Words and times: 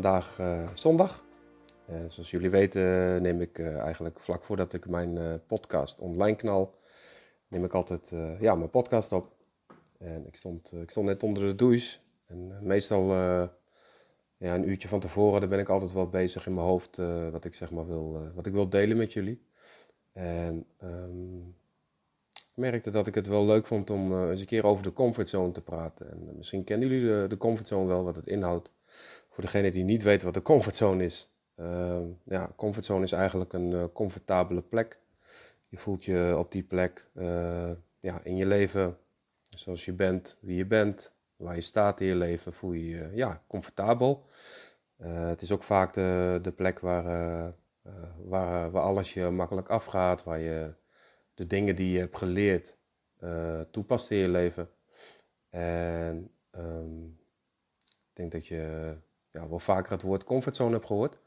Vandaag 0.00 0.38
eh, 0.38 0.68
zondag. 0.74 1.24
En 1.86 2.12
zoals 2.12 2.30
jullie 2.30 2.50
weten 2.50 2.82
neem 3.22 3.40
ik 3.40 3.58
eh, 3.58 3.78
eigenlijk 3.78 4.20
vlak 4.20 4.44
voordat 4.44 4.72
ik 4.72 4.88
mijn 4.88 5.18
eh, 5.18 5.34
podcast 5.46 5.98
online 5.98 6.36
knal, 6.36 6.78
neem 7.48 7.64
ik 7.64 7.74
altijd 7.74 8.12
eh, 8.12 8.40
ja, 8.40 8.54
mijn 8.54 8.70
podcast 8.70 9.12
op. 9.12 9.32
En 9.98 10.26
ik 10.26 10.36
stond, 10.36 10.72
ik 10.72 10.90
stond 10.90 11.06
net 11.06 11.22
onder 11.22 11.46
de 11.46 11.54
douche. 11.54 11.98
En 12.26 12.52
eh, 12.52 12.60
meestal 12.60 13.10
eh, 13.10 13.48
ja, 14.36 14.54
een 14.54 14.68
uurtje 14.68 14.88
van 14.88 15.00
tevoren, 15.00 15.40
daar 15.40 15.48
ben 15.48 15.58
ik 15.58 15.68
altijd 15.68 15.92
wel 15.92 16.08
bezig 16.08 16.46
in 16.46 16.54
mijn 16.54 16.66
hoofd 16.66 16.98
eh, 16.98 17.28
wat 17.28 17.44
ik 17.44 17.54
zeg 17.54 17.70
maar 17.70 17.86
wil, 17.86 18.16
eh, 18.16 18.34
wat 18.34 18.46
ik 18.46 18.52
wil 18.52 18.68
delen 18.68 18.96
met 18.96 19.12
jullie. 19.12 19.42
En 20.12 20.66
ehm, 20.78 21.38
ik 22.32 22.52
merkte 22.54 22.90
dat 22.90 23.06
ik 23.06 23.14
het 23.14 23.26
wel 23.26 23.46
leuk 23.46 23.66
vond 23.66 23.90
om 23.90 24.12
eh, 24.12 24.30
eens 24.30 24.40
een 24.40 24.46
keer 24.46 24.64
over 24.64 24.82
de 24.82 24.92
comfortzone 24.92 25.52
te 25.52 25.62
praten. 25.62 26.10
En 26.10 26.28
eh, 26.28 26.34
misschien 26.34 26.64
kennen 26.64 26.88
jullie 26.88 27.06
de, 27.06 27.26
de 27.28 27.36
comfortzone 27.36 27.86
wel, 27.86 28.04
wat 28.04 28.16
het 28.16 28.26
inhoudt. 28.26 28.70
Voor 29.36 29.44
degene 29.44 29.70
die 29.70 29.84
niet 29.84 30.02
weet 30.02 30.22
wat 30.22 30.34
de 30.34 30.42
comfortzone 30.42 31.04
is. 31.04 31.30
Uh, 31.56 31.98
ja, 32.24 32.52
comfortzone 32.56 33.04
is 33.04 33.12
eigenlijk 33.12 33.52
een 33.52 33.72
eh, 33.72 33.84
comfortabele 33.92 34.62
plek. 34.62 34.98
Je 35.68 35.76
voelt 35.76 36.04
je 36.04 36.34
op 36.38 36.52
die 36.52 36.62
plek 36.62 37.06
eh, 37.14 37.70
ja, 38.00 38.20
in 38.22 38.36
je 38.36 38.46
leven 38.46 38.98
zoals 39.50 39.84
je 39.84 39.92
bent, 39.92 40.38
wie 40.40 40.56
je 40.56 40.66
bent, 40.66 41.12
waar 41.36 41.54
je 41.54 41.60
staat 41.60 42.00
in 42.00 42.06
je 42.06 42.14
leven, 42.14 42.52
voel 42.52 42.72
je 42.72 42.88
je 42.88 43.10
ja, 43.14 43.42
comfortabel. 43.46 44.26
Eh, 44.96 45.28
het 45.28 45.42
is 45.42 45.52
ook 45.52 45.62
vaak 45.62 45.92
de, 45.92 46.38
de 46.42 46.52
plek 46.52 46.78
waar, 46.78 47.52
waar, 48.24 48.70
waar 48.70 48.82
alles 48.82 49.14
je 49.14 49.30
makkelijk 49.30 49.68
afgaat, 49.68 50.24
waar 50.24 50.40
je 50.40 50.74
de 51.34 51.46
dingen 51.46 51.76
die 51.76 51.92
je 51.92 51.98
hebt 51.98 52.16
geleerd 52.16 52.76
toepast 53.70 54.10
in 54.10 54.16
je 54.16 54.28
leven. 54.28 54.70
En 55.48 56.30
ehm, 56.50 57.04
ik 57.84 58.12
denk 58.12 58.32
dat 58.32 58.46
je 58.46 58.94
ja, 59.36 59.48
wel 59.48 59.58
vaker 59.58 59.92
het 59.92 60.02
woord 60.02 60.24
comfortzone 60.24 60.72
hebt 60.72 60.86
gehoord. 60.86 61.18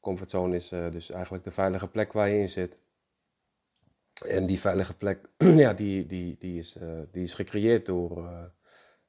Comfortzone 0.00 0.56
is 0.56 0.72
eh, 0.72 0.90
dus 0.90 1.10
eigenlijk 1.10 1.44
de 1.44 1.50
veilige 1.50 1.88
plek 1.88 2.12
waar 2.12 2.28
je 2.28 2.38
in 2.38 2.50
zit. 2.50 2.80
En 4.24 4.46
die 4.46 4.60
veilige 4.60 4.96
plek, 4.96 5.28
ja, 5.64 5.72
die, 5.72 6.06
die, 6.06 6.36
die, 6.38 6.58
is, 6.58 6.76
eh, 6.76 7.00
die 7.10 7.22
is 7.22 7.34
gecreëerd 7.34 7.86
door, 7.86 8.26
eh, 8.26 8.44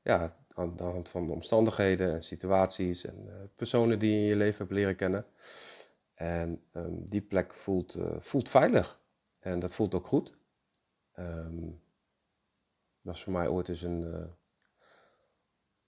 ja, 0.01 0.37
aan 0.55 0.75
de 0.75 0.83
hand 0.83 1.09
van 1.09 1.25
de 1.25 1.33
omstandigheden 1.33 2.13
en 2.13 2.23
situaties 2.23 3.05
en 3.05 3.51
personen 3.55 3.99
die 3.99 4.11
je 4.11 4.17
in 4.17 4.23
je 4.23 4.35
leven 4.35 4.57
hebt 4.57 4.71
leren 4.71 4.95
kennen. 4.95 5.25
En 6.13 6.63
ehm, 6.71 7.03
die 7.03 7.21
plek 7.21 7.53
voelt, 7.53 7.97
voelt 8.19 8.49
veilig. 8.49 8.99
En 9.39 9.59
dat 9.59 9.73
voelt 9.73 9.95
ook 9.95 10.07
goed. 10.07 10.37
Ehm, 11.11 11.69
dat 13.01 13.15
is 13.15 13.23
voor 13.23 13.33
mij 13.33 13.47
ooit 13.47 13.69
eens 13.69 13.81
een, 13.81 14.29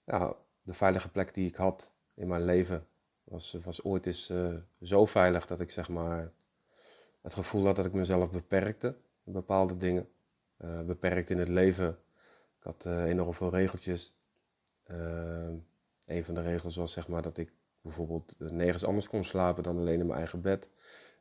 ja, 0.04 0.36
de 0.62 0.74
veilige 0.74 1.10
plek 1.10 1.34
die 1.34 1.48
ik 1.48 1.56
had 1.56 1.91
in 2.14 2.28
mijn 2.28 2.44
leven 2.44 2.86
was, 3.24 3.56
was 3.64 3.84
ooit 3.84 4.06
eens 4.06 4.30
eh, 4.30 4.54
zo 4.82 5.06
veilig 5.06 5.46
dat 5.46 5.60
ik 5.60 5.70
zeg 5.70 5.88
maar 5.88 6.32
het 7.20 7.34
gevoel 7.34 7.64
had 7.64 7.76
dat 7.76 7.84
ik 7.84 7.92
mezelf 7.92 8.30
beperkte 8.30 8.96
bepaalde 9.24 9.76
dingen. 9.76 10.08
Eh, 10.56 10.82
beperkt 10.82 11.30
in 11.30 11.38
het 11.38 11.48
leven. 11.48 11.88
Ik 12.58 12.64
had 12.64 12.84
eh, 12.84 13.04
enorm 13.04 13.34
veel 13.34 13.50
regeltjes. 13.50 14.14
Een 16.06 16.24
van 16.24 16.34
de 16.34 16.42
regels 16.42 16.76
was 16.76 16.92
zeg 16.92 17.08
maar 17.08 17.22
dat 17.22 17.36
ik 17.36 17.52
bijvoorbeeld 17.80 18.34
nergens 18.38 18.84
anders 18.84 19.08
kon 19.08 19.24
slapen 19.24 19.62
dan 19.62 19.76
alleen 19.76 20.00
in 20.00 20.06
mijn 20.06 20.18
eigen 20.18 20.40
bed. 20.40 20.70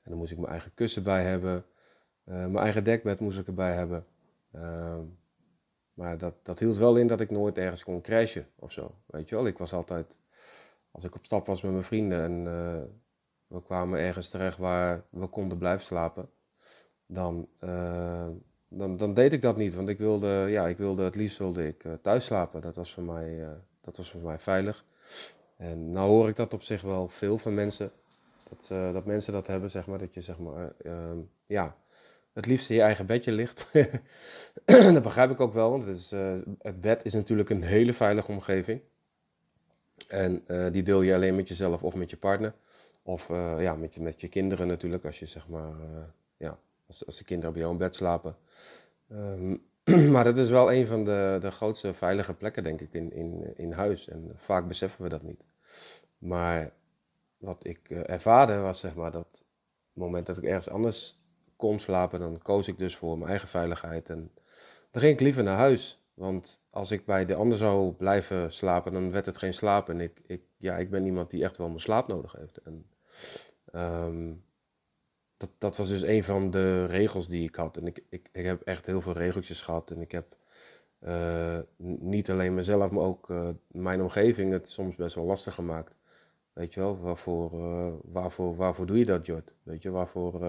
En 0.03 0.09
dan 0.09 0.17
moest 0.17 0.31
ik 0.31 0.37
mijn 0.37 0.51
eigen 0.51 0.73
kussen 0.73 1.03
bij 1.03 1.23
hebben. 1.23 1.65
Mijn 2.23 2.57
eigen 2.57 2.83
dekbed 2.83 3.19
moest 3.19 3.39
ik 3.39 3.47
erbij 3.47 3.73
hebben. 3.73 4.05
Ehm, 4.51 5.03
maar 5.93 6.17
dat, 6.17 6.35
dat 6.43 6.59
hield 6.59 6.77
wel 6.77 6.97
in 6.97 7.07
dat 7.07 7.21
ik 7.21 7.29
nooit 7.29 7.57
ergens 7.57 7.83
kon 7.83 8.01
crashen 8.01 8.47
of 8.55 8.71
zo. 8.71 8.95
Weet 9.05 9.29
je 9.29 9.35
wel, 9.35 9.47
ik 9.47 9.57
was 9.57 9.73
altijd, 9.73 10.15
als 10.91 11.03
ik 11.03 11.15
op 11.15 11.25
stap 11.25 11.45
was 11.45 11.61
met 11.61 11.71
mijn 11.71 11.83
vrienden 11.83 12.23
en 12.23 12.47
eh, 12.47 12.81
we 13.47 13.61
kwamen 13.61 13.99
ergens 13.99 14.29
terecht 14.29 14.57
waar 14.57 15.03
we 15.09 15.27
konden 15.27 15.57
blijven 15.57 15.85
slapen, 15.85 16.29
dan, 17.05 17.47
eh, 17.59 18.27
dan, 18.67 18.97
dan 18.97 19.13
deed 19.13 19.33
ik 19.33 19.41
dat 19.41 19.57
niet. 19.57 19.75
Want 19.75 19.89
ik 19.89 19.97
wilde, 19.97 20.45
ja, 20.49 20.67
ik 20.67 20.77
wilde 20.77 21.03
het 21.03 21.15
liefst 21.15 21.37
wilde 21.37 21.67
ik 21.67 21.83
eh, 21.83 21.93
thuis 22.01 22.25
slapen. 22.25 22.61
Dat 22.61 22.75
was, 22.75 22.93
voor 22.93 23.03
mij, 23.03 23.47
dat 23.81 23.97
was 23.97 24.11
voor 24.11 24.21
mij 24.21 24.39
veilig. 24.39 24.85
En 25.57 25.89
nou 25.91 26.09
hoor 26.09 26.27
ik 26.27 26.35
dat 26.35 26.53
op 26.53 26.61
zich 26.61 26.81
wel 26.81 27.07
veel 27.07 27.37
van 27.37 27.53
mensen. 27.53 27.91
Dat, 28.49 28.93
dat 28.93 29.05
mensen 29.05 29.33
dat 29.33 29.47
hebben, 29.47 29.69
zeg 29.69 29.87
maar. 29.87 29.97
Dat 29.97 30.13
je 30.13 30.21
zeg 30.21 30.39
maar, 30.39 30.73
eh, 30.77 30.91
ehm, 30.91 31.17
ja, 31.45 31.75
het 32.33 32.45
liefst 32.45 32.69
in 32.69 32.75
je 32.75 32.81
eigen 32.81 33.05
bedje 33.05 33.31
ligt. 33.31 33.67
dat 34.93 35.03
begrijp 35.03 35.31
ik 35.31 35.39
ook 35.39 35.53
wel, 35.53 35.69
want 35.69 35.85
het, 35.85 35.97
is, 35.97 36.11
het 36.59 36.81
bed 36.81 37.05
is 37.05 37.13
natuurlijk 37.13 37.49
een 37.49 37.63
hele 37.63 37.93
veilige 37.93 38.31
omgeving. 38.31 38.81
En 40.11 40.43
eh, 40.47 40.71
die 40.71 40.83
deel 40.83 41.01
je 41.01 41.13
alleen 41.13 41.35
met 41.35 41.47
jezelf 41.47 41.83
of 41.83 41.95
met 41.95 42.09
je 42.09 42.17
partner. 42.17 42.53
Of 43.03 43.29
eh, 43.29 43.61
ja, 43.61 43.75
met, 43.75 43.93
je, 43.93 44.01
met 44.01 44.21
je 44.21 44.27
kinderen 44.27 44.67
natuurlijk, 44.67 45.05
als 45.05 45.19
je 45.19 45.25
zeg 45.25 45.47
maar, 45.47 45.69
eh, 45.69 46.03
ja, 46.37 46.59
als, 46.87 47.05
als 47.05 47.17
de 47.17 47.23
kinderen 47.23 47.51
bij 47.51 47.61
jou 47.61 47.73
in 47.73 47.79
bed 47.79 47.95
slapen. 47.95 48.35
Ehm, 49.09 49.55
maar 50.13 50.23
dat 50.23 50.37
is 50.37 50.49
wel 50.49 50.73
een 50.73 50.87
van 50.87 51.05
de, 51.05 51.37
de 51.41 51.51
grootste 51.51 51.93
veilige 51.93 52.33
plekken, 52.33 52.63
denk 52.63 52.81
ik, 52.81 52.93
in, 52.93 53.13
in, 53.13 53.53
in 53.55 53.71
huis. 53.71 54.07
En 54.07 54.31
vaak 54.35 54.67
beseffen 54.67 55.03
we 55.03 55.09
dat 55.09 55.21
niet. 55.21 55.43
Maar 56.17 56.71
wat 57.37 57.65
ik 57.65 57.89
ervaarde 57.89 58.57
was 58.57 58.79
zeg 58.79 58.95
maar 58.95 59.11
dat 59.11 59.43
het 59.91 60.01
moment 60.01 60.25
dat 60.25 60.37
ik 60.37 60.43
ergens 60.43 60.69
anders 60.69 61.19
kon 61.55 61.79
slapen, 61.79 62.19
dan 62.19 62.41
koos 62.41 62.67
ik 62.67 62.77
dus 62.77 62.95
voor 62.95 63.17
mijn 63.17 63.29
eigen 63.29 63.47
veiligheid. 63.47 64.09
En 64.09 64.31
dan 64.91 65.01
ging 65.01 65.13
ik 65.13 65.19
liever 65.19 65.43
naar 65.43 65.57
huis. 65.57 66.03
Want 66.13 66.60
als 66.71 66.91
ik 66.91 67.05
bij 67.05 67.25
de 67.25 67.35
ander 67.35 67.57
zou 67.57 67.91
blijven 67.93 68.51
slapen, 68.53 68.93
dan 68.93 69.11
werd 69.11 69.25
het 69.25 69.37
geen 69.37 69.53
slaap. 69.53 69.89
En 69.89 69.99
ik, 69.99 70.21
ik, 70.25 70.41
ja, 70.57 70.77
ik 70.77 70.89
ben 70.89 71.05
iemand 71.05 71.29
die 71.29 71.43
echt 71.43 71.57
wel 71.57 71.67
mijn 71.67 71.79
slaap 71.79 72.07
nodig 72.07 72.31
heeft. 72.31 72.57
En, 72.57 72.85
ehm, 73.71 74.33
dat, 75.37 75.49
dat 75.57 75.77
was 75.77 75.89
dus 75.89 76.01
een 76.01 76.23
van 76.23 76.51
de 76.51 76.85
regels 76.85 77.27
die 77.27 77.43
ik 77.47 77.55
had. 77.55 77.77
En 77.77 77.87
ik, 77.87 78.03
ik, 78.09 78.29
ik 78.31 78.45
heb 78.45 78.61
echt 78.61 78.85
heel 78.85 79.01
veel 79.01 79.13
regeltjes 79.13 79.61
gehad. 79.61 79.91
En 79.91 80.01
ik 80.01 80.11
heb 80.11 80.37
eh, 80.99 81.59
niet 81.99 82.29
alleen 82.31 82.53
mezelf, 82.53 82.91
maar 82.91 83.03
ook 83.03 83.29
eh, 83.29 83.49
mijn 83.67 84.01
omgeving 84.01 84.51
het 84.51 84.69
soms 84.69 84.95
best 84.95 85.15
wel 85.15 85.25
lastig 85.25 85.53
gemaakt. 85.53 85.95
Weet 86.53 86.73
je 86.73 86.79
wel, 86.79 86.99
waarvoor, 86.99 87.51
eh, 87.53 87.93
waarvoor, 88.03 88.55
waarvoor 88.55 88.85
doe 88.85 88.97
je 88.97 89.05
dat, 89.05 89.25
Jord? 89.25 89.53
Weet 89.63 89.83
je, 89.83 89.89
waarvoor, 89.89 90.43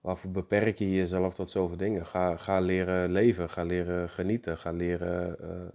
waarvoor 0.00 0.30
beperk 0.30 0.78
je 0.78 0.90
jezelf 0.90 1.34
tot 1.34 1.50
zoveel 1.50 1.76
dingen? 1.76 2.06
Ga, 2.06 2.36
ga 2.36 2.60
leren 2.60 3.12
leven, 3.12 3.50
ga 3.50 3.62
leren 3.62 4.08
genieten, 4.08 4.58
ga 4.58 4.70
leren 4.70 5.40
eh, 5.40 5.66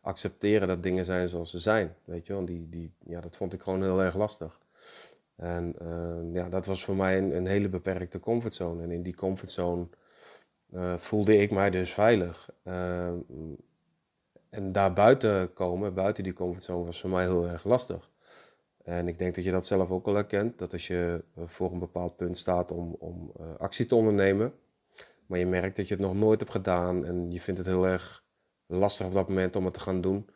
accepteren 0.00 0.68
dat 0.68 0.82
dingen 0.82 1.04
zijn 1.04 1.28
zoals 1.28 1.50
ze 1.50 1.58
zijn. 1.58 1.94
Weet 2.04 2.26
je 2.26 2.32
wel, 2.32 2.44
die, 2.44 2.68
die, 2.68 2.92
ja, 3.04 3.20
dat 3.20 3.36
vond 3.36 3.52
ik 3.52 3.62
gewoon 3.62 3.82
heel 3.82 4.02
erg 4.02 4.16
lastig. 4.16 4.60
En 5.36 5.74
eh, 5.78 6.34
ja, 6.34 6.48
dat 6.48 6.66
was 6.66 6.84
voor 6.84 6.96
mij 6.96 7.18
een, 7.18 7.46
hele 7.46 7.68
beperkte 7.68 8.20
comfortzone. 8.20 8.82
En 8.82 8.90
in 8.90 9.02
die 9.02 9.14
comfortzone 9.14 9.86
eh, 10.70 10.96
voelde 10.96 11.36
ik 11.36 11.50
mij 11.50 11.70
dus 11.70 11.92
veilig. 11.92 12.50
En 14.50 14.72
daar 14.72 14.92
buiten 14.92 15.52
komen, 15.52 15.94
buiten 15.94 16.24
die 16.24 16.32
comfortzone, 16.32 16.84
was 16.84 17.00
voor 17.00 17.10
mij 17.10 17.24
heel 17.24 17.48
erg 17.48 17.64
lastig. 17.64 18.09
En 18.90 19.08
ik 19.08 19.18
denk 19.18 19.34
dat 19.34 19.44
je 19.44 19.50
dat 19.50 19.66
zelf 19.66 19.90
ook 19.90 20.04
wel 20.04 20.14
herkent, 20.14 20.58
dat 20.58 20.72
als 20.72 20.86
je 20.86 21.24
eh, 21.34 21.44
voor 21.46 21.72
een 21.72 21.78
bepaald 21.78 22.16
punt 22.16 22.38
staat 22.38 22.72
om, 22.72 22.96
om 22.98 23.32
eh, 23.38 23.56
actie 23.58 23.86
te 23.86 23.94
ondernemen, 23.94 24.52
maar 25.26 25.38
je 25.38 25.46
merkt 25.46 25.76
dat 25.76 25.88
je 25.88 25.94
het 25.94 26.02
nog 26.02 26.14
nooit 26.14 26.40
hebt 26.40 26.52
gedaan 26.52 27.04
en 27.04 27.30
je 27.30 27.40
vindt 27.40 27.60
het 27.60 27.68
heel 27.68 27.86
erg 27.86 28.24
lastig 28.66 29.06
op 29.06 29.12
dat 29.12 29.28
moment 29.28 29.56
om 29.56 29.64
het 29.64 29.74
te 29.74 29.80
gaan 29.80 30.00
doen, 30.00 30.28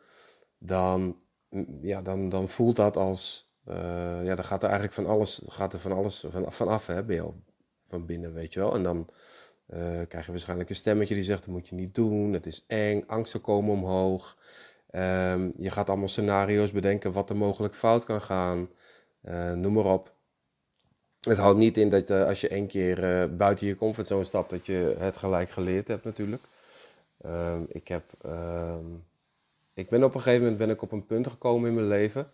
dan, 0.57 1.17
mm, 1.49 1.77
ja, 1.81 2.01
dan, 2.01 2.29
dan 2.29 2.49
voelt 2.49 2.75
dat 2.75 2.97
als, 2.97 3.51
eh, 3.63 4.25
ja, 4.25 4.35
dan 4.35 4.45
gaat 4.45 4.63
er 4.63 4.69
eigenlijk 4.69 4.93
van 4.93 5.05
alles, 5.05 5.41
gaat 5.47 5.73
er 5.73 5.79
van 5.79 5.91
alles 5.91 6.25
van, 6.29 6.51
van 6.51 6.67
af 6.67 6.87
hè, 6.87 7.03
bij 7.03 7.15
jou, 7.15 7.33
van 7.83 8.05
binnen, 8.05 8.33
weet 8.33 8.53
je 8.53 8.59
wel. 8.59 8.75
En 8.75 8.83
dan 8.83 9.09
krijg 10.07 10.25
je 10.25 10.31
waarschijnlijk 10.31 10.69
een 10.69 10.75
stemmetje 10.75 11.15
die 11.15 11.23
zegt, 11.23 11.45
dat 11.45 11.53
moet 11.53 11.67
je 11.67 11.75
niet 11.75 11.95
doen, 11.95 12.33
het 12.33 12.45
is 12.45 12.63
eng, 12.67 13.03
angsten 13.07 13.41
komen 13.41 13.71
omhoog. 13.71 14.37
Ehm, 14.95 15.49
je 15.57 15.71
gaat 15.71 15.89
allemaal 15.89 16.07
scenario's 16.07 16.71
bedenken 16.71 17.11
wat 17.11 17.29
er 17.29 17.35
mogelijk 17.35 17.75
fout 17.75 18.03
kan 18.03 18.21
gaan. 18.21 18.69
Eh, 19.21 19.53
noem 19.53 19.73
maar 19.73 19.85
op. 19.85 20.13
Het 21.19 21.37
houdt 21.37 21.57
niet 21.57 21.77
in 21.77 21.89
dat 21.89 22.09
als 22.11 22.41
je 22.41 22.47
één 22.47 22.67
keer 22.67 23.29
buiten 23.35 23.67
je 23.67 23.75
comfortzone 23.75 24.23
stapt, 24.23 24.49
dat 24.49 24.65
je 24.65 24.95
het 24.99 25.17
gelijk 25.17 25.49
geleerd 25.49 25.87
hebt 25.87 26.03
natuurlijk. 26.03 26.43
Ehm, 27.21 27.61
ik, 27.67 27.87
heb, 27.87 28.03
ehm, 28.21 28.85
ik 29.73 29.89
ben 29.89 30.03
op 30.03 30.13
een 30.13 30.21
gegeven 30.21 30.41
moment 30.41 30.57
ben 30.59 30.69
ik 30.69 30.81
op 30.81 30.91
een 30.91 31.05
punt 31.05 31.27
gekomen 31.27 31.69
in 31.69 31.75
mijn 31.75 31.87
leven. 31.87 32.31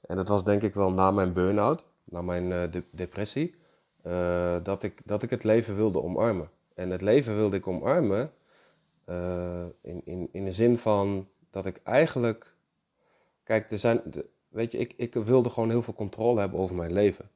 En 0.00 0.16
dat 0.16 0.28
was 0.28 0.44
denk 0.44 0.62
ik 0.62 0.74
wel 0.74 0.92
na 0.92 1.10
mijn 1.10 1.32
burn-out, 1.32 1.84
na 2.04 2.22
mijn 2.22 2.70
depressie. 2.90 3.54
dat, 4.62 4.82
ik, 4.82 5.00
dat 5.04 5.22
ik 5.22 5.30
het 5.30 5.44
leven 5.44 5.76
wilde 5.76 6.02
omarmen. 6.02 6.50
En 6.74 6.90
het 6.90 7.00
leven 7.00 7.36
wilde 7.36 7.56
ik 7.56 7.66
omarmen 7.66 8.32
uh, 9.10 9.64
in, 9.80 10.02
in, 10.04 10.28
in 10.32 10.44
de 10.44 10.52
zin 10.52 10.78
van 10.78 11.28
dat 11.50 11.66
ik 11.66 11.80
eigenlijk. 11.84 12.54
Kijk, 13.44 13.72
er 13.72 13.78
zijn. 13.78 14.02
Weet 14.48 14.72
je, 14.72 14.78
ik, 14.78 14.94
ik 14.96 15.14
wilde 15.14 15.50
gewoon 15.50 15.70
heel 15.70 15.82
veel 15.82 15.94
controle 15.94 16.40
hebben 16.40 16.58
over 16.58 16.76
mijn 16.76 16.92
leven. 16.92 17.30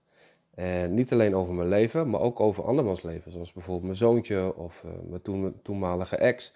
En 0.55 0.95
niet 0.95 1.13
alleen 1.13 1.35
over 1.37 1.55
mijn 1.55 1.69
leven, 1.69 2.11
maar 2.11 2.21
ook 2.21 2.41
over 2.41 2.65
andermans 2.65 3.03
leven. 3.03 3.33
Zoals 3.33 3.53
bijvoorbeeld 3.53 3.85
mijn 3.85 3.97
zoontje 3.97 4.57
of 4.57 4.83
uh, 4.87 4.91
mijn, 5.09 5.23
toen, 5.23 5.41
mijn 5.41 5.63
toenmalige 5.63 6.17
ex. 6.17 6.55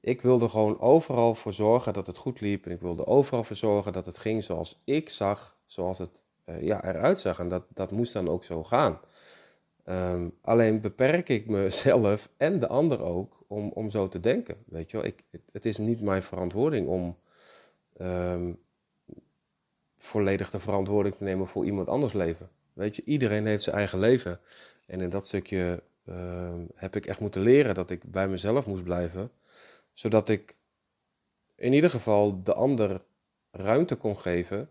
Ik 0.00 0.20
wilde 0.20 0.48
gewoon 0.48 0.80
overal 0.80 1.34
voor 1.34 1.52
zorgen 1.52 1.92
dat 1.92 2.06
het 2.06 2.16
goed 2.16 2.40
liep. 2.40 2.66
En 2.66 2.72
ik 2.72 2.80
wilde 2.80 3.06
overal 3.06 3.44
voor 3.44 3.56
zorgen 3.56 3.92
dat 3.92 4.06
het 4.06 4.18
ging 4.18 4.44
zoals 4.44 4.80
ik 4.84 5.10
zag, 5.10 5.56
zoals 5.66 5.98
het 5.98 6.22
uh, 6.46 6.62
ja, 6.62 6.84
eruit 6.84 7.20
zag. 7.20 7.38
En 7.38 7.48
dat, 7.48 7.64
dat 7.68 7.90
moest 7.90 8.12
dan 8.12 8.28
ook 8.28 8.44
zo 8.44 8.64
gaan. 8.64 9.00
Um, 9.88 10.36
alleen 10.40 10.80
beperk 10.80 11.28
ik 11.28 11.46
mezelf 11.46 12.28
en 12.36 12.60
de 12.60 12.68
ander 12.68 13.02
ook 13.02 13.44
om, 13.46 13.70
om 13.70 13.90
zo 13.90 14.08
te 14.08 14.20
denken. 14.20 14.56
Weet 14.66 14.90
je 14.90 14.96
wel? 14.96 15.06
Ik, 15.06 15.24
het, 15.52 15.64
is 15.64 15.78
niet 15.78 16.00
mijn 16.00 16.22
verantwoording 16.22 16.88
om 16.88 17.18
um, 18.00 18.58
volledig 19.96 20.50
de 20.50 20.60
verantwoording 20.60 21.14
te 21.14 21.24
nemen 21.24 21.46
voor 21.46 21.64
iemand 21.64 21.88
anders 21.88 22.12
leven. 22.12 22.50
Weet 22.72 22.96
je, 22.96 23.02
iedereen 23.04 23.46
heeft 23.46 23.62
zijn 23.62 23.76
eigen 23.76 23.98
leven. 23.98 24.40
En 24.86 25.00
in 25.00 25.10
dat 25.10 25.26
stukje 25.26 25.82
um, 26.08 26.68
heb 26.74 26.96
ik 26.96 27.06
echt 27.06 27.20
moeten 27.20 27.42
leren 27.42 27.74
dat 27.74 27.90
ik 27.90 28.02
bij 28.04 28.28
mezelf 28.28 28.66
moest 28.66 28.84
blijven. 28.84 29.30
Zodat 29.92 30.28
ik 30.28 30.56
in 31.54 31.72
ieder 31.72 31.90
geval 31.90 32.42
de 32.42 32.54
ander 32.54 33.02
ruimte 33.50 33.96
kon 33.96 34.18
geven. 34.18 34.70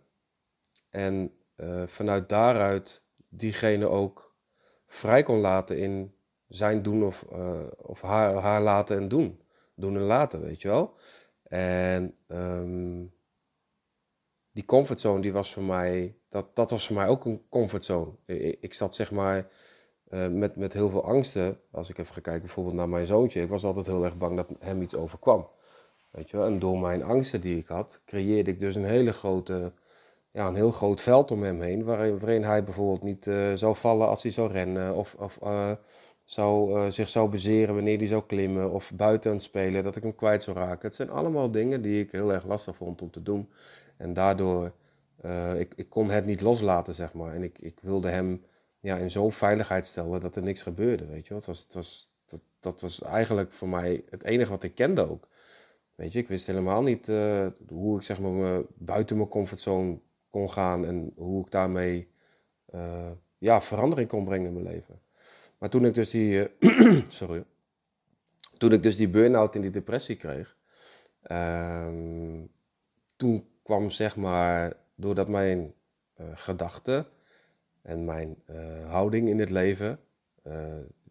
En 0.89 1.33
uh, 1.57 1.83
vanuit 1.87 2.29
daaruit 2.29 3.03
diegene 3.29 3.87
ook 3.87 4.28
vrij 4.89 5.23
kon 5.23 5.39
laten 5.39 5.77
in 5.77 6.13
zijn 6.47 6.81
doen 6.81 7.03
of, 7.03 7.25
uh, 7.33 7.61
of 7.77 8.01
haar, 8.01 8.33
haar 8.33 8.61
laten 8.61 8.97
en 8.97 9.07
doen. 9.07 9.41
Doen 9.75 9.95
en 9.95 10.01
laten, 10.01 10.41
weet 10.41 10.61
je 10.61 10.67
wel. 10.67 10.93
En 11.43 12.15
um, 12.27 13.13
die 14.51 14.65
comfortzone, 14.65 15.21
die 15.21 15.33
was 15.33 15.53
voor 15.53 15.63
mij, 15.63 16.15
dat, 16.29 16.55
dat 16.55 16.69
was 16.69 16.87
voor 16.87 16.95
mij 16.95 17.07
ook 17.07 17.25
een 17.25 17.41
comfortzone. 17.49 18.11
Ik, 18.25 18.57
ik 18.61 18.73
zat 18.73 18.95
zeg 18.95 19.11
maar 19.11 19.47
uh, 20.09 20.27
met, 20.27 20.55
met 20.55 20.73
heel 20.73 20.89
veel 20.89 21.03
angsten. 21.03 21.59
Als 21.71 21.89
ik 21.89 21.97
even 21.97 22.13
ga 22.13 22.21
kijken 22.21 22.41
bijvoorbeeld 22.41 22.75
naar 22.75 22.89
mijn 22.89 23.05
zoontje. 23.05 23.41
Ik 23.41 23.49
was 23.49 23.63
altijd 23.63 23.85
heel 23.85 24.03
erg 24.03 24.17
bang 24.17 24.35
dat 24.35 24.49
hem 24.59 24.81
iets 24.81 24.95
overkwam. 24.95 25.49
Weet 26.11 26.29
je 26.29 26.37
wel? 26.37 26.45
En 26.45 26.59
door 26.59 26.79
mijn 26.79 27.03
angsten 27.03 27.41
die 27.41 27.57
ik 27.57 27.67
had, 27.67 28.01
creëerde 28.05 28.51
ik 28.51 28.59
dus 28.59 28.75
een 28.75 28.85
hele 28.85 29.11
grote, 29.11 29.73
ja, 30.31 30.47
een 30.47 30.55
heel 30.55 30.71
groot 30.71 31.01
veld 31.01 31.31
om 31.31 31.43
hem 31.43 31.61
heen. 31.61 31.83
Waarin, 31.83 32.19
waarin 32.19 32.43
hij 32.43 32.63
bijvoorbeeld 32.63 33.03
niet 33.03 33.25
uh, 33.25 33.53
zou 33.53 33.75
vallen 33.75 34.07
als 34.07 34.23
hij 34.23 34.31
zou 34.31 34.51
rennen. 34.51 34.95
Of, 34.95 35.15
of 35.19 35.39
uh, 35.43 35.71
zou, 36.23 36.79
uh, 36.79 36.91
zich 36.91 37.09
zou 37.09 37.29
bezeren 37.29 37.75
wanneer 37.75 37.97
hij 37.97 38.07
zou 38.07 38.23
klimmen 38.25 38.71
of 38.71 38.91
buiten 38.93 39.31
aan 39.31 39.39
spelen, 39.39 39.83
dat 39.83 39.95
ik 39.95 40.03
hem 40.03 40.15
kwijt 40.15 40.43
zou 40.43 40.57
raken. 40.57 40.87
Het 40.87 40.95
zijn 40.95 41.09
allemaal 41.09 41.51
dingen 41.51 41.81
die 41.81 42.03
ik 42.03 42.11
heel 42.11 42.33
erg 42.33 42.45
lastig 42.45 42.75
vond 42.75 43.01
om 43.01 43.11
te 43.11 43.23
doen. 43.23 43.49
En 43.97 44.13
daardoor, 44.13 44.71
ik, 45.57 45.73
ik 45.75 45.89
kon 45.89 46.09
het 46.09 46.25
niet 46.25 46.41
loslaten, 46.41 46.93
zeg 46.93 47.13
maar. 47.13 47.33
En 47.33 47.43
ik, 47.43 47.59
ik 47.59 47.79
wilde 47.81 48.09
hem 48.09 48.43
ja, 48.79 48.97
in 48.97 49.11
zo'n 49.11 49.31
veiligheid 49.31 49.85
stellen 49.85 50.19
dat 50.19 50.35
er 50.35 50.43
niks 50.43 50.61
gebeurde, 50.61 51.05
weet 51.05 51.27
je 51.27 51.33
Het 51.33 51.45
was, 51.45 51.59
het 51.59 51.73
was, 51.73 52.13
dat, 52.25 52.41
dat 52.59 52.81
was 52.81 53.01
eigenlijk 53.01 53.51
voor 53.51 53.69
mij 53.69 54.03
het 54.09 54.23
enige 54.23 54.49
wat 54.49 54.63
ik 54.63 54.75
kende 54.75 55.09
ook. 55.09 55.27
Weet 55.95 56.13
je, 56.13 56.19
ik 56.19 56.27
wist 56.27 56.47
helemaal 56.47 56.81
niet 56.81 57.07
hoe 57.67 57.97
ik 57.97 58.03
zeg 58.03 58.19
maar 58.19 58.61
buiten 58.75 59.17
mijn 59.17 59.29
comfortzone 59.29 59.99
kon 60.29 60.51
gaan 60.51 60.85
en 60.85 61.11
hoe 61.15 61.45
ik 61.45 61.51
daarmee 61.51 62.07
ja, 63.37 63.61
verandering 63.61 64.09
kon 64.09 64.25
brengen 64.25 64.47
in 64.47 64.53
mijn 64.53 64.75
leven. 64.75 65.01
Maar 65.57 65.69
toen 65.69 65.85
ik 65.85 65.93
dus 65.93 66.09
die, 66.09 66.49
uh, 66.59 67.01
sorry, 67.07 67.43
toen 68.57 68.71
ik 68.71 68.83
dus 68.83 68.97
die 68.97 69.09
burn-out 69.09 69.55
en 69.55 69.61
die 69.61 69.69
depressie 69.69 70.15
kreeg, 70.15 70.57
uh, 71.31 71.87
toen 73.15 73.47
kwam 73.63 73.89
zeg 73.89 74.15
maar, 74.15 74.73
doordat 74.95 75.27
mijn 75.27 75.73
uh, 76.19 76.25
gedachten 76.33 77.07
en 77.81 78.05
mijn 78.05 78.35
houding 78.87 79.29
in 79.29 79.39
het 79.39 79.49
leven, 79.49 79.99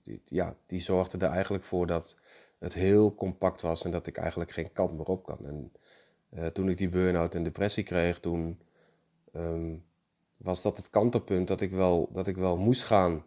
die, 0.03 0.23
ja, 0.25 0.57
die 0.67 0.81
zorgde 0.81 1.19
er 1.19 1.33
eigenlijk 1.33 1.65
voor 1.65 1.87
dat 1.87 2.17
het 2.59 2.75
heel 2.75 3.15
compact 3.15 3.61
was 3.61 3.85
en 3.85 3.91
dat 3.91 4.07
ik 4.07 4.17
eigenlijk 4.17 4.51
geen 4.51 4.73
kant 4.73 4.97
meer 4.97 5.07
op 5.07 5.25
kan. 5.25 5.39
En 5.47 5.73
toen 6.53 6.69
ik 6.69 6.79
die 6.79 6.89
burn-out 6.89 7.35
en 7.35 7.43
depressie 7.43 7.85
kreeg, 7.85 8.21
toen 8.21 8.61
um, 9.37 9.85
was 10.37 10.63
dat 10.63 10.77
het 10.77 10.91
kantelpunt 10.91 11.49
dat 11.49 11.61
ik 11.61 11.71
wel, 11.71 12.09
dat 12.13 12.27
ik 12.27 12.37
wel 12.37 12.57
moest 12.57 12.85
gaan 12.85 13.25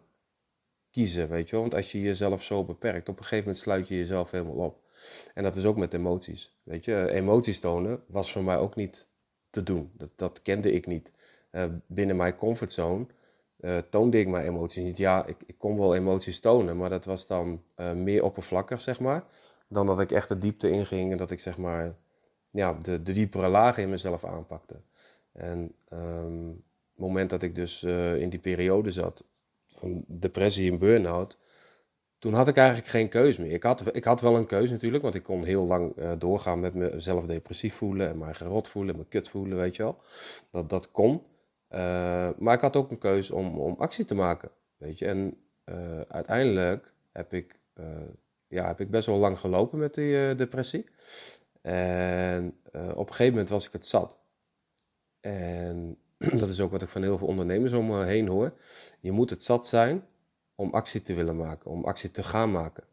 kiezen, 0.90 1.28
weet 1.28 1.44
je 1.48 1.52
wel. 1.52 1.60
Want 1.60 1.74
als 1.74 1.92
je 1.92 2.00
jezelf 2.00 2.42
zo 2.42 2.64
beperkt, 2.64 3.08
op 3.08 3.16
een 3.16 3.22
gegeven 3.22 3.44
moment 3.44 3.62
sluit 3.62 3.88
je 3.88 3.96
jezelf 3.96 4.30
helemaal 4.30 4.66
op. 4.66 4.80
En 5.34 5.42
dat 5.42 5.56
is 5.56 5.64
ook 5.64 5.76
met 5.76 5.94
emoties, 5.94 6.58
weet 6.62 6.84
je. 6.84 7.10
Emoties 7.10 7.60
tonen 7.60 8.02
was 8.06 8.32
voor 8.32 8.42
mij 8.42 8.58
ook 8.58 8.74
niet 8.74 9.06
te 9.50 9.62
doen. 9.62 9.90
Dat, 9.94 10.10
dat 10.16 10.42
kende 10.42 10.72
ik 10.72 10.86
niet. 10.86 11.12
Uh, 11.52 11.64
binnen 11.86 12.16
mijn 12.16 12.36
comfortzone 12.36 13.06
uh, 13.60 13.78
toonde 13.78 14.18
ik 14.18 14.28
mijn 14.28 14.46
emoties 14.46 14.84
niet. 14.84 14.96
Ja, 14.96 15.26
ik, 15.26 15.36
ik 15.46 15.58
kon 15.58 15.78
wel 15.78 15.94
emoties 15.94 16.40
tonen, 16.40 16.76
maar 16.76 16.90
dat 16.90 17.04
was 17.04 17.26
dan 17.26 17.62
uh, 17.76 17.92
meer 17.92 18.22
oppervlakkig, 18.22 18.80
zeg 18.80 19.00
maar. 19.00 19.24
Dan 19.68 19.86
dat 19.86 20.00
ik 20.00 20.12
echt 20.12 20.28
de 20.28 20.38
diepte 20.38 20.70
inging 20.70 21.10
en 21.12 21.16
dat 21.16 21.30
ik, 21.30 21.40
zeg 21.40 21.58
maar, 21.58 21.94
ja, 22.50 22.72
de, 22.72 23.02
de 23.02 23.12
diepere 23.12 23.48
lagen 23.48 23.82
in 23.82 23.90
mezelf 23.90 24.24
aanpakte. 24.24 24.80
En 25.32 25.74
het 25.96 27.00
moment 27.00 27.30
dat 27.30 27.42
ik 27.42 27.54
dus 27.54 27.82
in 28.18 28.28
die 28.28 28.40
periode 28.40 28.90
zat, 28.90 29.24
van 29.66 30.04
depressie 30.08 30.72
en 30.72 30.78
burn-out, 30.78 31.38
toen 32.18 32.34
had 32.34 32.48
ik 32.48 32.56
eigenlijk 32.56 32.88
geen 32.88 33.08
keuze 33.08 33.40
meer. 33.42 33.52
Ik 33.52 33.62
had, 33.62 33.96
ik 33.96 34.04
had 34.04 34.20
wel 34.20 34.36
een 34.36 34.46
keuze 34.46 34.72
natuurlijk, 34.72 35.02
want 35.02 35.14
ik 35.14 35.22
kon 35.22 35.44
heel 35.44 35.66
lang 35.66 35.96
uh, 35.98 36.12
doorgaan 36.18 36.60
met 36.60 36.74
mezelf 36.74 37.26
depressief 37.26 37.74
voelen 37.74 38.08
en 38.08 38.18
mij 38.18 38.34
gerot 38.34 38.68
voelen, 38.68 38.96
me 38.96 39.04
kut 39.04 39.28
voelen, 39.28 39.58
weet 39.58 39.76
je 39.76 39.82
wel. 39.82 40.00
Dat, 40.50 40.70
dat 40.70 40.90
kon. 40.90 41.22
Uh, 41.70 42.30
maar 42.38 42.54
ik 42.54 42.60
had 42.60 42.76
ook 42.76 42.90
een 42.90 42.98
keuze 42.98 43.34
om, 43.34 43.58
om 43.58 43.74
actie 43.78 44.04
te 44.04 44.14
maken, 44.14 44.50
weet 44.76 44.98
je. 44.98 45.06
En 45.06 45.36
uiteindelijk 46.08 46.92
heb 47.12 47.32
ik, 47.32 47.60
ja, 48.48 48.66
heb 48.66 48.80
ik 48.80 48.90
best 48.90 49.06
wel 49.06 49.18
lang 49.18 49.38
gelopen 49.38 49.78
met 49.78 49.94
die 49.94 50.34
depressie. 50.34 50.86
En 51.62 52.56
op 52.72 53.06
een 53.06 53.14
gegeven 53.14 53.32
moment 53.32 53.48
was 53.48 53.66
ik 53.66 53.72
het 53.72 53.86
zat. 53.86 54.18
En 55.22 55.96
dat 56.40 56.48
is 56.48 56.60
ook 56.60 56.70
wat 56.70 56.82
ik 56.82 56.88
van 56.88 57.02
heel 57.02 57.18
veel 57.18 57.26
ondernemers 57.26 57.72
om 57.72 57.86
me 57.86 58.04
heen 58.04 58.28
hoor. 58.28 58.52
Je 59.00 59.12
moet 59.12 59.30
het 59.30 59.42
zat 59.42 59.66
zijn 59.66 60.04
om 60.54 60.74
actie 60.74 61.02
te 61.02 61.14
willen 61.14 61.36
maken, 61.36 61.70
om 61.70 61.84
actie 61.84 62.10
te 62.10 62.22
gaan 62.22 62.50
maken. 62.50 62.84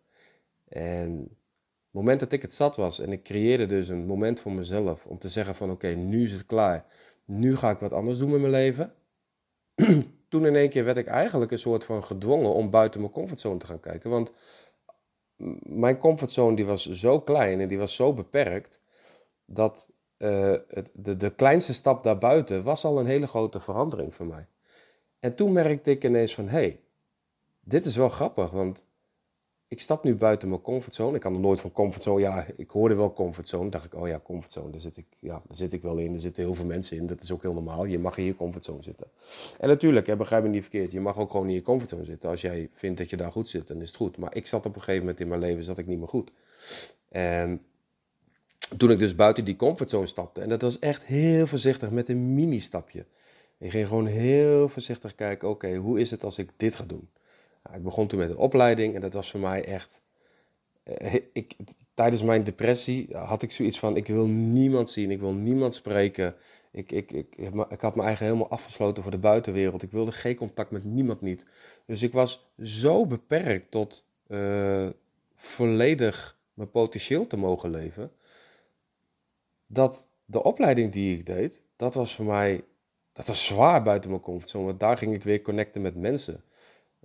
En 0.68 1.18
het 1.20 1.92
moment 1.92 2.20
dat 2.20 2.32
ik 2.32 2.42
het 2.42 2.54
zat 2.54 2.76
was 2.76 3.00
en 3.00 3.12
ik 3.12 3.24
creëerde 3.24 3.66
dus 3.66 3.90
een 3.90 4.06
moment 4.06 4.40
voor 4.40 4.52
mezelf 4.52 5.06
om 5.06 5.18
te 5.18 5.30
zeggen 5.30 5.56
van 5.56 5.72
oké, 5.72 5.88
nu 5.88 6.24
is 6.24 6.32
het 6.32 6.46
klaar. 6.46 6.86
Nu 7.26 7.56
ga 7.56 7.70
ik 7.70 7.80
wat 7.80 7.94
anders 7.94 8.18
doen 8.18 8.30
met 8.30 8.40
mijn 8.40 8.52
leven. 8.52 8.94
Toen 10.30 10.46
in 10.46 10.56
één 10.56 10.70
keer 10.70 10.84
werd 10.84 10.98
ik 10.98 11.08
eigenlijk 11.08 11.52
een 11.52 11.60
soort 11.60 11.86
van 11.86 12.04
gedwongen 12.04 12.54
om 12.54 12.70
buiten 12.70 13.00
mijn 13.00 13.14
comfortzone 13.14 13.58
te 13.58 13.66
gaan 13.66 13.80
kijken. 13.80 14.10
Want 14.10 14.32
mijn 15.64 15.98
comfortzone 15.98 16.56
die 16.56 16.66
was 16.66 16.90
zo 16.90 17.22
klein 17.22 17.60
en 17.60 17.68
die 17.68 17.78
was 17.78 17.96
zo 17.96 18.14
beperkt 18.14 18.80
dat 19.46 19.90
uh, 20.20 20.56
het, 20.68 20.92
de, 20.94 21.18
de 21.18 21.30
kleinste 21.30 21.74
stap 21.74 22.04
daarbuiten 22.04 22.64
was 22.64 22.86
al 22.86 23.00
een 23.00 23.06
hele 23.06 23.28
grote 23.28 23.60
verandering 23.60 24.16
voor 24.16 24.26
mij. 24.26 24.48
En 25.20 25.36
toen 25.36 25.52
merkte 25.52 25.92
ik 25.92 26.04
ineens 26.04 26.34
van, 26.36 26.48
hé, 26.48 26.60
hey, 26.60 26.80
dit 27.60 27.86
is 27.86 27.96
wel 27.96 28.10
grappig, 28.10 28.50
want 28.50 28.86
ik 29.68 29.82
stap 29.82 30.04
nu 30.04 30.16
buiten 30.16 30.50
mijn 30.50 30.62
comfortzone. 30.62 31.16
Ik 31.16 31.22
kan 31.22 31.34
er 31.34 31.40
nooit 31.40 31.62
van 31.62 31.72
comfortzone, 31.72 32.22
ja, 32.22 32.46
ik 32.56 32.70
hoorde 32.70 32.96
wel 32.96 33.14
comfortzone. 33.14 33.70
dacht 33.70 33.86
ik, 33.86 33.96
oh 33.96 34.08
ja, 34.08 34.20
comfortzone, 34.20 34.72
daar 34.72 34.82
zit 34.82 34.98
ik, 34.98 35.06
ja, 35.20 35.42
daar 35.48 35.58
zit 35.58 35.74
ik 35.74 35.82
wel 35.82 35.98
in. 35.98 36.14
Er 36.14 36.20
zitten 36.20 36.44
heel 36.44 36.56
veel 36.56 36.66
mensen 36.66 36.98
in, 36.98 37.06
dat 37.06 37.22
is 37.22 37.32
ook 37.32 37.42
heel 37.42 37.54
normaal. 37.54 37.86
Je 37.86 38.00
mag 38.00 38.18
in 38.18 38.24
je 38.24 38.36
comfortzone 38.36 38.84
zitten. 38.84 39.08
En 39.60 39.68
natuurlijk, 39.68 40.08
hè, 40.08 40.16
begrijp 40.16 40.44
me 40.44 40.50
niet 40.50 40.62
verkeerd, 40.62 40.92
je 40.92 41.00
mag 41.00 41.18
ook 41.18 41.32
gewoon 41.32 41.48
in 41.48 41.54
je 41.54 41.62
comfortzone 41.62 42.04
zitten. 42.04 42.30
Als 42.30 42.42
jij 42.42 42.70
vindt 42.74 42.98
dat 42.98 43.10
je 43.10 43.18
daar 43.18 43.32
goed 43.32 43.50
zit, 43.50 43.68
dan 43.68 43.82
is 43.82 43.88
het 43.88 43.98
goed. 43.98 44.18
Maar 44.18 44.36
ik 44.36 44.48
zat 44.48 44.66
op 44.66 44.76
een 44.76 44.82
gegeven 44.82 45.02
moment 45.02 45.20
in 45.20 45.28
mijn 45.28 45.42
leven, 45.42 45.64
zat 45.64 45.78
ik 45.78 45.88
niet 45.88 46.00
meer 46.00 46.08
goed. 46.08 46.32
En 47.10 47.62
toen 48.78 48.92
ik 48.92 49.00
dus 49.00 49.16
buiten 49.16 49.46
die 49.46 49.56
comfortzone 49.56 50.06
stapte, 50.06 50.42
en 50.42 50.50
dat 50.50 50.62
was 50.62 50.80
echt 50.80 51.04
heel 51.04 51.48
voorzichtig 51.48 51.92
met 51.92 52.10
een 52.10 52.34
mini-stapje. 52.34 53.06
Ik 53.58 53.72
ging 53.72 53.88
gewoon 53.88 54.06
heel 54.06 54.70
voorzichtig 54.70 55.16
kijken, 55.16 55.50
oké, 55.50 55.76
hoe 55.76 56.00
is 56.00 56.12
het 56.12 56.24
als 56.24 56.38
ik 56.38 56.50
dit 56.58 56.76
ga 56.76 56.84
doen? 56.84 57.10
Nou, 57.64 57.78
ik 57.78 57.84
begon 57.84 58.08
toen 58.08 58.20
met 58.20 58.30
een 58.30 58.38
opleiding 58.38 58.96
en 58.96 59.02
dat 59.02 59.14
was 59.14 59.32
voor 59.32 59.40
mij 59.40 59.66
echt... 59.66 60.02
Eh, 60.84 61.14
ik, 61.34 61.56
tijdens 61.94 62.24
mijn 62.24 62.44
depressie 62.44 63.08
had 63.18 63.42
ik 63.42 63.52
zoiets 63.52 63.80
van, 63.80 63.98
ik 63.98 64.08
wil 64.08 64.26
niemand 64.28 64.90
zien, 64.90 65.12
ik 65.12 65.20
wil 65.20 65.34
niemand 65.34 65.74
spreken. 65.74 66.36
Ik, 66.72 66.92
ik, 66.92 67.12
ik, 67.12 67.36
ik 67.70 67.82
had 67.82 67.96
me 67.96 68.04
eigen 68.04 68.26
helemaal 68.26 68.50
afgesloten 68.50 69.04
voor 69.04 69.12
de 69.12 69.18
buitenwereld. 69.18 69.84
Ik 69.84 69.92
wilde 69.92 70.12
geen 70.12 70.36
contact 70.36 70.72
met 70.72 70.84
niemand 70.84 71.22
niet. 71.22 71.46
Dus 71.86 72.02
ik 72.02 72.12
was 72.12 72.50
zo 72.62 73.06
beperkt 73.06 73.72
tot 73.72 74.06
uh, 74.28 74.88
volledig 75.34 76.38
mijn 76.54 76.72
potentieel 76.72 77.28
te 77.28 77.38
mogen 77.38 77.70
leven. 77.70 78.12
Dat 79.72 80.10
de 80.26 80.44
opleiding 80.44 80.92
die 80.92 81.18
ik 81.18 81.26
deed, 81.26 81.62
dat 81.76 81.94
was 81.94 82.16
voor 82.16 82.26
mij 82.26 82.64
dat 83.20 83.28
was 83.28 83.46
zwaar 83.46 83.84
buiten 83.84 84.10
mijn 84.10 84.22
comfortzone. 84.22 84.66
Want 84.66 84.80
daar 84.80 84.98
ging 84.98 85.14
ik 85.14 85.24
weer 85.24 85.42
connecten 85.42 85.82
met 85.82 85.96
mensen. 85.96 86.44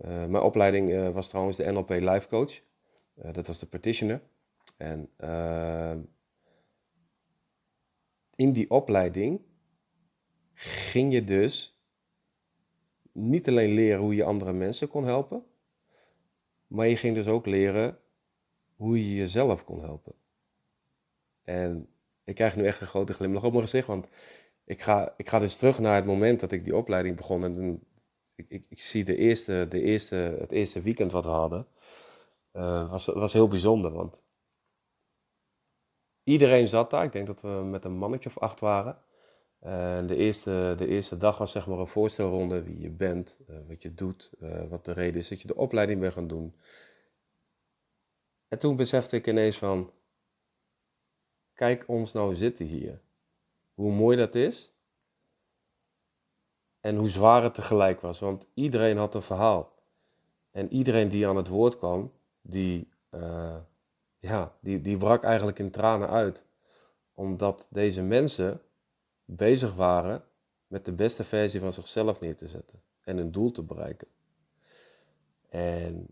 Uh, 0.05 0.09
mijn 0.09 0.43
opleiding 0.43 0.91
uh, 0.91 1.09
was 1.09 1.29
trouwens 1.29 1.57
de 1.57 1.71
NLP 1.73 1.91
Life 1.91 2.29
Coach. 2.29 2.61
Uh, 3.15 3.33
dat 3.33 3.47
was 3.47 3.59
de 3.59 3.67
practitioner. 3.67 4.23
En 4.77 5.11
in 8.35 8.53
die 8.53 8.71
opleiding 8.71 9.41
ging 10.55 11.13
je 11.13 11.25
dus 11.25 11.81
niet 13.13 13.49
alleen 13.49 13.73
leren 13.73 14.01
hoe 14.01 14.15
je 14.15 14.25
andere 14.25 14.53
mensen 14.53 14.89
kon 14.89 15.05
helpen, 15.05 15.45
maar 16.67 16.87
je 16.87 16.97
ging 16.97 17.15
dus 17.15 17.27
ook 17.27 17.47
leren 17.47 17.99
hoe 18.77 19.09
je 19.09 19.15
jezelf 19.15 19.65
kon 19.65 19.81
helpen. 19.81 20.15
En 21.43 21.94
ik 22.25 22.35
krijg 22.35 22.57
nu 22.57 22.67
echt 22.67 22.81
een 22.81 22.87
grote 22.87 23.13
glimlach 23.13 23.45
op 23.45 23.53
mijn 23.53 23.65
gezicht, 23.65 23.87
want 23.87 24.07
ik 24.65 24.83
ga, 24.83 25.15
ik 25.17 25.29
ga 25.29 25.39
dus 25.39 25.57
terug 25.57 25.79
naar 25.79 25.95
het 25.95 26.05
moment 26.05 26.41
dat 26.41 26.53
ik 26.53 26.65
die 26.65 26.77
opleiding 26.77 27.17
begon. 27.17 27.45
En 27.45 27.83
ik, 28.35 28.47
ik, 28.49 28.67
ik 28.69 28.83
zie 28.83 29.05
de 29.05 29.17
eerste, 29.17 29.67
de 29.69 29.81
eerste, 29.81 30.17
het 30.17 30.53
eerste 30.53 30.83
weekend 30.83 31.13
wat 31.13 31.25
we 31.25 31.31
hadden, 31.31 31.67
uh, 32.53 32.91
was, 32.91 33.07
was 33.07 33.33
heel 33.33 33.49
bijzonder. 33.49 33.93
Want 33.93 34.23
iedereen 36.23 36.69
zat 36.69 36.91
daar. 36.91 37.05
Ik 37.05 37.13
denk 37.13 37.27
dat 37.27 37.41
we 37.41 37.49
met 37.49 37.85
een 37.85 37.97
mannetje 37.97 38.29
of 38.29 38.39
acht 38.39 38.61
waren. 38.61 38.99
En 39.61 40.07
de 40.07 40.17
eerste, 40.17 40.75
de 40.77 40.87
eerste 40.87 41.17
dag 41.17 41.39
was 41.39 41.53
zeg 41.53 41.67
maar 41.67 41.79
een 41.79 41.87
voorstelronde 41.87 42.63
wie 42.63 42.81
je 42.81 42.91
bent, 42.91 43.39
uh, 43.51 43.57
wat 43.69 43.83
je 43.83 43.95
doet, 43.95 44.31
wat 44.69 44.85
de 44.85 44.93
reden 44.93 45.21
is 45.21 45.29
dat 45.29 45.41
je 45.41 45.47
de 45.47 45.57
opleiding 45.57 46.01
bent 46.01 46.13
gaan 46.13 46.27
doen. 46.27 46.55
En 48.49 48.59
toen 48.59 48.77
besefte 48.77 49.17
ik 49.17 49.27
ineens 49.27 49.59
van, 49.59 49.93
kijk 51.55 51.85
ons 51.89 52.13
nou 52.13 52.35
zitten 52.35 52.67
hier. 52.67 53.01
Hoe 53.75 53.93
mooi 53.93 54.17
dat 54.17 54.35
is. 54.35 54.73
En 56.81 56.97
hoe 56.97 57.09
zwaar 57.09 57.43
het 57.43 57.55
tegelijk 57.55 58.01
was. 58.01 58.19
Want 58.19 58.47
iedereen 58.55 58.97
had 58.97 59.15
een 59.15 59.23
verhaal. 59.23 59.73
En 60.51 60.73
iedereen 60.73 61.09
die 61.09 61.29
aan 61.29 61.37
het 61.37 61.49
woord 61.49 61.79
kwam, 61.79 62.13
die, 62.43 62.89
uh, 63.11 63.57
ja, 64.19 64.57
die, 64.61 64.81
die 64.81 64.97
brak 64.97 65.25
eigenlijk 65.25 65.59
in 65.59 65.71
tranen 65.71 66.09
uit. 66.09 66.45
Omdat 67.15 67.67
deze 67.71 68.03
mensen 68.03 68.61
bezig 69.25 69.75
waren 69.75 70.25
met 70.67 70.85
de 70.85 70.93
beste 70.93 71.25
versie 71.25 71.61
van 71.61 71.73
zichzelf 71.73 72.21
neer 72.21 72.37
te 72.37 72.49
zetten. 72.49 72.83
En 73.05 73.19
een 73.19 73.33
doel 73.33 73.51
te 73.51 73.63
bereiken. 73.63 74.09
En 75.49 76.07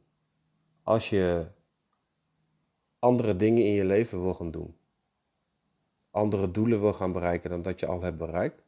als 0.83 1.11
je 1.11 1.47
andere 2.99 3.37
dingen 3.37 3.65
in 3.65 3.73
je 3.73 3.85
leven 3.85 4.23
wil 4.23 4.35
gaan 4.35 4.51
doen, 4.51 4.77
andere 6.13 6.51
doelen 6.51 6.81
wil 6.81 6.93
gaan 6.93 7.13
bereiken 7.13 7.51
dan 7.51 7.63
dat 7.63 7.81
je 7.81 7.87
al 7.87 8.03
hebt 8.03 8.19
bereikt, 8.19 8.65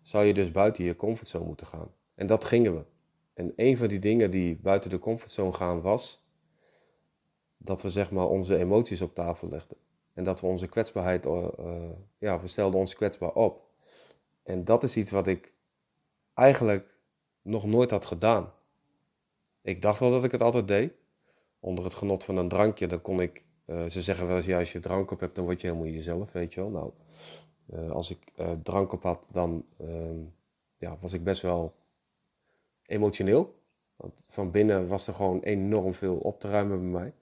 zou 0.00 0.24
je 0.24 0.34
dus 0.34 0.50
buiten 0.50 0.84
je 0.84 0.96
comfortzone 0.96 1.44
moeten 1.44 1.66
gaan. 1.66 1.94
En 2.14 2.26
dat 2.26 2.44
gingen 2.44 2.74
we. 2.74 2.84
En 3.34 3.52
een 3.56 3.76
van 3.76 3.88
die 3.88 3.98
dingen 3.98 4.30
die 4.30 4.56
buiten 4.56 4.90
de 4.90 4.98
comfortzone 4.98 5.52
gaan 5.52 5.80
was 5.80 6.24
dat 7.56 7.82
we 7.82 7.90
zeg 7.90 8.10
maar 8.10 8.28
onze 8.28 8.56
emoties 8.56 9.02
op 9.02 9.14
tafel 9.14 9.48
legden. 9.48 9.76
En 10.14 10.24
dat 10.24 10.40
we 10.40 10.46
onze 10.46 10.66
kwetsbaarheid, 10.66 11.26
uh, 11.26 11.46
ja, 12.18 12.40
we 12.40 12.46
stelden 12.46 12.80
ons 12.80 12.94
kwetsbaar 12.94 13.32
op. 13.32 13.68
En 14.42 14.64
dat 14.64 14.82
is 14.82 14.96
iets 14.96 15.10
wat 15.10 15.26
ik 15.26 15.52
eigenlijk 16.34 16.98
nog 17.42 17.64
nooit 17.64 17.90
had 17.90 18.04
gedaan. 18.04 18.52
Ik 19.62 19.82
dacht 19.82 20.00
wel 20.00 20.10
dat 20.10 20.24
ik 20.24 20.32
het 20.32 20.42
altijd 20.42 20.68
deed. 20.68 20.92
Onder 21.60 21.84
het 21.84 21.94
genot 21.94 22.24
van 22.24 22.36
een 22.36 22.48
drankje, 22.48 22.86
dan 22.86 23.00
kon 23.00 23.20
ik 23.20 23.44
uh, 23.70 23.84
ze 23.84 24.02
zeggen 24.02 24.26
wel 24.26 24.36
eens, 24.36 24.46
ja, 24.46 24.58
als 24.58 24.72
je 24.72 24.80
drank 24.80 25.10
op 25.10 25.20
hebt, 25.20 25.34
dan 25.34 25.44
word 25.44 25.60
je 25.60 25.66
helemaal 25.66 25.92
jezelf, 25.92 26.32
weet 26.32 26.54
je 26.54 26.60
wel. 26.60 26.70
Nou, 26.70 26.92
uh, 27.74 27.90
als 27.90 28.10
ik 28.10 28.32
uh, 28.36 28.50
drank 28.62 28.92
op 28.92 29.02
had, 29.02 29.28
dan 29.32 29.64
ehm, 29.78 30.18
ja, 30.76 30.96
was 31.00 31.12
ik 31.12 31.24
best 31.24 31.42
wel 31.42 31.74
emotioneel. 32.86 33.58
Want 33.96 34.20
van 34.28 34.50
binnen 34.50 34.88
was 34.88 35.06
er 35.06 35.14
gewoon 35.14 35.40
enorm 35.40 35.94
veel 35.94 36.16
op 36.16 36.40
te 36.40 36.48
ruimen 36.48 36.78
bij 36.78 37.00
mij. 37.00 37.14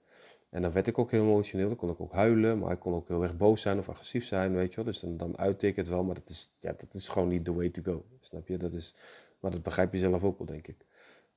En 0.49 0.61
dan 0.61 0.71
werd 0.71 0.87
ik 0.87 0.97
ook 0.97 1.11
heel 1.11 1.23
emotioneel. 1.23 1.67
Dan 1.67 1.77
kon 1.77 1.89
ik 1.89 2.01
ook 2.01 2.13
huilen, 2.13 2.59
maar 2.59 2.71
ik 2.71 2.79
kon 2.79 2.93
ook 2.93 3.07
heel 3.07 3.23
erg 3.23 3.37
boos 3.37 3.61
zijn 3.61 3.79
of 3.79 3.89
agressief 3.89 4.25
zijn, 4.25 4.53
weet 4.53 4.69
je 4.69 4.75
wel. 4.75 4.85
Dus 4.85 4.99
dan, 4.99 5.17
dan 5.17 5.37
uitte 5.37 5.67
ik 5.67 5.75
het 5.75 5.87
wel, 5.87 6.03
maar 6.03 6.15
dat 6.15 6.29
is, 6.29 6.55
ja, 6.59 6.73
dat 6.77 6.93
is 6.93 7.09
gewoon 7.09 7.27
niet 7.27 7.45
the 7.45 7.53
way 7.53 7.69
to 7.69 7.81
go. 7.81 8.05
Snap 8.19 8.47
je? 8.47 8.57
Dat 8.57 8.73
is, 8.73 8.95
maar 9.39 9.51
dat 9.51 9.63
begrijp 9.63 9.93
je 9.93 9.99
zelf 9.99 10.23
ook 10.23 10.37
wel, 10.37 10.47
denk 10.47 10.67
ik. 10.67 10.85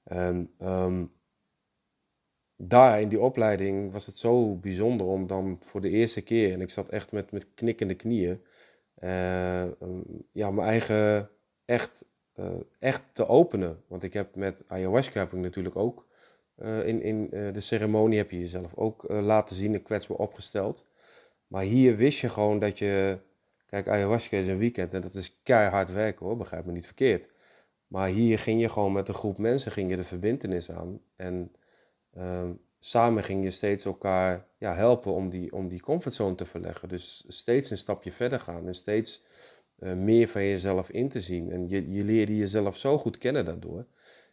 En 0.03 0.51
um, 0.61 1.13
daar 2.65 3.01
in 3.01 3.09
die 3.09 3.21
opleiding 3.21 3.93
was 3.93 4.07
het 4.07 4.17
zo 4.17 4.55
bijzonder 4.55 5.07
om 5.07 5.27
dan 5.27 5.59
voor 5.61 5.81
de 5.81 5.89
eerste 5.89 6.23
keer, 6.23 6.53
en 6.53 6.61
ik 6.61 6.71
zat 6.71 6.89
echt 6.89 7.13
met, 7.13 7.33
met 7.33 7.47
knikkende 7.55 7.95
knieën, 7.95 8.41
uh, 9.01 9.65
ja, 10.33 10.51
mijn 10.51 10.69
eigen 10.69 11.31
echt, 11.65 12.05
uh, 12.37 12.47
echt 12.79 13.03
te 13.13 13.27
openen. 13.27 13.83
Want 13.87 14.03
ik 14.03 14.13
heb 14.13 14.35
met 14.35 14.65
ayahuasca 14.67 15.19
heb 15.19 15.33
ik 15.33 15.39
natuurlijk 15.39 15.77
ook 15.77 16.07
uh, 16.57 16.87
in, 16.87 17.03
in 17.03 17.29
de 17.31 17.61
ceremonie 17.61 18.19
heb 18.19 18.31
je 18.31 18.39
jezelf 18.39 18.75
ook 18.75 19.05
laten 19.09 19.57
zien 19.57 19.75
en 19.75 19.83
kwetsbaar 19.83 20.17
opgesteld. 20.17 20.87
Maar 21.47 21.63
hier 21.63 21.97
wist 21.97 22.19
je 22.19 22.29
gewoon 22.29 22.59
dat 22.59 22.79
je, 22.79 23.19
kijk, 23.67 23.89
ayahuasca 23.89 24.37
is 24.37 24.47
een 24.47 24.59
weekend 24.59 24.95
en 24.95 25.01
dat 25.01 25.15
is 25.15 25.41
keihard 25.43 25.93
werken 25.93 26.27
hoor, 26.27 26.37
begrijp 26.37 26.65
me 26.65 26.73
niet 26.73 26.87
verkeerd. 26.87 27.29
Maar 27.87 28.09
hier 28.09 28.39
ging 28.39 28.61
je 28.61 28.69
gewoon 28.69 28.93
met 28.93 29.09
een 29.09 29.15
groep 29.15 29.39
mensen, 29.39 29.73
ging 29.73 29.91
je 29.91 29.97
de 29.97 30.05
verbindenis 30.05 30.71
aan 30.71 31.01
en 31.17 31.53
um, 32.19 32.61
samen 32.79 33.23
ging 33.23 33.45
je 33.45 33.51
steeds 33.51 33.85
elkaar 33.85 34.47
ja, 34.59 34.75
helpen 34.75 35.13
om 35.13 35.29
die, 35.29 35.53
om 35.53 35.69
die 35.69 35.81
comfortzone 35.81 36.35
te 36.35 36.47
verleggen. 36.47 36.89
Dus 36.89 37.25
steeds 37.29 37.71
een 37.71 37.79
stapje 37.79 38.13
verder 38.13 38.41
gaan 38.41 38.67
en 38.67 38.75
steeds 38.75 39.25
uh, 39.79 39.93
meer 39.93 40.29
van 40.29 40.43
jezelf 40.43 40.91
in 40.91 41.09
te 41.09 41.21
zien. 41.21 41.51
En 41.51 41.69
je, 41.69 41.91
je 41.91 42.05
leerde 42.05 42.37
jezelf 42.37 42.77
zo 42.77 42.99
goed 42.99 43.19
kennen 43.19 43.45
daardoor. 43.45 43.85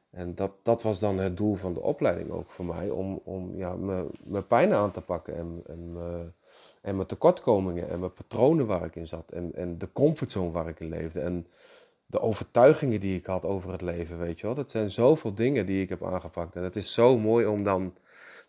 En 0.09 0.36
dat, 0.36 0.51
dat 0.63 0.81
was 0.81 1.00
dan 1.00 1.17
het 1.17 1.38
doel 1.38 1.55
van 1.55 1.74
de 1.74 1.81
opleiding 1.81 2.29
ook 2.29 2.50
voor 2.50 2.65
mij, 2.65 2.89
om, 2.89 3.21
om 3.24 3.55
ja, 3.55 3.75
mijn 4.24 4.48
pijn 4.48 4.74
aan 4.74 4.91
te 4.91 5.01
pakken 5.01 5.36
en, 5.36 5.63
en, 5.67 5.93
uh, 5.98 6.19
en 6.81 6.95
mijn 6.95 7.07
tekortkomingen 7.07 7.89
en 7.89 8.00
mijn 8.00 8.13
patronen 8.13 8.65
waar 8.65 8.86
ik 8.86 8.95
in 8.95 9.07
zat 9.07 9.31
en, 9.31 9.55
en 9.55 9.77
de 9.77 9.91
comfortzone 9.91 10.51
waar 10.51 10.67
ik 10.67 10.79
in 10.79 10.89
leefde. 10.89 11.19
En 11.19 11.48
de 12.10 12.20
overtuigingen 12.20 13.00
die 13.00 13.18
ik 13.18 13.25
had 13.25 13.46
over 13.46 13.72
het 13.72 13.82
leven, 13.82 14.20
weet 14.20 14.39
je 14.39 14.46
wel. 14.46 14.56
Dat 14.56 14.72
zijn 14.72 14.92
zoveel 14.92 15.34
dingen 15.34 15.66
die 15.66 15.82
ik 15.82 15.89
heb 15.89 16.06
aangepakt. 16.06 16.56
En 16.56 16.63
het 16.63 16.75
is 16.75 16.94
zo 16.94 17.18
mooi 17.18 17.46
om 17.46 17.63
dan 17.63 17.94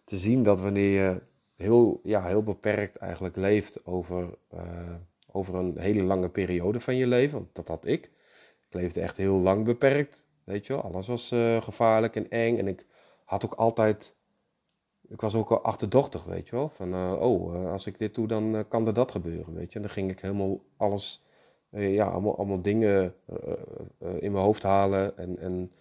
te 0.04 0.18
zien 0.18 0.42
dat 0.42 0.60
wanneer 0.60 1.02
je 1.02 1.22
heel, 1.56 2.00
ja, 2.02 2.24
heel 2.26 2.42
beperkt 2.42 2.96
eigenlijk 2.96 3.36
leeft 3.36 3.86
over, 3.86 4.38
uh, 4.54 4.94
over 5.26 5.54
een 5.54 5.78
hele 5.78 6.02
lange 6.02 6.28
periode 6.28 6.80
van 6.80 6.96
je 6.96 7.06
leven, 7.06 7.38
want 7.38 7.54
dat 7.54 7.68
had 7.68 7.84
ik. 7.84 8.04
Ik 8.68 8.74
leefde 8.74 9.00
echt 9.00 9.16
heel 9.16 9.36
lang 9.38 9.64
beperkt, 9.64 10.26
weet 10.44 10.66
je 10.66 10.72
wel. 10.72 10.82
Alles 10.82 11.06
was 11.06 11.32
uh, 11.32 11.62
gevaarlijk 11.62 12.16
en 12.16 12.30
eng 12.30 12.58
en 12.58 12.68
ik 12.68 12.86
had 13.24 13.44
ook 13.44 13.54
altijd... 13.54 14.18
Ik 15.08 15.20
was 15.20 15.34
ook 15.34 15.50
al 15.50 15.62
achterdochtig, 15.62 16.24
weet 16.24 16.48
je 16.48 16.56
wel. 16.56 16.68
Van, 16.68 16.94
uh, 16.94 17.16
oh, 17.20 17.70
als 17.70 17.86
ik 17.86 17.98
dit 17.98 18.14
doe, 18.14 18.26
dan 18.26 18.64
kan 18.68 18.86
er 18.86 18.94
dat 18.94 19.10
gebeuren, 19.10 19.54
weet 19.54 19.72
je. 19.72 19.76
En 19.76 19.82
dan 19.82 19.90
ging 19.90 20.10
ik 20.10 20.20
helemaal 20.20 20.60
alles 20.76 21.24
ja, 21.70 22.06
allemaal, 22.06 22.62
dingen 22.62 23.14
uh, 23.30 23.52
uh, 24.02 24.22
in 24.22 24.32
mijn 24.32 24.44
hoofd 24.44 24.62
halen. 24.62 25.16
En, 25.18 25.38
en 25.38 25.72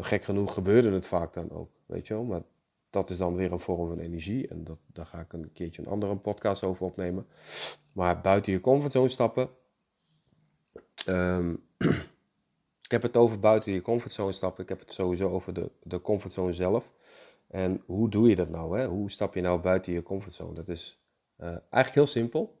gek 0.00 0.24
genoeg 0.24 0.52
gebeurde 0.52 0.90
het 0.90 1.06
vaak 1.06 1.32
dan 1.32 1.50
ook, 1.50 1.70
weet 1.86 2.06
je 2.06 2.14
wel. 2.14 2.24
Maar 2.24 2.42
dat 2.90 3.10
is 3.10 3.18
dan 3.18 3.34
weer 3.34 3.52
een 3.52 3.60
vorm 3.60 3.88
van 3.88 3.98
energie. 3.98 4.48
En 4.48 4.64
dat, 4.64 4.78
daar 4.86 5.06
ga 5.06 5.20
ik 5.20 5.32
een 5.32 5.52
keertje 5.52 5.82
een 5.82 5.88
andere 5.88 6.16
podcast 6.16 6.64
over 6.64 6.86
opnemen. 6.86 7.26
Maar 7.92 8.20
buiten 8.20 8.52
je 8.52 8.60
comfortzone 8.60 9.08
stappen. 9.08 9.48
Um, 11.08 11.62
ik 12.86 12.90
heb 12.90 13.02
het 13.02 13.16
over 13.16 13.40
buiten 13.40 13.72
je 13.72 13.82
comfortzone 13.82 14.32
stappen. 14.32 14.62
Ik 14.62 14.68
heb 14.68 14.80
het 14.80 14.92
sowieso 14.92 15.30
over 15.30 15.52
de, 15.52 15.70
de 15.82 16.00
comfortzone 16.00 16.52
zelf. 16.52 16.92
En 17.48 17.82
hoe 17.86 18.08
doe 18.08 18.28
je 18.28 18.34
dat 18.34 18.48
nou? 18.48 18.78
Hè? 18.78 18.86
Hoe 18.86 19.10
stap 19.10 19.34
je 19.34 19.40
nou 19.40 19.60
buiten 19.60 19.92
je 19.92 20.02
comfortzone? 20.02 20.54
Dat 20.54 20.68
is 20.68 21.02
eigenlijk 21.38 21.94
heel 21.94 22.06
simpel. 22.06 22.57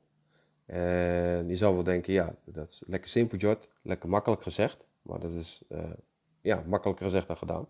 En 0.68 1.48
je 1.48 1.56
zou 1.56 1.74
wel 1.74 1.82
denken, 1.82 2.12
ja, 2.12 2.34
dat 2.44 2.68
is 2.68 2.82
lekker 2.86 3.10
simpel, 3.10 3.38
Jord. 3.38 3.68
Lekker 3.82 4.08
makkelijk 4.08 4.42
gezegd. 4.42 4.86
Maar 5.02 5.20
dat 5.20 5.30
is, 5.30 5.62
uh, 5.68 5.92
ja, 6.40 6.64
makkelijker 6.66 7.04
gezegd 7.04 7.26
dan 7.26 7.36
gedaan. 7.36 7.68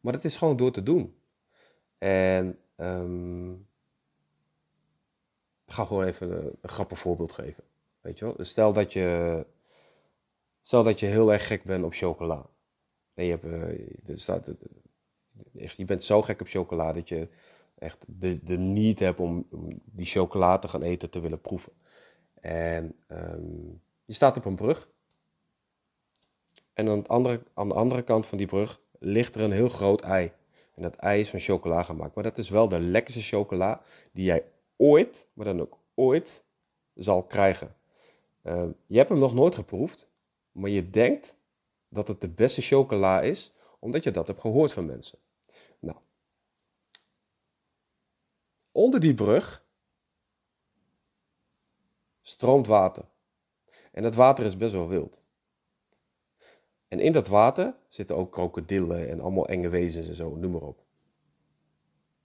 Maar 0.00 0.12
dat 0.12 0.24
is 0.24 0.36
gewoon 0.36 0.56
door 0.56 0.70
te 0.70 0.82
doen. 0.82 1.20
En 1.98 2.58
um, 2.76 3.52
ik 5.64 5.72
ga 5.72 5.84
gewoon 5.84 6.04
even 6.04 6.44
een, 6.44 6.56
grappig 6.62 6.98
voorbeeld 6.98 7.32
geven. 7.32 7.64
Weet 8.00 8.18
je 8.18 8.24
wel? 8.24 8.36
Dus 8.36 8.48
stel 8.48 8.72
dat 8.72 8.92
je, 8.92 9.46
stel 10.62 10.82
dat 10.82 11.00
je 11.00 11.06
heel 11.06 11.32
erg 11.32 11.46
gek 11.46 11.64
bent 11.64 11.84
op 11.84 11.94
chocola. 11.94 12.46
En 13.14 13.24
je, 13.24 13.30
hebt, 13.30 13.44
uh, 13.44 14.08
er 14.10 14.20
staat, 14.20 14.46
je 15.52 15.84
bent 15.84 16.02
zo 16.02 16.22
gek 16.22 16.40
op 16.40 16.48
chocola 16.48 16.92
dat 16.92 17.08
je 17.08 17.28
echt 17.74 18.04
de, 18.08 18.42
de 18.42 18.58
niet 18.58 18.98
hebt 18.98 19.20
om, 19.20 19.46
om 19.50 19.80
die 19.84 20.06
chocola 20.06 20.58
te 20.58 20.68
gaan 20.68 20.82
eten 20.82 21.10
te 21.10 21.20
willen 21.20 21.40
proeven. 21.40 21.72
En 22.48 22.94
um, 23.08 23.82
je 24.04 24.12
staat 24.12 24.36
op 24.36 24.44
een 24.44 24.56
brug 24.56 24.88
En 26.72 26.88
aan, 26.88 27.06
andere, 27.06 27.42
aan 27.54 27.68
de 27.68 27.74
andere 27.74 28.02
kant 28.02 28.26
van 28.26 28.38
die 28.38 28.46
brug 28.46 28.80
ligt 28.98 29.34
er 29.34 29.40
een 29.40 29.52
heel 29.52 29.68
groot 29.68 30.00
ei. 30.00 30.32
En 30.74 30.82
dat 30.82 30.96
ei 30.96 31.20
is 31.20 31.30
van 31.30 31.40
chocola 31.40 31.82
gemaakt. 31.82 32.14
Maar 32.14 32.24
dat 32.24 32.38
is 32.38 32.48
wel 32.48 32.68
de 32.68 32.80
lekkerste 32.80 33.22
chocola 33.22 33.80
die 34.12 34.24
jij 34.24 34.44
ooit, 34.76 35.26
maar 35.32 35.44
dan 35.44 35.60
ook 35.60 35.78
ooit, 35.94 36.44
zal 36.94 37.22
krijgen. 37.22 37.76
Uh, 38.42 38.64
je 38.86 38.96
hebt 38.96 39.08
hem 39.08 39.18
nog 39.18 39.34
nooit 39.34 39.54
geproefd, 39.54 40.08
maar 40.52 40.70
je 40.70 40.90
denkt 40.90 41.36
dat 41.88 42.08
het 42.08 42.20
de 42.20 42.28
beste 42.28 42.60
chocola 42.62 43.20
is, 43.20 43.52
omdat 43.78 44.04
je 44.04 44.10
dat 44.10 44.26
hebt 44.26 44.40
gehoord 44.40 44.72
van 44.72 44.86
mensen. 44.86 45.18
Nou, 45.78 45.96
onder 48.72 49.00
die 49.00 49.14
brug 49.14 49.66
stroomt 52.28 52.66
water. 52.66 53.04
En 53.92 54.02
dat 54.02 54.14
water 54.14 54.44
is 54.44 54.56
best 54.56 54.72
wel 54.72 54.88
wild. 54.88 55.22
En 56.88 57.00
in 57.00 57.12
dat 57.12 57.28
water 57.28 57.74
zitten 57.88 58.16
ook 58.16 58.32
krokodillen 58.32 59.08
en 59.08 59.20
allemaal 59.20 59.48
enge 59.48 59.68
wezens 59.68 60.08
en 60.08 60.14
zo, 60.14 60.36
noem 60.36 60.52
maar 60.52 60.62
op. 60.62 60.84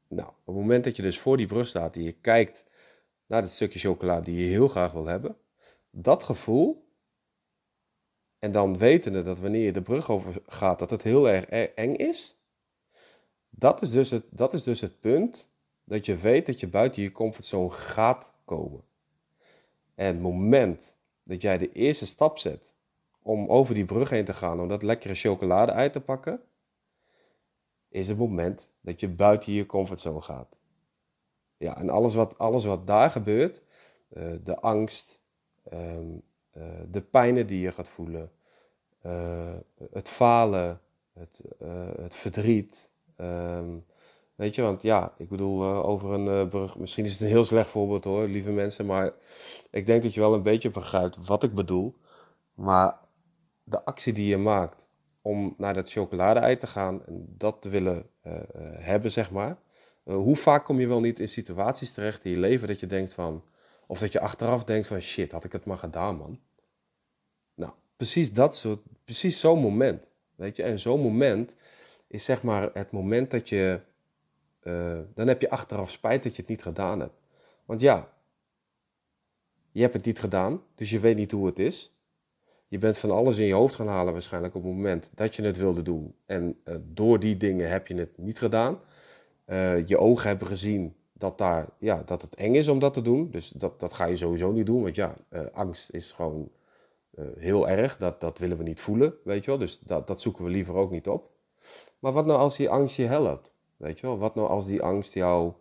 Nou, 0.07 0.29
op 0.29 0.45
het 0.45 0.55
moment 0.55 0.83
dat 0.83 0.95
je 0.95 1.01
dus 1.01 1.19
voor 1.19 1.37
die 1.37 1.47
brug 1.47 1.67
staat 1.67 1.95
en 1.95 2.03
je 2.03 2.11
kijkt 2.11 2.65
naar 3.25 3.41
het 3.41 3.51
stukje 3.51 3.79
chocola 3.79 4.21
die 4.21 4.43
je 4.43 4.49
heel 4.49 4.67
graag 4.67 4.91
wil 4.91 5.05
hebben, 5.05 5.37
dat 5.89 6.23
gevoel, 6.23 6.87
en 8.39 8.51
dan 8.51 8.77
wetende 8.77 9.23
dat 9.23 9.39
wanneer 9.39 9.65
je 9.65 9.71
de 9.71 9.81
brug 9.81 10.09
over 10.09 10.41
gaat, 10.45 10.79
dat 10.79 10.89
het 10.89 11.03
heel 11.03 11.29
erg 11.29 11.49
e- 11.49 11.71
eng 11.75 11.95
is, 11.95 12.37
dat 13.49 13.81
is 13.81 13.91
dus 13.91 14.09
het, 14.09 14.25
dat 14.29 14.53
is 14.53 14.63
dus 14.63 14.81
het 14.81 14.99
punt 14.99 15.51
dat 15.83 16.05
je 16.05 16.17
weet 16.17 16.45
dat 16.45 16.59
je 16.59 16.67
buiten 16.67 17.01
je 17.01 17.11
comfortzone 17.11 17.69
gaat 17.69 18.33
komen. 18.45 18.83
En 19.95 20.05
het 20.05 20.21
moment 20.21 20.95
dat 21.23 21.41
jij 21.41 21.57
de 21.57 21.71
eerste 21.71 22.05
stap 22.05 22.37
zet 22.37 22.75
om 23.21 23.47
over 23.47 23.73
die 23.73 23.85
brug 23.85 24.09
heen 24.09 24.25
te 24.25 24.33
gaan, 24.33 24.59
om 24.59 24.67
dat 24.67 24.83
lekkere 24.83 25.15
chocolade 25.15 25.71
uit 25.71 25.93
te 25.93 26.01
pakken, 26.01 26.41
is 27.89 28.07
het 28.07 28.17
moment 28.17 28.71
dat 28.81 28.99
je 28.99 29.09
buiten 29.09 29.53
je 29.53 29.65
comfortzone 29.65 30.21
gaat. 30.21 30.57
Ja, 31.57 31.77
en 31.77 31.89
alles 31.89 32.13
wat, 32.13 32.37
alles 32.37 32.65
wat 32.65 32.87
daar 32.87 33.09
gebeurt, 33.09 33.63
uh, 34.09 34.33
de 34.43 34.59
angst, 34.59 35.19
um, 35.73 36.21
uh, 36.57 36.63
de 36.87 37.01
pijnen 37.01 37.47
die 37.47 37.59
je 37.59 37.71
gaat 37.71 37.89
voelen, 37.89 38.31
uh, 39.05 39.55
het 39.91 40.09
falen, 40.09 40.81
het, 41.13 41.43
het 41.97 42.15
verdriet. 42.15 42.91
Um, 43.17 43.85
weet 44.43 44.55
je, 44.55 44.61
want 44.61 44.81
ja, 44.81 45.13
ik 45.17 45.29
bedoel, 45.29 45.63
over 45.65 46.11
een 46.11 46.49
brug, 46.49 46.77
misschien 46.77 47.05
is 47.05 47.11
het 47.11 47.21
een 47.21 47.27
heel 47.27 47.43
slecht 47.43 47.67
voorbeeld 47.67 48.03
hoor, 48.03 48.27
lieve 48.27 48.51
mensen, 48.51 48.85
maar 48.85 49.11
ik 49.71 49.85
denk 49.85 50.03
dat 50.03 50.13
je 50.13 50.19
wel 50.19 50.33
een 50.33 50.43
beetje 50.43 50.69
begrijpt 50.69 51.25
wat 51.25 51.43
ik 51.43 51.53
bedoel. 51.53 51.95
Maar 52.53 52.99
de 53.63 53.83
actie 53.83 54.13
die 54.13 54.27
je 54.27 54.37
maakt 54.37 54.87
om 55.21 55.53
naar 55.57 55.73
dat 55.73 55.91
chocolade-ei 55.91 56.57
te 56.57 56.67
gaan 56.67 57.05
en 57.05 57.25
dat 57.37 57.61
te 57.61 57.69
willen 57.69 58.09
uh, 58.27 58.33
hebben, 58.75 59.11
zeg 59.11 59.31
maar. 59.31 59.57
Hoe 60.03 60.35
vaak 60.35 60.65
kom 60.65 60.79
je 60.79 60.87
wel 60.87 60.99
niet 60.99 61.19
in 61.19 61.29
situaties 61.29 61.91
terecht 61.91 62.25
in 62.25 62.31
je 62.31 62.37
leven 62.37 62.67
dat 62.67 62.79
je 62.79 62.87
denkt 62.87 63.13
van, 63.13 63.43
of 63.87 63.99
dat 63.99 64.11
je 64.11 64.19
achteraf 64.19 64.63
denkt 64.63 64.87
van 64.87 64.99
shit, 64.99 65.31
had 65.31 65.43
ik 65.43 65.51
het 65.51 65.65
maar 65.65 65.77
gedaan, 65.77 66.17
man. 66.17 66.39
Nou, 67.55 67.71
precies 67.95 68.33
dat 68.33 68.55
soort, 68.55 68.79
precies 69.03 69.39
zo'n 69.39 69.59
moment, 69.59 70.07
weet 70.35 70.55
je. 70.55 70.63
En 70.63 70.79
zo'n 70.79 71.01
moment 71.01 71.55
is 72.07 72.25
zeg 72.25 72.43
maar 72.43 72.69
het 72.73 72.91
moment 72.91 73.31
dat 73.31 73.49
je, 73.49 73.79
dan 75.13 75.27
heb 75.27 75.41
je 75.41 75.49
achteraf 75.49 75.91
spijt 75.91 76.23
dat 76.23 76.35
je 76.35 76.41
het 76.41 76.49
niet 76.49 76.63
gedaan 76.63 76.99
hebt. 76.99 77.21
Want 77.65 77.79
ja, 77.79 78.13
je 79.71 79.81
hebt 79.81 79.93
het 79.93 80.05
niet 80.05 80.19
gedaan, 80.19 80.61
dus 80.75 80.89
je 80.89 80.99
weet 80.99 81.15
niet 81.15 81.31
hoe 81.31 81.45
het 81.45 81.59
is. 81.59 81.93
Je 82.67 82.77
bent 82.77 82.97
van 82.97 83.11
alles 83.11 83.37
in 83.37 83.45
je 83.45 83.53
hoofd 83.53 83.75
gaan 83.75 83.87
halen 83.87 84.13
waarschijnlijk 84.13 84.55
op 84.55 84.63
het 84.63 84.73
moment 84.73 85.11
dat 85.15 85.35
je 85.35 85.43
het 85.43 85.57
wilde 85.57 85.81
doen. 85.81 86.15
En 86.25 86.59
uh, 86.65 86.75
door 86.83 87.19
die 87.19 87.37
dingen 87.37 87.69
heb 87.69 87.87
je 87.87 87.95
het 87.95 88.17
niet 88.17 88.39
gedaan. 88.39 88.79
Uh, 89.45 89.87
je 89.87 89.97
ogen 89.97 90.27
hebben 90.27 90.47
gezien 90.47 90.95
dat, 91.13 91.37
daar, 91.37 91.69
ja, 91.77 92.03
dat 92.05 92.21
het 92.21 92.35
eng 92.35 92.55
is 92.55 92.67
om 92.67 92.79
dat 92.79 92.93
te 92.93 93.01
doen. 93.01 93.31
Dus 93.31 93.49
dat, 93.49 93.79
dat 93.79 93.93
ga 93.93 94.05
je 94.05 94.17
sowieso 94.17 94.51
niet 94.51 94.65
doen. 94.65 94.83
Want 94.83 94.95
ja, 94.95 95.13
angst 95.53 95.93
is 95.93 96.11
gewoon 96.11 96.51
heel 97.37 97.69
erg. 97.69 97.97
Dat, 97.97 98.21
dat 98.21 98.37
willen 98.37 98.57
we 98.57 98.63
niet 98.63 98.81
voelen, 98.81 99.13
weet 99.23 99.43
je 99.43 99.49
wel. 99.49 99.59
Dus 99.59 99.79
dat, 99.79 100.07
dat 100.07 100.21
zoeken 100.21 100.43
we 100.43 100.49
liever 100.49 100.75
ook 100.75 100.91
niet 100.91 101.07
op. 101.07 101.29
Maar 101.99 102.11
wat 102.11 102.25
nou 102.25 102.39
als 102.39 102.57
die 102.57 102.69
angst 102.69 102.95
je 102.95 103.05
helpt? 103.05 103.52
Weet 103.83 103.99
je 103.99 104.07
wel? 104.07 104.17
Wat 104.17 104.35
nou 104.35 104.47
als 104.47 104.65
die 104.65 104.81
angst 104.81 105.13
jou 105.13 105.53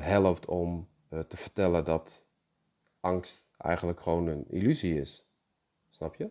helpt 0.00 0.46
om 0.46 0.88
te 1.08 1.36
vertellen 1.36 1.84
dat 1.84 2.26
angst 3.00 3.50
eigenlijk 3.58 4.00
gewoon 4.00 4.26
een 4.26 4.44
illusie 4.48 5.00
is? 5.00 5.28
Snap 5.90 6.14
je? 6.14 6.30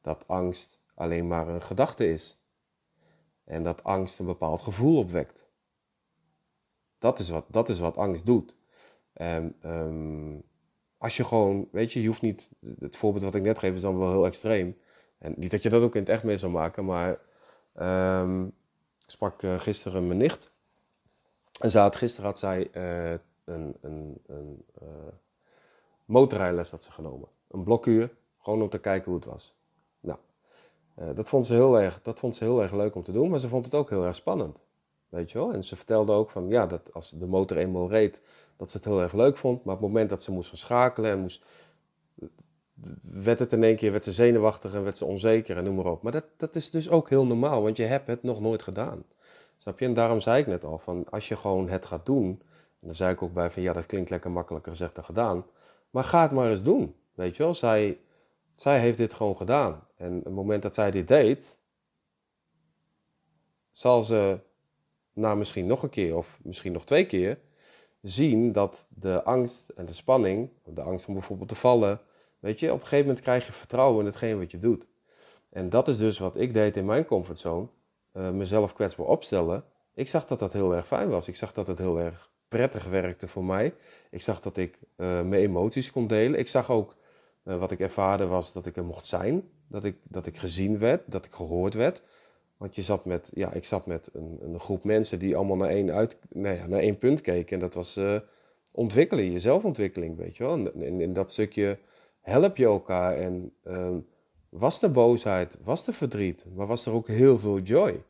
Dat 0.00 0.28
angst 0.28 0.80
alleen 0.94 1.26
maar 1.26 1.48
een 1.48 1.62
gedachte 1.62 2.08
is. 2.08 2.42
En 3.44 3.62
dat 3.62 3.84
angst 3.84 4.18
een 4.18 4.26
bepaald 4.26 4.60
gevoel 4.60 4.98
opwekt. 4.98 5.46
Dat 6.98 7.18
is 7.18 7.28
wat, 7.28 7.46
dat 7.48 7.68
is 7.68 7.78
wat 7.78 7.96
angst 7.96 8.26
doet. 8.26 8.56
En 9.12 9.56
um, 9.64 10.42
als 10.98 11.16
je 11.16 11.24
gewoon, 11.24 11.68
weet 11.72 11.92
je, 11.92 12.00
je 12.00 12.06
hoeft 12.06 12.22
niet, 12.22 12.50
het 12.78 12.96
voorbeeld 12.96 13.24
wat 13.24 13.34
ik 13.34 13.42
net 13.42 13.58
geef 13.58 13.74
is 13.74 13.80
dan 13.80 13.98
wel 13.98 14.10
heel 14.10 14.26
extreem. 14.26 14.78
En 15.18 15.34
niet 15.36 15.50
dat 15.50 15.62
je 15.62 15.68
dat 15.68 15.82
ook 15.82 15.94
in 15.94 16.00
het 16.00 16.10
echt 16.10 16.24
mee 16.24 16.38
zou 16.38 16.52
maken, 16.52 16.84
maar 16.84 17.12
ik 17.12 17.18
sprak 19.12 19.42
uh, 19.42 19.60
gisteren 19.60 20.06
mijn 20.06 20.18
nicht. 20.18 20.50
En 21.60 21.70
ze 21.70 21.78
had, 21.78 21.96
gisteren 21.96 22.30
had 22.30 22.38
zij 22.38 22.70
uh, 22.72 23.10
een, 23.44 23.76
een, 23.80 24.18
een 24.26 24.64
uh, 24.82 24.88
motorrijles 26.04 26.70
had 26.70 26.82
ze 26.82 26.92
genomen. 26.92 27.28
Een 27.50 27.64
blokuur 27.64 28.14
gewoon 28.40 28.62
om 28.62 28.68
te 28.68 28.78
kijken 28.78 29.10
hoe 29.10 29.20
het 29.20 29.30
was. 29.30 29.54
Nou, 30.00 30.18
dat, 31.14 31.28
vond 31.28 31.46
ze 31.46 31.52
heel 31.52 31.80
erg, 31.80 32.02
dat 32.02 32.18
vond 32.18 32.34
ze 32.34 32.44
heel 32.44 32.62
erg 32.62 32.72
leuk 32.72 32.94
om 32.94 33.02
te 33.02 33.12
doen, 33.12 33.30
maar 33.30 33.38
ze 33.38 33.48
vond 33.48 33.64
het 33.64 33.74
ook 33.74 33.90
heel 33.90 34.04
erg 34.04 34.14
spannend. 34.14 34.58
Weet 35.08 35.30
je 35.32 35.38
wel? 35.38 35.52
En 35.52 35.64
ze 35.64 35.76
vertelde 35.76 36.12
ook 36.12 36.30
van, 36.30 36.48
ja, 36.48 36.66
dat 36.66 36.92
als 36.92 37.10
de 37.10 37.26
motor 37.26 37.56
eenmaal 37.56 37.88
reed, 37.88 38.22
dat 38.56 38.70
ze 38.70 38.76
het 38.76 38.86
heel 38.86 39.00
erg 39.02 39.12
leuk 39.12 39.36
vond. 39.36 39.64
Maar 39.64 39.74
op 39.74 39.80
het 39.80 39.88
moment 39.88 40.10
dat 40.10 40.22
ze 40.22 40.32
moest 40.32 40.48
gaan 40.48 40.58
schakelen 40.58 41.10
en 41.10 41.20
moest, 41.20 41.44
werd 43.02 43.38
het 43.38 43.52
in 43.52 43.64
één 43.64 43.76
keer, 43.76 43.90
werd 43.90 44.04
ze 44.04 44.12
zenuwachtig 44.12 44.74
en 44.74 44.82
werd 44.82 44.96
ze 44.96 45.04
onzeker 45.04 45.56
en 45.56 45.64
noem 45.64 45.74
maar 45.74 45.86
op. 45.86 46.02
Maar 46.02 46.12
dat, 46.12 46.24
dat 46.36 46.54
is 46.54 46.70
dus 46.70 46.90
ook 46.90 47.08
heel 47.08 47.26
normaal, 47.26 47.62
want 47.62 47.76
je 47.76 47.82
hebt 47.82 48.06
het 48.06 48.22
nog 48.22 48.40
nooit 48.40 48.62
gedaan. 48.62 49.04
Snap 49.58 49.78
je? 49.78 49.84
En 49.84 49.94
daarom 49.94 50.20
zei 50.20 50.40
ik 50.40 50.46
net 50.46 50.64
al, 50.64 50.78
van 50.78 51.04
als 51.10 51.28
je 51.28 51.36
gewoon 51.36 51.68
het 51.68 51.86
gaat 51.86 52.06
doen, 52.06 52.42
en 52.80 52.86
dan 52.86 52.94
zei 52.94 53.12
ik 53.12 53.22
ook 53.22 53.32
bij 53.32 53.50
van, 53.50 53.62
ja, 53.62 53.72
dat 53.72 53.86
klinkt 53.86 54.10
lekker 54.10 54.30
makkelijker 54.30 54.72
gezegd 54.72 54.94
dan 54.94 55.04
gedaan. 55.04 55.44
Maar 55.90 56.04
ga 56.04 56.22
het 56.22 56.30
maar 56.30 56.50
eens 56.50 56.62
doen. 56.62 56.94
Weet 57.14 57.36
je 57.36 57.42
wel? 57.42 57.54
Zij, 57.54 57.98
zij 58.54 58.80
heeft 58.80 58.98
dit 58.98 59.14
gewoon 59.14 59.36
gedaan. 59.36 59.86
En 59.96 60.18
op 60.18 60.24
het 60.24 60.34
moment 60.34 60.62
dat 60.62 60.74
zij 60.74 60.90
dit 60.90 61.08
deed, 61.08 61.56
zal 63.70 64.02
ze 64.02 64.38
na 65.12 65.34
misschien 65.34 65.66
nog 65.66 65.82
een 65.82 65.88
keer 65.88 66.16
of 66.16 66.38
misschien 66.42 66.72
nog 66.72 66.84
twee 66.84 67.06
keer 67.06 67.38
zien 68.00 68.52
dat 68.52 68.86
de 68.88 69.22
angst 69.22 69.68
en 69.68 69.86
de 69.86 69.92
spanning, 69.92 70.50
de 70.64 70.82
angst 70.82 71.06
om 71.06 71.14
bijvoorbeeld 71.14 71.48
te 71.48 71.54
vallen, 71.54 72.00
weet 72.42 72.60
je, 72.60 72.66
op 72.66 72.80
een 72.80 72.82
gegeven 72.82 73.06
moment 73.06 73.20
krijg 73.24 73.46
je 73.46 73.52
vertrouwen 73.52 74.00
in 74.00 74.06
hetgeen 74.06 74.38
wat 74.38 74.50
je 74.50 74.58
doet. 74.58 74.86
En 75.50 75.70
dat 75.70 75.88
is 75.88 75.96
dus 75.96 76.18
wat 76.18 76.36
ik 76.36 76.54
deed 76.54 76.76
in 76.76 76.84
mijn 76.84 77.04
comfortzone, 77.04 77.66
uh, 78.12 78.30
mezelf 78.30 78.72
kwetsbaar 78.72 79.06
opstellen. 79.06 79.64
Ik 79.94 80.08
zag 80.08 80.26
dat 80.26 80.38
dat 80.38 80.52
heel 80.52 80.74
erg 80.74 80.86
fijn 80.86 81.08
was. 81.08 81.28
Ik 81.28 81.36
zag 81.36 81.52
dat 81.52 81.66
het 81.66 81.78
heel 81.78 82.00
erg 82.00 82.30
prettig 82.48 82.84
werkte 82.84 83.28
voor 83.28 83.44
mij. 83.44 83.74
Ik 84.10 84.22
zag 84.22 84.40
dat 84.40 84.56
ik 84.56 84.78
uh, 84.96 85.06
mijn 85.22 85.32
emoties 85.32 85.90
kon 85.92 86.06
delen. 86.06 86.38
Ik 86.38 86.48
zag 86.48 86.70
ook 86.70 86.96
uh, 87.44 87.56
wat 87.56 87.70
ik 87.70 87.80
ervaarde 87.80 88.26
was 88.26 88.52
dat 88.52 88.66
ik 88.66 88.76
er 88.76 88.84
mocht 88.84 89.04
zijn. 89.04 89.48
Dat 89.68 89.84
ik, 89.84 89.96
dat 90.02 90.26
ik 90.26 90.36
gezien 90.36 90.78
werd, 90.78 91.02
dat 91.06 91.24
ik 91.24 91.32
gehoord 91.32 91.74
werd. 91.74 92.02
Want 92.56 92.74
je 92.74 92.82
zat 92.82 93.04
met, 93.04 93.30
ja, 93.34 93.52
ik 93.52 93.64
zat 93.64 93.86
met 93.86 94.10
een, 94.12 94.38
een 94.42 94.60
groep 94.60 94.84
mensen 94.84 95.18
die 95.18 95.36
allemaal 95.36 95.56
naar 95.56 95.68
één, 95.68 95.90
uit, 95.90 96.16
nou 96.28 96.68
naar 96.68 96.80
één 96.80 96.98
punt 96.98 97.20
keken. 97.20 97.54
En 97.54 97.58
dat 97.58 97.74
was 97.74 98.00
ontwikkelen, 98.70 99.32
je 99.32 99.38
zelfontwikkeling, 99.38 100.16
weet 100.16 100.36
je 100.36 100.44
wel. 100.44 100.52
En 100.52 100.82
in, 100.82 101.00
in 101.00 101.12
dat 101.12 101.30
stukje 101.30 101.78
help 102.22 102.56
je 102.56 102.64
elkaar. 102.64 103.16
En 103.16 103.54
uh, 103.64 103.96
was 104.48 104.82
er 104.82 104.90
boosheid, 104.90 105.58
was 105.62 105.86
er 105.86 105.94
verdriet, 105.94 106.44
maar 106.54 106.66
was 106.66 106.86
er 106.86 106.92
ook 106.92 107.06
heel 107.06 107.38
veel 107.38 107.58
joy. 107.58 108.04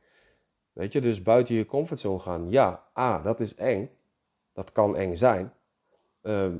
Weet 0.73 0.93
je, 0.93 1.01
dus 1.01 1.23
buiten 1.23 1.55
je 1.55 1.67
comfortzone 1.67 2.19
gaan. 2.19 2.51
Ja, 2.51 2.87
A, 2.99 3.21
dat 3.21 3.41
is 3.41 3.55
eng. 3.55 3.91
Dat 4.53 4.73
kan 4.73 4.97
eng 4.97 5.15
zijn. 5.17 5.53
Uh, 6.23 6.55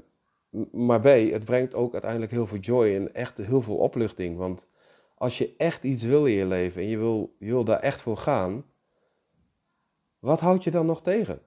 maar 0.73 1.01
B, 1.01 1.05
het 1.05 1.45
brengt 1.45 1.75
ook 1.75 1.93
uiteindelijk 1.93 2.33
heel 2.33 2.47
veel 2.47 2.59
joy 2.59 2.95
en 2.95 3.15
echt 3.15 3.39
heel 3.39 3.63
veel 3.63 3.77
opluchting. 3.77 4.37
Want 4.37 4.69
als 5.15 5.39
je 5.39 5.55
echt 5.57 5.83
iets 5.83 6.03
wil 6.03 6.27
in 6.27 6.35
je 6.35 6.47
leven 6.47 6.83
en 6.83 6.89
je 6.89 6.99
wil, 6.99 7.37
je 7.39 7.47
wil 7.47 7.65
daar 7.65 7.81
echt 7.81 8.01
voor 8.01 8.17
gaan, 8.17 8.65
wat 10.19 10.41
houd 10.41 10.65
je 10.65 10.71
dan 10.71 10.87
nog 10.87 11.03
tegen? 11.03 11.43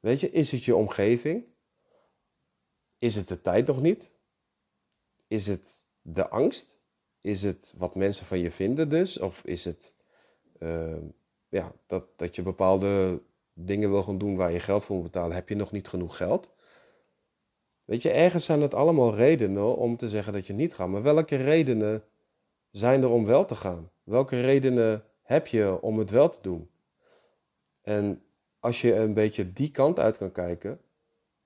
Weet 0.00 0.20
je, 0.20 0.30
is 0.30 0.52
het 0.52 0.64
je 0.64 0.76
omgeving? 0.76 1.44
Is 3.00 3.14
het 3.14 3.28
de 3.28 3.40
tijd 3.40 3.66
nog 3.66 3.80
niet? 3.80 4.14
Is 5.26 5.46
het 5.46 5.86
de 6.02 6.28
angst? 6.28 6.76
Is 7.20 7.42
het 7.42 7.74
wat 7.76 7.94
mensen 7.94 8.26
van 8.26 8.38
je 8.38 8.50
vinden 8.50 8.88
dus? 8.88 9.18
Of 9.18 9.44
is 9.44 9.64
het 9.64 9.94
uh, 10.58 10.96
ja, 11.48 11.72
dat, 11.86 12.04
dat 12.16 12.36
je 12.36 12.42
bepaalde 12.42 13.22
dingen 13.52 13.90
wil 13.90 14.02
gaan 14.02 14.18
doen 14.18 14.36
waar 14.36 14.52
je 14.52 14.60
geld 14.60 14.84
voor 14.84 14.96
moet 14.96 15.04
betalen? 15.04 15.34
Heb 15.34 15.48
je 15.48 15.54
nog 15.54 15.72
niet 15.72 15.88
genoeg 15.88 16.16
geld? 16.16 16.50
Weet 17.84 18.02
je, 18.02 18.10
ergens 18.10 18.44
zijn 18.44 18.60
het 18.60 18.74
allemaal 18.74 19.14
redenen 19.14 19.76
om 19.76 19.96
te 19.96 20.08
zeggen 20.08 20.32
dat 20.32 20.46
je 20.46 20.52
niet 20.52 20.74
gaat. 20.74 20.88
Maar 20.88 21.02
welke 21.02 21.36
redenen 21.36 22.04
zijn 22.70 23.02
er 23.02 23.10
om 23.10 23.24
wel 23.24 23.44
te 23.44 23.54
gaan? 23.54 23.90
Welke 24.02 24.40
redenen 24.40 25.04
heb 25.22 25.46
je 25.46 25.80
om 25.80 25.98
het 25.98 26.10
wel 26.10 26.28
te 26.28 26.38
doen? 26.42 26.70
En 27.80 28.22
als 28.58 28.80
je 28.80 28.94
een 28.94 29.14
beetje 29.14 29.52
die 29.52 29.70
kant 29.70 29.98
uit 29.98 30.18
kan 30.18 30.32
kijken, 30.32 30.80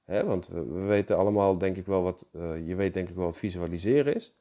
hè, 0.05 0.25
want 0.25 0.49
we, 0.49 0.63
weten 0.63 1.17
allemaal, 1.17 1.59
denk 1.59 1.77
ik 1.77 1.87
wel, 1.87 2.03
wat, 2.03 2.27
uh, 2.33 2.67
je 2.67 2.75
weet 2.75 2.95
denk 2.95 3.09
ik 3.09 3.15
wel 3.15 3.25
wat 3.25 3.37
visualiseren 3.37 4.15
is. 4.15 4.35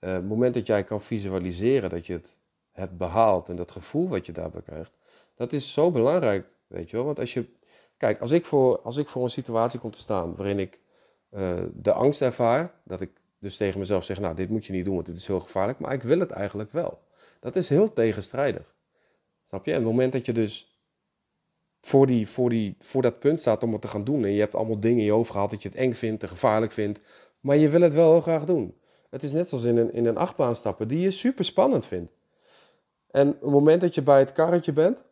Uh, 0.00 0.12
het 0.12 0.28
moment 0.28 0.54
dat 0.54 0.66
jij 0.66 0.84
kan 0.84 1.02
visualiseren 1.02 1.90
dat 1.90 2.06
je 2.06 2.12
het 2.12 2.36
hebt 2.70 2.96
behaald 2.96 3.48
en 3.48 3.56
dat 3.56 3.70
gevoel 3.70 4.08
wat 4.08 4.26
je 4.26 4.32
daarbij 4.32 4.62
krijgt, 4.62 4.92
dat 5.34 5.52
is 5.52 5.72
zo 5.72 5.90
belangrijk, 5.90 6.46
weet 6.66 6.90
je 6.90 6.96
wel. 6.96 7.04
Want 7.04 7.20
als 7.20 7.34
je, 7.34 7.48
kijk, 7.96 8.20
als 8.20 8.30
ik 8.30 8.46
voor, 8.46 8.80
als 8.80 8.96
ik 8.96 9.08
voor 9.08 9.24
een 9.24 9.30
situatie 9.30 9.80
kom 9.80 9.90
te 9.90 9.98
staan 9.98 10.36
waarin 10.36 10.58
ik 10.58 10.78
uh, 11.30 11.62
de 11.74 11.92
angst 11.92 12.22
ervaar, 12.22 12.74
dat 12.84 13.00
ik 13.00 13.10
dus 13.38 13.56
tegen 13.56 13.78
mezelf 13.78 14.04
zeg, 14.04 14.20
nou, 14.20 14.34
dit 14.34 14.48
moet 14.48 14.66
je 14.66 14.72
niet 14.72 14.84
doen, 14.84 14.94
want 14.94 15.06
dit 15.06 15.16
is 15.16 15.26
heel 15.26 15.40
gevaarlijk, 15.40 15.78
maar 15.78 15.92
ik 15.92 16.02
wil 16.02 16.18
het 16.18 16.30
eigenlijk 16.30 16.72
wel. 16.72 17.00
Dat 17.40 17.56
is 17.56 17.68
heel 17.68 17.92
tegenstrijdig. 17.92 18.74
Snap 19.44 19.64
je? 19.64 19.70
En 19.70 19.76
het 19.76 19.86
moment 19.86 20.12
dat 20.12 20.26
je 20.26 20.32
dus 20.32 20.71
voor, 21.86 22.06
die, 22.06 22.28
voor, 22.28 22.50
die, 22.50 22.76
voor 22.78 23.02
dat 23.02 23.18
punt 23.18 23.40
staat 23.40 23.62
om 23.62 23.72
het 23.72 23.80
te 23.80 23.88
gaan 23.88 24.04
doen 24.04 24.24
en 24.24 24.32
je 24.32 24.40
hebt 24.40 24.54
allemaal 24.54 24.80
dingen 24.80 24.98
in 24.98 25.04
je 25.04 25.10
hoofd 25.10 25.30
gehaald 25.30 25.50
dat 25.50 25.62
je 25.62 25.68
het 25.68 25.78
eng 25.78 25.92
vindt 25.92 26.22
en 26.22 26.28
gevaarlijk 26.28 26.72
vindt, 26.72 27.00
maar 27.40 27.56
je 27.56 27.68
wil 27.68 27.80
het 27.80 27.92
wel 27.92 28.10
heel 28.10 28.20
graag 28.20 28.44
doen. 28.44 28.74
Het 29.10 29.22
is 29.22 29.32
net 29.32 29.48
zoals 29.48 29.64
in 29.64 29.76
een, 29.76 29.92
in 29.92 30.06
een 30.06 30.16
achtbaan 30.16 30.56
stappen 30.56 30.88
die 30.88 31.00
je 31.00 31.10
super 31.10 31.44
spannend 31.44 31.86
vindt. 31.86 32.12
En 33.10 33.28
op 33.28 33.40
het 33.40 33.50
moment 33.50 33.80
dat 33.80 33.94
je 33.94 34.02
bij 34.02 34.18
het 34.18 34.32
karretje 34.32 34.72
bent, 34.72 35.04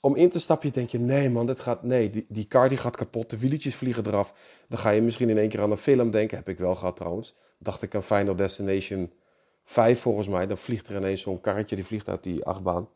om 0.00 0.16
in 0.16 0.28
te 0.28 0.40
stappen, 0.40 0.72
denk 0.72 0.90
je, 0.90 0.98
nee 0.98 1.30
man, 1.30 1.46
dit 1.46 1.60
gaat, 1.60 1.82
nee, 1.82 2.10
die, 2.10 2.26
die 2.28 2.44
kar 2.44 2.68
die 2.68 2.78
gaat 2.78 2.96
kapot, 2.96 3.30
de 3.30 3.38
wieltjes 3.38 3.74
vliegen 3.74 4.06
eraf. 4.06 4.34
Dan 4.68 4.78
ga 4.78 4.90
je 4.90 5.02
misschien 5.02 5.28
in 5.28 5.38
één 5.38 5.48
keer 5.48 5.60
aan 5.60 5.70
een 5.70 5.76
film 5.76 6.10
denken, 6.10 6.36
heb 6.36 6.48
ik 6.48 6.58
wel 6.58 6.74
gehad 6.74 6.96
trouwens. 6.96 7.36
Dacht 7.58 7.82
ik 7.82 7.94
aan 7.94 8.02
Final 8.02 8.36
Destination 8.36 9.12
5 9.64 10.00
volgens 10.00 10.28
mij, 10.28 10.46
dan 10.46 10.58
vliegt 10.58 10.88
er 10.88 10.96
ineens 10.96 11.20
zo'n 11.20 11.40
karretje, 11.40 11.76
die 11.76 11.84
vliegt 11.84 12.08
uit 12.08 12.22
die 12.22 12.44
achtbaan. 12.44 12.88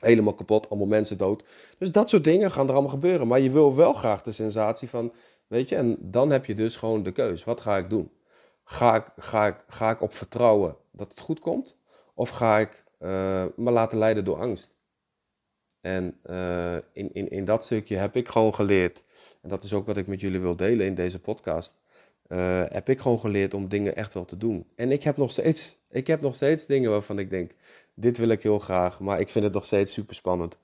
Helemaal 0.00 0.34
kapot, 0.34 0.68
allemaal 0.68 0.88
mensen 0.88 1.18
dood. 1.18 1.44
Dus 1.78 1.92
dat 1.92 2.08
soort 2.08 2.24
dingen 2.24 2.50
gaan 2.50 2.66
er 2.66 2.72
allemaal 2.72 2.90
gebeuren. 2.90 3.26
Maar 3.26 3.40
je 3.40 3.50
wil 3.50 3.74
wel 3.74 3.92
graag 3.92 4.22
de 4.22 4.32
sensatie 4.32 4.88
van, 4.88 5.12
weet 5.46 5.68
je, 5.68 5.76
en 5.76 5.96
dan 6.00 6.30
heb 6.30 6.44
je 6.44 6.54
dus 6.54 6.76
gewoon 6.76 7.02
de 7.02 7.12
keus. 7.12 7.44
Wat 7.44 7.60
ga 7.60 7.76
ik 7.76 7.90
doen? 7.90 8.10
Ga 8.64 8.94
ik, 8.96 9.06
ga 9.16 9.46
ik, 9.46 9.64
ga 9.68 9.90
ik 9.90 10.00
op 10.00 10.14
vertrouwen 10.14 10.76
dat 10.92 11.10
het 11.10 11.20
goed 11.20 11.40
komt? 11.40 11.76
Of 12.14 12.30
ga 12.30 12.58
ik 12.58 12.84
uh, 13.00 13.44
me 13.56 13.70
laten 13.70 13.98
leiden 13.98 14.24
door 14.24 14.40
angst? 14.40 14.74
En 15.80 16.18
uh, 16.30 16.74
in, 16.92 17.14
in, 17.14 17.30
in 17.30 17.44
dat 17.44 17.64
stukje 17.64 17.96
heb 17.96 18.16
ik 18.16 18.28
gewoon 18.28 18.54
geleerd, 18.54 19.04
en 19.42 19.48
dat 19.48 19.64
is 19.64 19.72
ook 19.72 19.86
wat 19.86 19.96
ik 19.96 20.06
met 20.06 20.20
jullie 20.20 20.40
wil 20.40 20.56
delen 20.56 20.86
in 20.86 20.94
deze 20.94 21.20
podcast, 21.20 21.80
uh, 22.28 22.62
heb 22.68 22.88
ik 22.88 23.00
gewoon 23.00 23.18
geleerd 23.18 23.54
om 23.54 23.68
dingen 23.68 23.96
echt 23.96 24.14
wel 24.14 24.24
te 24.24 24.36
doen. 24.36 24.66
En 24.74 24.92
ik 24.92 25.02
heb 25.02 25.16
nog 25.16 25.30
steeds, 25.30 25.78
ik 25.90 26.06
heb 26.06 26.20
nog 26.20 26.34
steeds 26.34 26.66
dingen 26.66 26.90
waarvan 26.90 27.18
ik 27.18 27.30
denk, 27.30 27.52
dit 27.96 28.18
wil 28.18 28.28
ik 28.28 28.42
heel 28.42 28.58
graag, 28.58 29.00
maar 29.00 29.20
ik 29.20 29.28
vind 29.28 29.44
het 29.44 29.52
nog 29.52 29.64
steeds 29.66 29.92
super 29.92 30.14
spannend. 30.14 30.58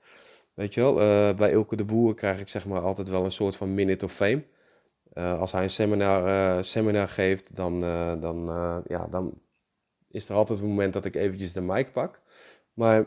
Weet 0.53 0.73
je 0.73 0.81
wel, 0.81 1.01
uh, 1.01 1.35
bij 1.35 1.51
Ilke 1.51 1.75
de 1.75 1.85
Boer 1.85 2.13
krijg 2.13 2.39
ik 2.39 2.47
zeg 2.47 2.65
maar 2.65 2.81
altijd 2.81 3.09
wel 3.09 3.25
een 3.25 3.31
soort 3.31 3.55
van 3.55 3.73
minute 3.73 4.05
of 4.05 4.13
fame. 4.13 4.43
als 5.13 5.51
hij 5.51 5.63
een 5.63 5.69
seminar, 5.69 6.63
seminar 6.63 7.07
geeft, 7.07 7.55
dan, 7.55 7.79
dan, 8.19 8.45
ja, 8.87 9.07
dan 9.09 9.33
is 10.07 10.29
er 10.29 10.35
altijd 10.35 10.59
een 10.59 10.65
moment 10.65 10.93
dat 10.93 11.05
ik 11.05 11.15
eventjes 11.15 11.53
de 11.53 11.61
mic 11.61 11.91
pak. 11.91 12.21
Maar 12.73 13.05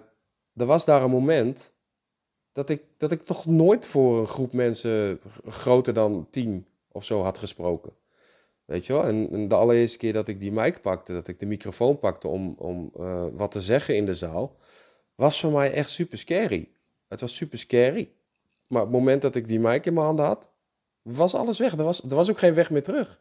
er 0.56 0.66
was 0.66 0.84
daar 0.84 1.02
een 1.02 1.10
moment 1.10 1.72
dat 2.52 2.70
ik, 2.70 2.82
dat 2.96 3.12
ik 3.12 3.24
toch 3.24 3.46
nooit 3.46 3.86
voor 3.86 4.18
een 4.18 4.26
groep 4.26 4.52
mensen 4.52 5.20
groter 5.44 5.94
dan 5.94 6.26
tien 6.30 6.66
of 6.92 7.04
zo 7.04 7.22
had 7.22 7.38
gesproken. 7.38 7.92
Weet 8.66 8.86
je 8.86 8.92
wel? 8.92 9.04
En, 9.04 9.48
de 9.48 9.54
allereerste 9.54 9.98
keer 9.98 10.12
dat 10.12 10.28
ik 10.28 10.40
die 10.40 10.52
mic 10.52 10.80
pakte, 10.82 11.12
dat 11.12 11.28
ik 11.28 11.38
de 11.38 11.46
microfoon 11.46 11.98
pakte 11.98 12.28
om, 12.28 12.54
om 12.58 12.92
uh, 13.00 13.24
wat 13.32 13.50
te 13.50 13.62
zeggen 13.62 13.96
in 13.96 14.06
de 14.06 14.14
zaal, 14.14 14.56
was 15.14 15.40
voor 15.40 15.52
mij 15.52 15.72
echt 15.72 15.90
super 15.90 16.18
scary. 16.18 16.68
Het 17.08 17.20
was 17.20 17.36
super 17.36 17.58
scary. 17.58 18.10
Maar 18.66 18.82
op 18.82 18.88
het 18.88 18.96
moment 18.96 19.22
dat 19.22 19.34
ik 19.34 19.48
die 19.48 19.60
mic 19.60 19.86
in 19.86 19.94
mijn 19.94 20.06
handen 20.06 20.24
had, 20.24 20.48
was 21.02 21.34
alles 21.34 21.58
weg. 21.58 21.72
Er 21.72 21.84
was, 21.84 22.02
er 22.02 22.14
was 22.14 22.30
ook 22.30 22.38
geen 22.38 22.54
weg 22.54 22.70
meer 22.70 22.82
terug. 22.82 23.20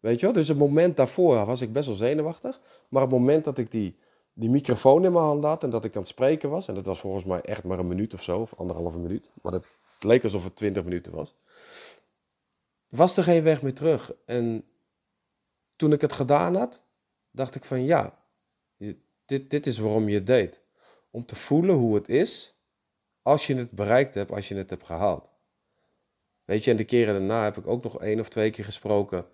Weet 0.00 0.20
je 0.20 0.26
wel? 0.26 0.34
Dus 0.34 0.48
het 0.48 0.58
moment 0.58 0.96
daarvoor 0.96 1.46
was 1.46 1.60
ik 1.60 1.72
best 1.72 1.86
wel 1.86 1.96
zenuwachtig. 1.96 2.60
Maar 2.88 3.02
op 3.02 3.10
het 3.10 3.18
moment 3.18 3.44
dat 3.44 3.58
ik 3.58 3.70
die 3.70 3.96
die 4.34 4.50
microfoon 4.50 5.04
in 5.04 5.12
mijn 5.12 5.24
hand 5.24 5.44
had 5.44 5.64
en 5.64 5.70
dat 5.70 5.84
ik 5.84 5.94
aan 5.94 6.00
het 6.00 6.10
spreken 6.10 6.50
was. 6.50 6.68
En 6.68 6.74
dat 6.74 6.86
was 6.86 7.00
volgens 7.00 7.24
mij 7.24 7.40
echt 7.40 7.64
maar 7.64 7.78
een 7.78 7.86
minuut 7.86 8.14
of 8.14 8.22
zo, 8.22 8.40
of 8.40 8.54
anderhalve 8.56 8.98
minuut. 8.98 9.30
Maar 9.42 9.52
het 9.52 9.64
leek 10.00 10.24
alsof 10.24 10.44
het 10.44 10.56
twintig 10.56 10.84
minuten 10.84 11.12
was. 11.12 11.34
Was 12.92 13.16
er 13.16 13.22
geen 13.22 13.42
weg 13.42 13.62
meer 13.62 13.74
terug. 13.74 14.12
En 14.24 14.64
toen 15.76 15.92
ik 15.92 16.00
het 16.00 16.12
gedaan 16.12 16.54
had, 16.54 16.84
dacht 17.30 17.54
ik 17.54 17.64
van 17.64 17.84
ja, 17.84 18.18
dit, 19.24 19.50
dit 19.50 19.66
is 19.66 19.78
waarom 19.78 20.08
je 20.08 20.14
het 20.14 20.26
deed. 20.26 20.60
Om 21.10 21.24
te 21.26 21.36
voelen 21.36 21.74
hoe 21.74 21.94
het 21.94 22.08
is 22.08 22.56
als 23.22 23.46
je 23.46 23.54
het 23.54 23.70
bereikt 23.70 24.14
hebt, 24.14 24.32
als 24.32 24.48
je 24.48 24.54
het 24.54 24.70
hebt 24.70 24.86
gehaald. 24.86 25.30
Weet 26.44 26.64
je, 26.64 26.70
en 26.70 26.76
de 26.76 26.84
keren 26.84 27.14
daarna 27.14 27.44
heb 27.44 27.56
ik 27.56 27.66
ook 27.66 27.82
nog 27.82 28.00
één 28.00 28.20
of 28.20 28.28
twee 28.28 28.50
keer 28.50 28.64
gesproken. 28.64 29.26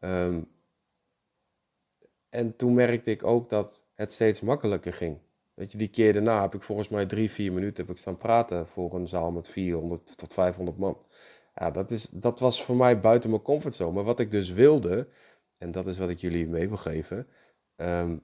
Ehm, 0.00 0.42
en 2.28 2.56
toen 2.56 2.74
merkte 2.74 3.10
ik 3.10 3.24
ook 3.24 3.48
dat 3.48 3.84
het 3.94 4.12
steeds 4.12 4.40
makkelijker 4.40 4.92
ging. 4.92 5.18
Weet 5.54 5.72
je, 5.72 5.78
die 5.78 5.88
keer 5.88 6.12
daarna 6.12 6.40
heb 6.42 6.54
ik 6.54 6.62
volgens 6.62 6.88
mij 6.88 7.06
drie, 7.06 7.30
vier 7.30 7.52
minuten 7.52 7.84
heb 7.84 7.94
ik 7.94 8.00
staan 8.00 8.18
praten 8.18 8.66
voor 8.66 8.94
een 8.94 9.08
zaal 9.08 9.30
met 9.30 9.48
400 9.48 10.16
tot 10.16 10.32
500 10.32 10.78
man. 10.78 11.05
Ja, 11.58 11.70
dat, 11.70 11.90
is, 11.90 12.08
dat 12.08 12.38
was 12.38 12.64
voor 12.64 12.76
mij 12.76 13.00
buiten 13.00 13.30
mijn 13.30 13.42
comfortzone. 13.42 13.92
Maar 13.92 14.04
wat 14.04 14.20
ik 14.20 14.30
dus 14.30 14.50
wilde, 14.50 15.08
en 15.58 15.70
dat 15.70 15.86
is 15.86 15.98
wat 15.98 16.08
ik 16.08 16.18
jullie 16.18 16.48
mee 16.48 16.68
wil 16.68 16.76
geven. 16.76 17.26
Um, 17.76 18.22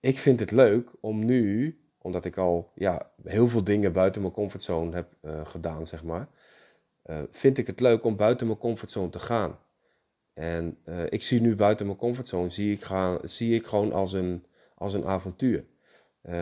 ik 0.00 0.18
vind 0.18 0.40
het 0.40 0.50
leuk 0.50 0.90
om 1.00 1.24
nu, 1.24 1.80
omdat 1.98 2.24
ik 2.24 2.36
al 2.36 2.72
ja, 2.74 3.10
heel 3.24 3.48
veel 3.48 3.64
dingen 3.64 3.92
buiten 3.92 4.20
mijn 4.20 4.34
comfortzone 4.34 4.94
heb 4.94 5.16
uh, 5.22 5.46
gedaan, 5.46 5.86
zeg 5.86 6.04
maar. 6.04 6.28
Uh, 7.06 7.18
vind 7.30 7.58
ik 7.58 7.66
het 7.66 7.80
leuk 7.80 8.04
om 8.04 8.16
buiten 8.16 8.46
mijn 8.46 8.58
comfortzone 8.58 9.10
te 9.10 9.18
gaan. 9.18 9.58
En 10.34 10.78
uh, 10.84 11.02
ik 11.08 11.22
zie 11.22 11.40
nu 11.40 11.56
buiten 11.56 11.86
mijn 11.86 11.98
comfortzone, 11.98 12.48
zie 12.48 12.72
ik, 12.72 12.82
gaan, 12.82 13.18
zie 13.22 13.54
ik 13.54 13.66
gewoon 13.66 13.92
als 13.92 14.12
een, 14.12 14.44
als 14.74 14.94
een 14.94 15.04
avontuur. 15.04 15.64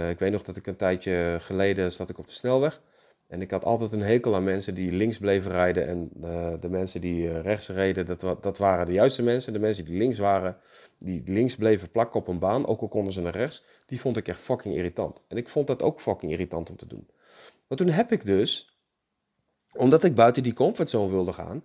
Ik 0.09 0.18
weet 0.18 0.33
nog 0.33 0.42
dat 0.42 0.57
ik 0.57 0.66
een 0.66 0.76
tijdje 0.76 1.37
geleden 1.40 1.92
zat 1.92 2.09
ik 2.09 2.18
op 2.18 2.26
de 2.26 2.33
snelweg. 2.33 2.83
En 3.31 3.40
ik 3.40 3.51
had 3.51 3.64
altijd 3.64 3.93
een 3.93 4.01
hekel 4.01 4.35
aan 4.35 4.45
mensen 4.45 4.75
die 4.75 4.93
links 4.93 5.19
bleven 5.19 5.51
rijden. 5.51 5.87
En 5.87 6.11
uh, 6.25 6.53
de 6.61 6.69
mensen 6.69 7.01
die 7.01 7.40
rechts 7.40 7.69
reden, 7.69 8.07
dat, 8.07 8.43
dat 8.43 8.59
waren 8.59 8.87
de 8.87 8.93
juiste 8.93 9.23
mensen. 9.23 9.53
De 9.53 9.59
mensen 9.59 9.85
die 9.85 9.99
links 9.99 10.19
waren, 10.19 10.57
die 10.99 11.23
links 11.27 11.57
bleven 11.57 11.90
plakken 11.90 12.21
op 12.21 12.29
een 12.29 12.38
baan, 12.38 12.66
ook 12.66 12.81
al 12.81 12.88
konden 12.88 13.12
ze 13.12 13.21
naar 13.21 13.37
rechts. 13.37 13.64
Die 13.87 14.01
vond 14.01 14.16
ik 14.16 14.29
echt 14.29 14.40
fucking 14.40 14.75
irritant. 14.75 15.23
En 15.29 15.37
ik 15.37 15.49
vond 15.49 15.66
dat 15.66 15.83
ook 15.83 16.01
fucking 16.01 16.33
irritant 16.33 16.71
om 16.71 16.77
te 16.77 16.87
doen. 16.87 17.09
Maar 17.66 17.79
toen 17.79 17.88
heb 17.88 18.12
ik 18.12 18.25
dus, 18.25 18.81
omdat 19.73 20.05
ik 20.05 20.14
buiten 20.14 20.43
die 20.43 20.53
comfortzone 20.53 21.11
wilde 21.11 21.33
gaan, 21.33 21.64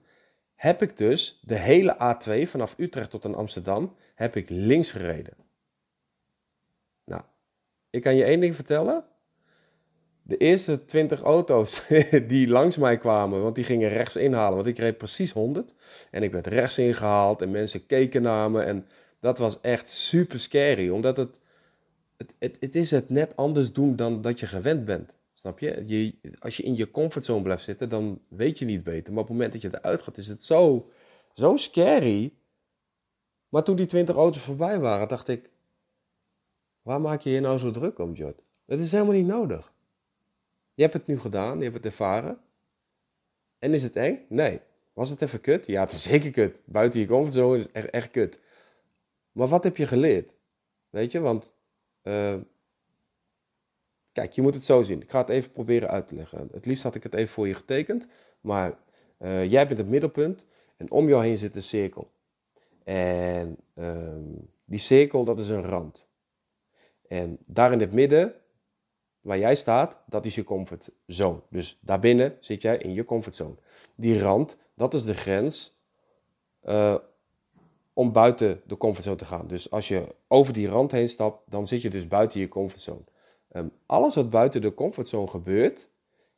heb 0.56 0.82
ik 0.82 0.98
dus 0.98 1.40
de 1.42 1.56
hele 1.56 1.96
A2 1.96 2.50
vanaf 2.50 2.74
Utrecht 2.78 3.10
tot 3.10 3.26
aan 3.26 3.36
Amsterdam, 3.36 3.96
heb 4.16 4.36
ik 4.36 4.50
links 4.50 4.92
gereden. 4.92 5.34
Nou, 7.04 7.22
ik 7.90 8.02
kan 8.02 8.16
je 8.16 8.24
één 8.24 8.40
ding 8.40 8.56
vertellen. 8.56 9.06
De 10.28 10.38
eerste 10.38 10.86
20 10.86 11.22
auto's 11.22 11.84
die 12.28 12.48
langs 12.48 12.78
mij 12.78 12.98
kwamen, 12.98 13.42
want 13.42 13.56
die 13.56 13.64
gingen 13.64 13.90
rechts 13.90 14.16
inhalen, 14.16 14.56
want 14.56 14.68
ik 14.68 14.78
reed 14.78 14.98
precies 14.98 15.32
100. 15.32 15.74
En 16.12 16.24
ik 16.24 16.32
werd 16.32 16.48
rechts 16.48 16.78
ingehaald 16.78 17.42
en 17.42 17.52
mensen 17.52 17.86
keken 17.86 18.22
naar 18.22 18.52
me. 18.52 18.62
En 18.62 18.86
dat 19.20 19.38
was 19.38 19.62
echt 19.62 19.88
super 19.88 20.40
scary, 20.40 20.90
omdat 20.90 21.18
het, 21.18 21.40
het, 22.18 22.34
het, 22.40 22.58
het 22.60 22.76
is 22.76 22.92
het 22.92 23.10
net 23.10 23.36
anders 23.36 23.74
doen 23.74 23.96
dan 23.96 24.22
dat 24.22 24.40
je 24.40 24.46
gewend 24.46 24.86
bent. 24.86 25.16
Snap 25.34 25.60
je? 25.60 25.84
je? 25.86 26.14
Als 26.40 26.58
je 26.58 26.64
in 26.64 26.76
je 26.76 26.92
comfortzone 26.92 27.42
blijft 27.42 27.64
zitten, 27.64 27.90
dan 27.90 28.20
weet 28.28 28.60
je 28.60 28.66
niet 28.66 28.84
beter. 28.84 29.14
Maar 29.14 29.22
op 29.22 29.28
het 29.28 29.38
moment 29.38 29.54
dat 29.54 29.62
je 29.62 29.78
eruit 29.78 30.02
gaat, 30.02 30.18
is 30.18 30.28
het 30.28 30.44
zo, 30.44 30.90
zo 31.34 31.58
scary. 31.58 32.34
Maar 33.50 33.64
toen 33.64 33.76
die 33.76 33.86
20 33.86 34.16
auto's 34.16 34.42
voorbij 34.42 34.80
waren, 34.80 35.08
dacht 35.08 35.28
ik: 35.28 35.50
waar 36.82 37.02
maak 37.02 37.22
je 37.22 37.30
je 37.30 37.40
nou 37.40 37.58
zo 37.58 37.72
druk 37.72 38.00
om, 38.00 38.14
Jod? 38.14 38.44
Het 38.66 38.80
is 38.80 38.92
helemaal 38.92 39.14
niet 39.14 39.28
nodig. 39.28 39.74
Je 40.76 40.82
hebt 40.82 40.94
het 40.94 41.08
nu 41.08 41.20
gedaan, 41.20 41.58
je 41.58 41.64
hebt 41.64 41.76
het 41.76 41.86
ervaren. 41.86 42.40
En 43.60 43.74
is 43.74 43.84
het 43.84 43.96
eng? 43.96 44.26
Nee. 44.30 44.62
Was 44.94 45.10
het 45.10 45.22
even 45.22 45.42
kut? 45.42 45.66
Ja, 45.66 45.82
het 45.82 45.92
was 45.92 46.04
zeker 46.04 46.32
kut. 46.32 46.62
Buiten 46.66 47.00
je 47.00 47.08
comfortzone 47.08 47.60
is 47.60 47.72
echt, 47.72 47.90
echt 47.90 48.12
kut. 48.12 48.40
Maar 49.32 49.48
wat 49.48 49.64
heb 49.64 49.78
je 49.78 49.86
geleerd? 49.86 50.34
Weet 50.90 51.12
je, 51.12 51.20
want 51.20 51.54
uh, 52.04 52.36
Kijk, 54.16 54.32
je 54.32 54.42
moet 54.42 54.54
het 54.54 54.64
zo 54.64 54.84
zien. 54.84 55.02
Ik 55.02 55.10
ga 55.10 55.20
het 55.20 55.30
even 55.30 55.52
proberen 55.52 55.90
uit 55.90 56.08
te 56.08 56.16
leggen. 56.16 56.50
Het 56.52 56.66
liefst 56.66 56.84
had 56.84 56.96
ik 56.96 57.04
het 57.04 57.14
even 57.14 57.34
voor 57.34 57.48
je 57.48 57.54
getekend. 57.54 58.08
Maar 58.42 58.78
uh, 59.20 59.52
jij 59.52 59.68
bent 59.68 59.80
het 59.80 59.88
middelpunt 59.88 60.46
en 60.78 60.92
om 60.92 61.08
jou 61.08 61.26
heen 61.26 61.38
zit 61.38 61.56
een 61.56 61.64
cirkel. 61.64 62.12
En 62.84 63.58
uh, 63.76 64.18
die 64.66 64.80
cirkel, 64.80 65.24
dat 65.24 65.40
is 65.40 65.50
een 65.50 65.64
rand. 65.64 66.08
En 67.08 67.38
daar 67.46 67.72
in 67.72 67.80
het 67.80 67.94
midden, 67.94 68.34
waar 69.26 69.40
jij 69.40 69.56
staat, 69.56 69.98
dat 70.06 70.26
is 70.26 70.36
je 70.36 70.44
comfortzone. 70.44 71.42
Dus 71.50 71.80
daarbinnen 71.82 72.38
zit 72.40 72.62
jij 72.62 72.78
in 72.78 72.94
je 72.94 73.06
comfortzone. 73.06 73.56
Die 73.96 74.20
rand, 74.20 74.58
dat 74.74 74.94
is 74.94 75.04
de 75.04 75.14
grens 75.14 75.80
uh, 76.64 76.96
om 77.94 78.12
buiten 78.12 78.62
de 78.66 78.78
comfortzone 78.78 79.16
te 79.16 79.26
gaan. 79.26 79.48
Dus 79.48 79.72
als 79.72 79.88
je 79.88 80.16
over 80.28 80.54
die 80.54 80.68
rand 80.68 80.92
heen 80.92 81.10
stapt, 81.10 81.42
dan 81.46 81.68
zit 81.68 81.82
je 81.82 81.90
dus 81.90 82.08
buiten 82.08 82.40
je 82.40 82.48
comfortzone. 82.48 83.04
Um, 83.52 83.72
alles 83.86 84.16
wat 84.16 84.30
buiten 84.30 84.62
de 84.62 84.74
comfortzone 84.74 85.28
gebeurt, 85.28 85.90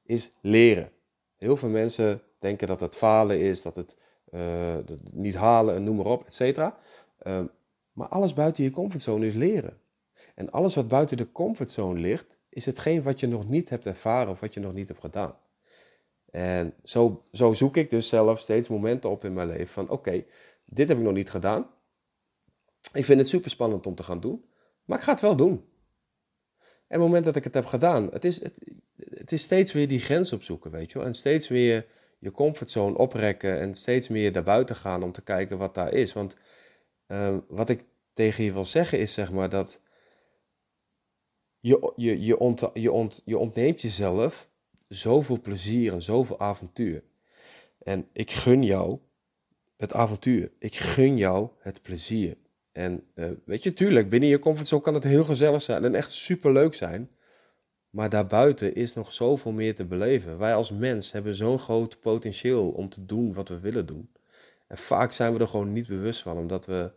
is 0.03 0.31
leren. 0.41 0.91
Heel 1.37 1.57
veel 1.57 1.69
mensen 1.69 2.21
denken 2.39 2.67
dat 2.67 2.79
het 2.79 2.95
falen 2.95 3.39
is, 3.39 3.61
dat 3.61 3.75
het 3.75 3.97
uh, 4.33 4.75
niet 5.11 5.35
halen 5.35 5.75
en 5.75 5.83
noem 5.83 5.95
maar 5.95 6.05
op, 6.05 6.25
et 6.25 6.33
cetera. 6.33 6.77
Um, 7.27 7.49
maar 7.91 8.07
alles 8.07 8.33
buiten 8.33 8.63
je 8.63 8.69
comfortzone 8.69 9.27
is 9.27 9.33
leren. 9.33 9.79
En 10.35 10.51
alles 10.51 10.75
wat 10.75 10.87
buiten 10.87 11.17
de 11.17 11.31
comfortzone 11.31 11.99
ligt, 11.99 12.36
is 12.57 12.65
hetgeen 12.65 13.03
wat 13.03 13.19
je 13.19 13.27
nog 13.27 13.47
niet 13.47 13.69
hebt 13.69 13.85
ervaren 13.85 14.31
of 14.31 14.39
wat 14.39 14.53
je 14.53 14.59
nog 14.59 14.73
niet 14.73 14.87
hebt 14.87 14.99
gedaan. 14.99 15.35
En 16.31 16.73
zo, 16.83 17.25
zo 17.31 17.53
zoek 17.53 17.77
ik 17.77 17.89
dus 17.89 18.09
zelf 18.09 18.39
steeds 18.39 18.67
momenten 18.67 19.09
op 19.09 19.25
in 19.25 19.33
mijn 19.33 19.47
leven 19.47 19.67
van 19.67 19.89
oké, 19.89 20.23
dit 20.65 20.87
heb 20.87 20.97
ik 20.97 21.03
nog 21.03 21.13
niet 21.13 21.29
gedaan. 21.29 21.69
Ik 22.93 23.05
vind 23.05 23.19
het 23.19 23.27
super 23.27 23.49
spannend 23.49 23.87
om 23.87 23.95
te 23.95 24.03
gaan 24.03 24.19
doen, 24.19 24.45
maar 24.85 24.97
ik 24.97 25.03
ga 25.03 25.11
het 25.11 25.21
wel 25.21 25.35
doen. 25.35 25.65
En 26.59 26.67
het 26.87 26.99
moment 26.99 27.25
dat 27.25 27.35
ik 27.35 27.43
het 27.43 27.53
heb 27.53 27.65
gedaan, 27.65 28.09
het 28.11 28.25
is, 28.25 28.43
het, 28.43 28.59
het 29.09 29.31
is 29.31 29.43
steeds 29.43 29.73
weer 29.73 29.87
die 29.87 29.99
grens 29.99 30.33
opzoeken, 30.33 30.71
weet 30.71 30.91
je 30.91 30.97
wel. 30.97 31.07
En 31.07 31.13
steeds 31.13 31.47
weer 31.47 31.85
je 32.19 32.31
comfortzone 32.31 32.97
oprekken 32.97 33.59
en 33.59 33.73
steeds 33.73 34.07
meer 34.07 34.31
daarbuiten 34.31 34.75
gaan 34.75 35.03
om 35.03 35.11
te 35.11 35.21
kijken 35.21 35.57
wat 35.57 35.75
daar 35.75 35.93
is. 35.93 36.13
Want 36.13 36.35
uh, 37.07 37.37
wat 37.47 37.69
ik 37.69 37.85
tegen 38.13 38.43
je 38.43 38.53
wil 38.53 38.65
zeggen 38.65 38.99
is 38.99 39.13
zeg 39.13 39.31
maar 39.31 39.49
dat 39.49 39.79
je, 41.59 41.93
je, 41.95 42.21
je, 42.21 42.39
ont, 42.39 42.69
je, 42.73 42.91
ont, 42.91 43.21
je 43.25 43.37
ontneemt 43.37 43.81
jezelf 43.81 44.49
zoveel 44.87 45.41
plezier 45.41 45.93
en 45.93 46.01
zoveel 46.01 46.39
avontuur. 46.39 47.03
En 47.83 48.07
ik 48.13 48.31
gun 48.31 48.63
jou 48.63 48.99
het 49.77 49.93
avontuur. 49.93 50.51
Ik 50.59 50.75
gun 50.75 51.17
jou 51.17 51.49
het 51.59 51.81
plezier. 51.81 52.37
En 52.71 53.03
uh, 53.15 53.29
weet 53.45 53.63
je, 53.63 53.73
tuurlijk, 53.73 54.09
binnen 54.09 54.29
je 54.29 54.39
comfortzone 54.39 54.81
kan 54.81 54.93
het 54.93 55.03
heel 55.03 55.23
gezellig 55.23 55.61
zijn 55.61 55.83
en 55.83 55.95
echt 55.95 56.11
super 56.11 56.51
leuk 56.51 56.75
zijn. 56.75 57.09
Maar 57.89 58.09
daarbuiten 58.09 58.75
is 58.75 58.93
nog 58.93 59.13
zoveel 59.13 59.51
meer 59.51 59.75
te 59.75 59.85
beleven. 59.85 60.37
Wij 60.37 60.55
als 60.55 60.71
mens 60.71 61.11
hebben 61.11 61.35
zo'n 61.35 61.59
groot 61.59 61.99
potentieel 61.99 62.69
om 62.69 62.89
te 62.89 63.05
doen 63.05 63.33
wat 63.33 63.49
we 63.49 63.59
willen 63.59 63.85
doen. 63.85 64.11
En 64.67 64.77
vaak 64.77 65.11
zijn 65.11 65.33
we 65.33 65.39
er 65.39 65.47
gewoon 65.47 65.73
niet 65.73 65.87
bewust 65.87 66.21
van, 66.21 66.37
omdat 66.37 66.65
we 66.65 66.91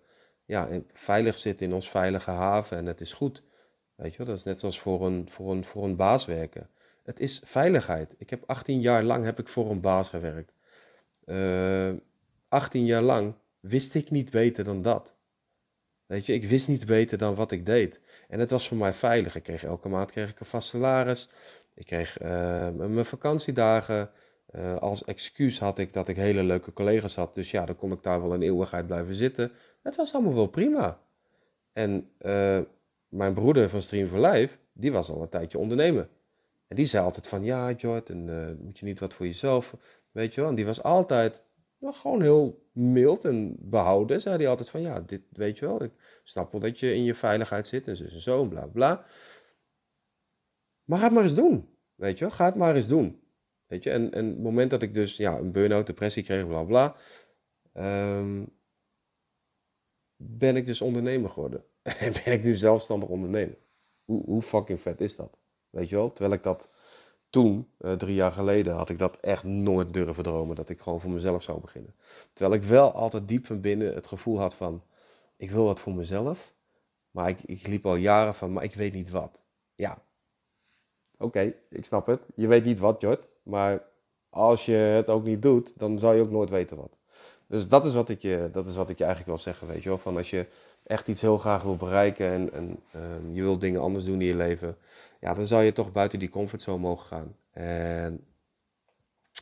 ja, 0.44 0.68
veilig 0.92 1.38
zitten 1.38 1.66
in 1.66 1.75
ons 1.75 1.90
veilige 1.90 2.31
haven 2.31 2.77
en 2.77 2.87
het 2.87 3.01
is 3.01 3.12
goed. 3.12 3.42
Weet 4.01 4.15
je 4.15 4.25
dat 4.25 4.37
is 4.37 4.45
net 4.45 4.61
zoals 4.61 4.81
voor 4.81 5.07
een, 5.07 5.29
voor 5.31 5.53
een, 5.53 5.65
voor 5.65 5.85
een 5.85 5.97
baas 5.97 6.25
werken. 6.25 6.69
Het 7.03 7.21
is 7.21 7.43
veiligheid. 7.45 8.15
Ik 8.19 8.31
heb 8.31 8.43
18 8.47 8.81
jaar 8.81 9.03
lang 9.03 9.25
heb 9.25 9.39
ik 9.39 9.49
voor 9.49 9.71
een 9.71 9.81
baas 9.81 10.09
gewerkt. 10.09 10.53
Uh, 11.27 11.89
eh, 11.89 11.97
18 12.49 12.85
jaar 12.85 13.03
lang 13.03 13.35
wist 13.61 13.95
ik 13.95 14.11
niet 14.11 14.31
beter 14.31 14.65
dan 14.65 14.83
dat. 14.83 15.15
Weet 16.07 16.27
je, 16.27 16.33
ik 16.33 16.45
wist 16.45 16.69
niet 16.69 16.87
beter 16.87 17.19
dan 17.19 17.35
wat 17.35 17.51
ik 17.51 17.67
deed. 17.67 18.01
En 18.29 18.41
het 18.41 18.51
was 18.51 18.69
voor 18.69 18.77
mij 18.77 18.93
veilig. 18.93 19.35
Ik 19.35 19.43
kreeg 19.43 19.65
elke 19.65 19.89
maand 19.89 20.11
kreeg 20.11 20.31
ik 20.31 20.41
een 20.41 20.47
vast 20.47 20.69
salaris. 20.69 21.29
Ik 21.75 21.87
kreeg 21.87 22.23
uh, 22.23 22.29
mijn 22.69 23.05
vakantiedagen. 23.05 24.11
Uh, 24.51 24.77
als 24.77 25.05
excuus 25.05 25.59
had 25.59 25.79
ik 25.79 25.93
dat 25.93 26.09
ik 26.09 26.17
hele 26.17 26.43
leuke 26.43 26.73
collega's 26.73 27.15
had. 27.15 27.35
Dus 27.35 27.51
ja, 27.51 27.67
dan 27.67 27.77
kon 27.77 27.93
ik 27.93 28.03
daar 28.03 28.21
wel 28.21 28.35
een 28.35 28.43
eeuwigheid 28.43 28.87
blijven 28.87 29.15
zitten. 29.15 29.53
Het 29.83 29.97
was 29.97 30.15
allemaal 30.15 30.35
wel 30.35 30.49
prima. 30.49 31.01
En 31.73 32.11
mijn 33.11 33.35
broeder 33.35 33.70
van 33.70 33.83
Stream 33.83 34.09
for 34.09 34.20
Life, 34.20 34.57
die 34.73 34.92
was 34.92 35.11
al 35.11 35.23
een 35.23 35.29
tijdje 35.29 35.59
ondernemer. 35.59 36.09
En 36.66 36.77
die 36.77 36.87
zei 36.87 37.05
altijd 37.05 37.27
van, 37.27 37.44
ja 37.44 37.73
Jordan, 37.73 38.29
uh, 38.29 38.51
moet 38.59 38.79
je 38.79 38.85
niet 38.85 38.99
wat 38.99 39.14
voor 39.14 39.27
jezelf, 39.27 39.77
weet 40.11 40.35
je 40.35 40.40
wel. 40.40 40.51
En 40.51 40.57
die 40.57 40.66
was 40.66 40.83
altijd 40.83 41.44
nou, 41.79 41.94
gewoon 41.94 42.23
heel 42.23 42.68
mild 42.73 43.25
en 43.25 43.57
behouden. 43.59 44.20
Zei 44.20 44.37
hij 44.37 44.49
altijd 44.49 44.70
van, 44.70 44.81
ja, 44.81 45.01
dit 45.01 45.23
weet 45.31 45.59
je 45.59 45.66
wel. 45.66 45.83
Ik 45.83 45.92
snap 46.23 46.53
wel 46.53 46.61
dat 46.61 46.79
je 46.79 46.94
in 46.94 47.05
je 47.05 47.14
veiligheid 47.14 47.66
zit 47.66 47.88
en 47.88 47.96
zo 47.96 48.05
en 48.05 48.20
zo 48.20 48.44
bla 48.44 48.66
bla. 48.66 49.05
Maar 50.85 50.99
ga 50.99 51.05
het 51.05 51.14
maar 51.14 51.23
eens 51.23 51.35
doen, 51.35 51.68
weet 51.94 52.18
je 52.18 52.25
wel. 52.25 52.35
Ga 52.35 52.44
het 52.44 52.55
maar 52.55 52.77
eens 52.77 52.88
doen. 52.88 53.23
Weet 53.66 53.83
je, 53.83 53.90
en, 53.90 54.12
en 54.12 54.27
het 54.27 54.38
moment 54.38 54.70
dat 54.70 54.83
ik 54.83 54.94
dus 54.94 55.16
ja, 55.16 55.38
een 55.38 55.53
burn-out, 55.53 55.87
depressie 55.87 56.23
kreeg, 56.23 56.46
bla 56.46 56.64
bla, 56.64 56.96
um, 58.18 58.49
ben 60.16 60.57
ik 60.57 60.66
dus 60.66 60.81
ondernemer 60.81 61.31
geworden. 61.31 61.64
En 61.99 62.12
ben 62.12 62.33
ik 62.33 62.43
nu 62.43 62.57
zelfstandig 62.57 63.09
ondernemer. 63.09 63.57
Hoe, 64.05 64.25
hoe 64.25 64.43
fucking 64.43 64.81
vet 64.81 65.01
is 65.01 65.16
dat? 65.16 65.38
Weet 65.71 65.88
je 65.88 65.97
wel? 65.97 66.12
Terwijl 66.12 66.35
ik 66.35 66.43
dat 66.43 66.69
toen, 67.31 67.69
uh, 67.81 67.93
drie 67.93 68.14
jaar 68.14 68.33
geleden, 68.33 68.75
had 68.75 68.88
ik 68.88 68.99
dat 68.99 69.16
echt 69.16 69.45
nooit 69.45 69.93
durven 69.93 70.23
dromen. 70.23 70.57
Dat 70.57 70.69
ik 70.69 70.81
gewoon 70.81 71.01
voor 71.01 71.11
mezelf 71.11 71.43
zou 71.43 71.61
beginnen. 71.61 71.95
Terwijl 72.33 72.61
ik 72.62 72.69
wel 72.69 72.93
altijd 72.93 73.29
diep 73.29 73.47
van 73.47 73.61
binnen 73.61 73.95
het 73.95 74.07
gevoel 74.07 74.38
had 74.38 74.55
van, 74.55 74.83
ik 75.37 75.51
wil 75.51 75.64
wat 75.64 75.81
voor 75.81 75.95
mezelf. 75.95 76.55
Maar 77.11 77.29
ik, 77.29 77.43
ik 77.43 77.66
liep 77.66 77.87
al 77.87 77.95
jaren 77.95 78.35
van, 78.35 78.53
maar 78.53 78.64
ik 78.64 78.75
weet 78.75 78.93
niet 78.93 79.11
wat. 79.11 79.43
Ja, 79.75 80.03
oké, 81.19 81.55
ik 81.71 81.85
snap 81.85 82.07
het. 82.07 82.23
Je 82.35 82.47
weet 82.47 82.64
niet 82.64 82.79
wat, 82.79 83.01
Jord. 83.01 83.29
Maar 83.43 83.83
als 84.31 84.64
je 84.64 84.73
het 84.73 85.09
ook 85.09 85.25
niet 85.25 85.43
doet, 85.43 85.73
dan 85.77 85.99
zal 85.99 86.12
je 86.12 86.23
ook 86.23 86.31
nooit 86.31 86.51
weten 86.51 86.77
wat. 86.77 86.97
Dus 87.47 87.69
dat 87.69 87.85
is 87.85 87.95
wat 87.95 88.09
ik 88.09 88.23
je, 88.23 88.49
dat 88.53 88.66
is 88.66 88.75
wat 88.75 88.90
ik 88.90 88.99
je 88.99 89.05
eigenlijk 89.05 89.35
wil 89.35 89.43
zeggen, 89.45 89.69
weet 89.69 89.83
je 89.83 89.88
wel. 89.88 89.99
Van 89.99 90.16
als 90.16 90.31
je 90.31 90.47
echt 90.90 91.09
iets 91.09 91.20
heel 91.20 91.38
graag 91.38 91.62
wil 91.62 91.76
bereiken 91.76 92.31
en, 92.31 92.53
en 92.53 92.83
ehm, 92.92 93.33
je 93.35 93.42
wil 93.42 93.59
dingen 93.59 93.81
anders 93.81 94.05
doen 94.05 94.20
in 94.20 94.26
je 94.26 94.35
leven, 94.35 94.76
ja, 95.20 95.35
dan 95.35 95.46
zou 95.46 95.62
je 95.62 95.72
toch 95.72 95.92
buiten 95.92 96.18
die 96.18 96.29
comfortzone 96.29 96.79
mogen 96.79 97.07
gaan. 97.07 97.37
En 97.53 98.24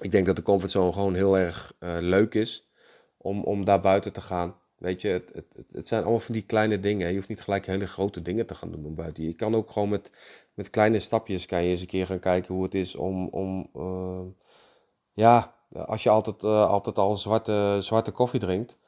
ik 0.01 0.11
denk 0.11 0.27
dat 0.27 0.37
de 0.37 0.43
comfortzone 0.43 0.93
gewoon 0.93 1.15
heel 1.15 1.39
erg 1.39 1.75
uh, 1.81 1.97
leuk 2.01 2.35
is 2.35 2.69
om, 3.17 3.45
om 3.45 3.65
daar 3.65 3.81
buiten 3.81 4.13
te 4.13 4.21
gaan. 4.21 4.55
Weet 4.79 5.01
je, 5.01 5.09
het, 5.09 5.33
het, 5.35 5.73
het 5.73 5.87
zijn 5.87 6.03
allemaal 6.03 6.21
van 6.21 6.35
die 6.35 6.43
kleine 6.43 6.81
dingen. 6.81 7.09
Je 7.09 7.15
hoeft 7.15 7.29
niet 7.29 7.41
gelijk 7.41 7.67
hele 7.67 7.87
grote 7.87 8.23
dingen 8.23 8.47
te 8.47 8.55
gaan 8.55 8.71
doen 8.71 8.95
buiten. 8.95 9.25
Je 9.25 9.35
kan 9.35 9.55
ook 9.55 9.71
gewoon 9.71 9.89
met, 9.89 10.11
met 10.55 10.71
kleine 10.71 11.01
stapjes 11.01 11.47
kan 11.47 11.63
je 11.63 11.71
eens 11.71 11.81
een 11.81 11.87
keer 11.87 12.07
gaan 12.07 12.19
kijken 12.19 12.55
hoe 12.55 12.65
het 12.65 12.75
is 12.75 12.97
om, 12.97 13.29
om 13.29 13.71
uh, 13.77 14.21
ja, 15.13 15.55
als 15.73 16.03
je 16.03 16.11
altijd, 16.11 16.43
uh, 16.43 16.69
altijd 16.69 16.99
al 16.99 17.17
zwarte, 17.17 17.79
zwarte 17.81 18.11
koffie 18.11 18.41
drinkt. 18.41 18.79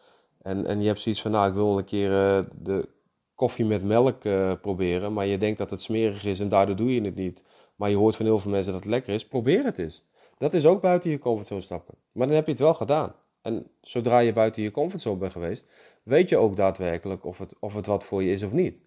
En, 0.43 0.67
en 0.67 0.81
je 0.81 0.87
hebt 0.87 1.01
zoiets 1.01 1.23
van, 1.23 1.31
nou, 1.31 1.49
ik 1.49 1.55
wil 1.55 1.79
een 1.79 1.85
keer 1.85 2.11
uh, 2.11 2.45
de 2.53 2.89
koffie 3.35 3.65
met 3.65 3.85
melk 3.85 4.25
uh, 4.25 4.53
proberen. 4.61 5.13
Maar 5.13 5.27
je 5.27 5.39
denkt 5.39 5.59
dat 5.59 5.71
het 5.71 5.81
smerig 5.81 6.25
is 6.25 6.41
en 6.41 6.49
daardoor 6.49 6.77
doe 6.77 6.95
je 6.95 7.03
het 7.03 7.15
niet. 7.15 7.45
Maar 7.77 7.91
je 7.91 7.97
hoort 7.97 8.17
van 8.17 8.27
heel 8.27 8.39
veel 8.39 8.51
mensen 8.51 8.73
dat 8.73 8.83
het 8.83 8.91
lekker 8.91 9.15
is. 9.15 9.29
Probeer 9.29 9.65
het 9.65 9.79
eens. 9.79 10.05
Dat 10.39 10.55
is 10.55 10.67
ook 10.67 10.81
buiten 10.81 11.11
je 11.11 11.19
comfortzone 11.19 11.61
stappen. 11.61 11.95
Maar 12.13 12.27
dan 12.27 12.37
heb 12.37 12.45
je 12.45 12.53
het 12.53 12.61
wel 12.61 12.75
gedaan. 12.75 13.15
En 13.43 13.71
zodra 13.81 14.19
je 14.19 14.33
buiten 14.33 14.63
je 14.63 14.71
comfortzone 14.71 15.17
bent 15.17 15.33
geweest, 15.33 15.67
weet 16.03 16.29
je 16.29 16.37
ook 16.37 16.57
daadwerkelijk 16.57 17.25
of 17.25 17.39
het, 17.39 17.59
of 17.59 17.75
het 17.75 17.87
wat 17.87 18.05
voor 18.05 18.23
je 18.23 18.33
is 18.33 18.43
of 18.43 18.53
niet. 18.53 18.83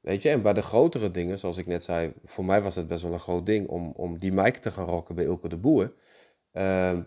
Weet 0.00 0.22
je, 0.22 0.30
en 0.30 0.42
bij 0.42 0.52
de 0.52 0.62
grotere 0.62 1.10
dingen, 1.10 1.38
zoals 1.38 1.56
ik 1.56 1.66
net 1.66 1.82
zei, 1.82 2.12
voor 2.24 2.44
mij 2.44 2.62
was 2.62 2.74
het 2.74 2.88
best 2.88 3.02
wel 3.02 3.12
een 3.12 3.20
groot 3.20 3.46
ding 3.46 3.68
om, 3.68 3.92
om 3.96 4.18
die 4.18 4.32
mic 4.32 4.56
te 4.56 4.70
gaan 4.70 4.86
rocken 4.86 5.14
bij 5.14 5.24
Ilke 5.24 5.48
de 5.48 5.56
Boer. 5.56 5.92
Uh, 6.52 6.98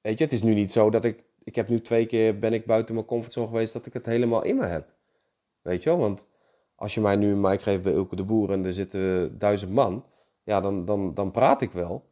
weet 0.00 0.18
je, 0.18 0.24
het 0.24 0.32
is 0.32 0.42
nu 0.42 0.54
niet 0.54 0.70
zo 0.70 0.90
dat 0.90 1.04
ik, 1.04 1.24
ik 1.46 1.54
heb 1.54 1.68
nu 1.68 1.80
twee 1.80 2.06
keer, 2.06 2.38
ben 2.38 2.52
ik 2.52 2.66
buiten 2.66 2.94
mijn 2.94 3.06
comfortzone 3.06 3.46
geweest, 3.46 3.72
dat 3.72 3.86
ik 3.86 3.92
het 3.92 4.06
helemaal 4.06 4.42
in 4.42 4.56
me 4.56 4.66
heb. 4.66 4.88
Weet 5.62 5.82
je 5.82 5.88
wel, 5.88 5.98
want 5.98 6.26
als 6.74 6.94
je 6.94 7.00
mij 7.00 7.16
nu 7.16 7.32
een 7.32 7.40
mic 7.40 7.62
geeft 7.62 7.82
bij 7.82 7.92
Ilke 7.92 8.16
de 8.16 8.24
Boer 8.24 8.52
en 8.52 8.64
er 8.64 8.72
zitten 8.72 9.38
duizend 9.38 9.72
man, 9.72 10.04
ja, 10.42 10.60
dan, 10.60 10.84
dan, 10.84 11.14
dan 11.14 11.30
praat 11.30 11.62
ik 11.62 11.70
wel. 11.70 12.04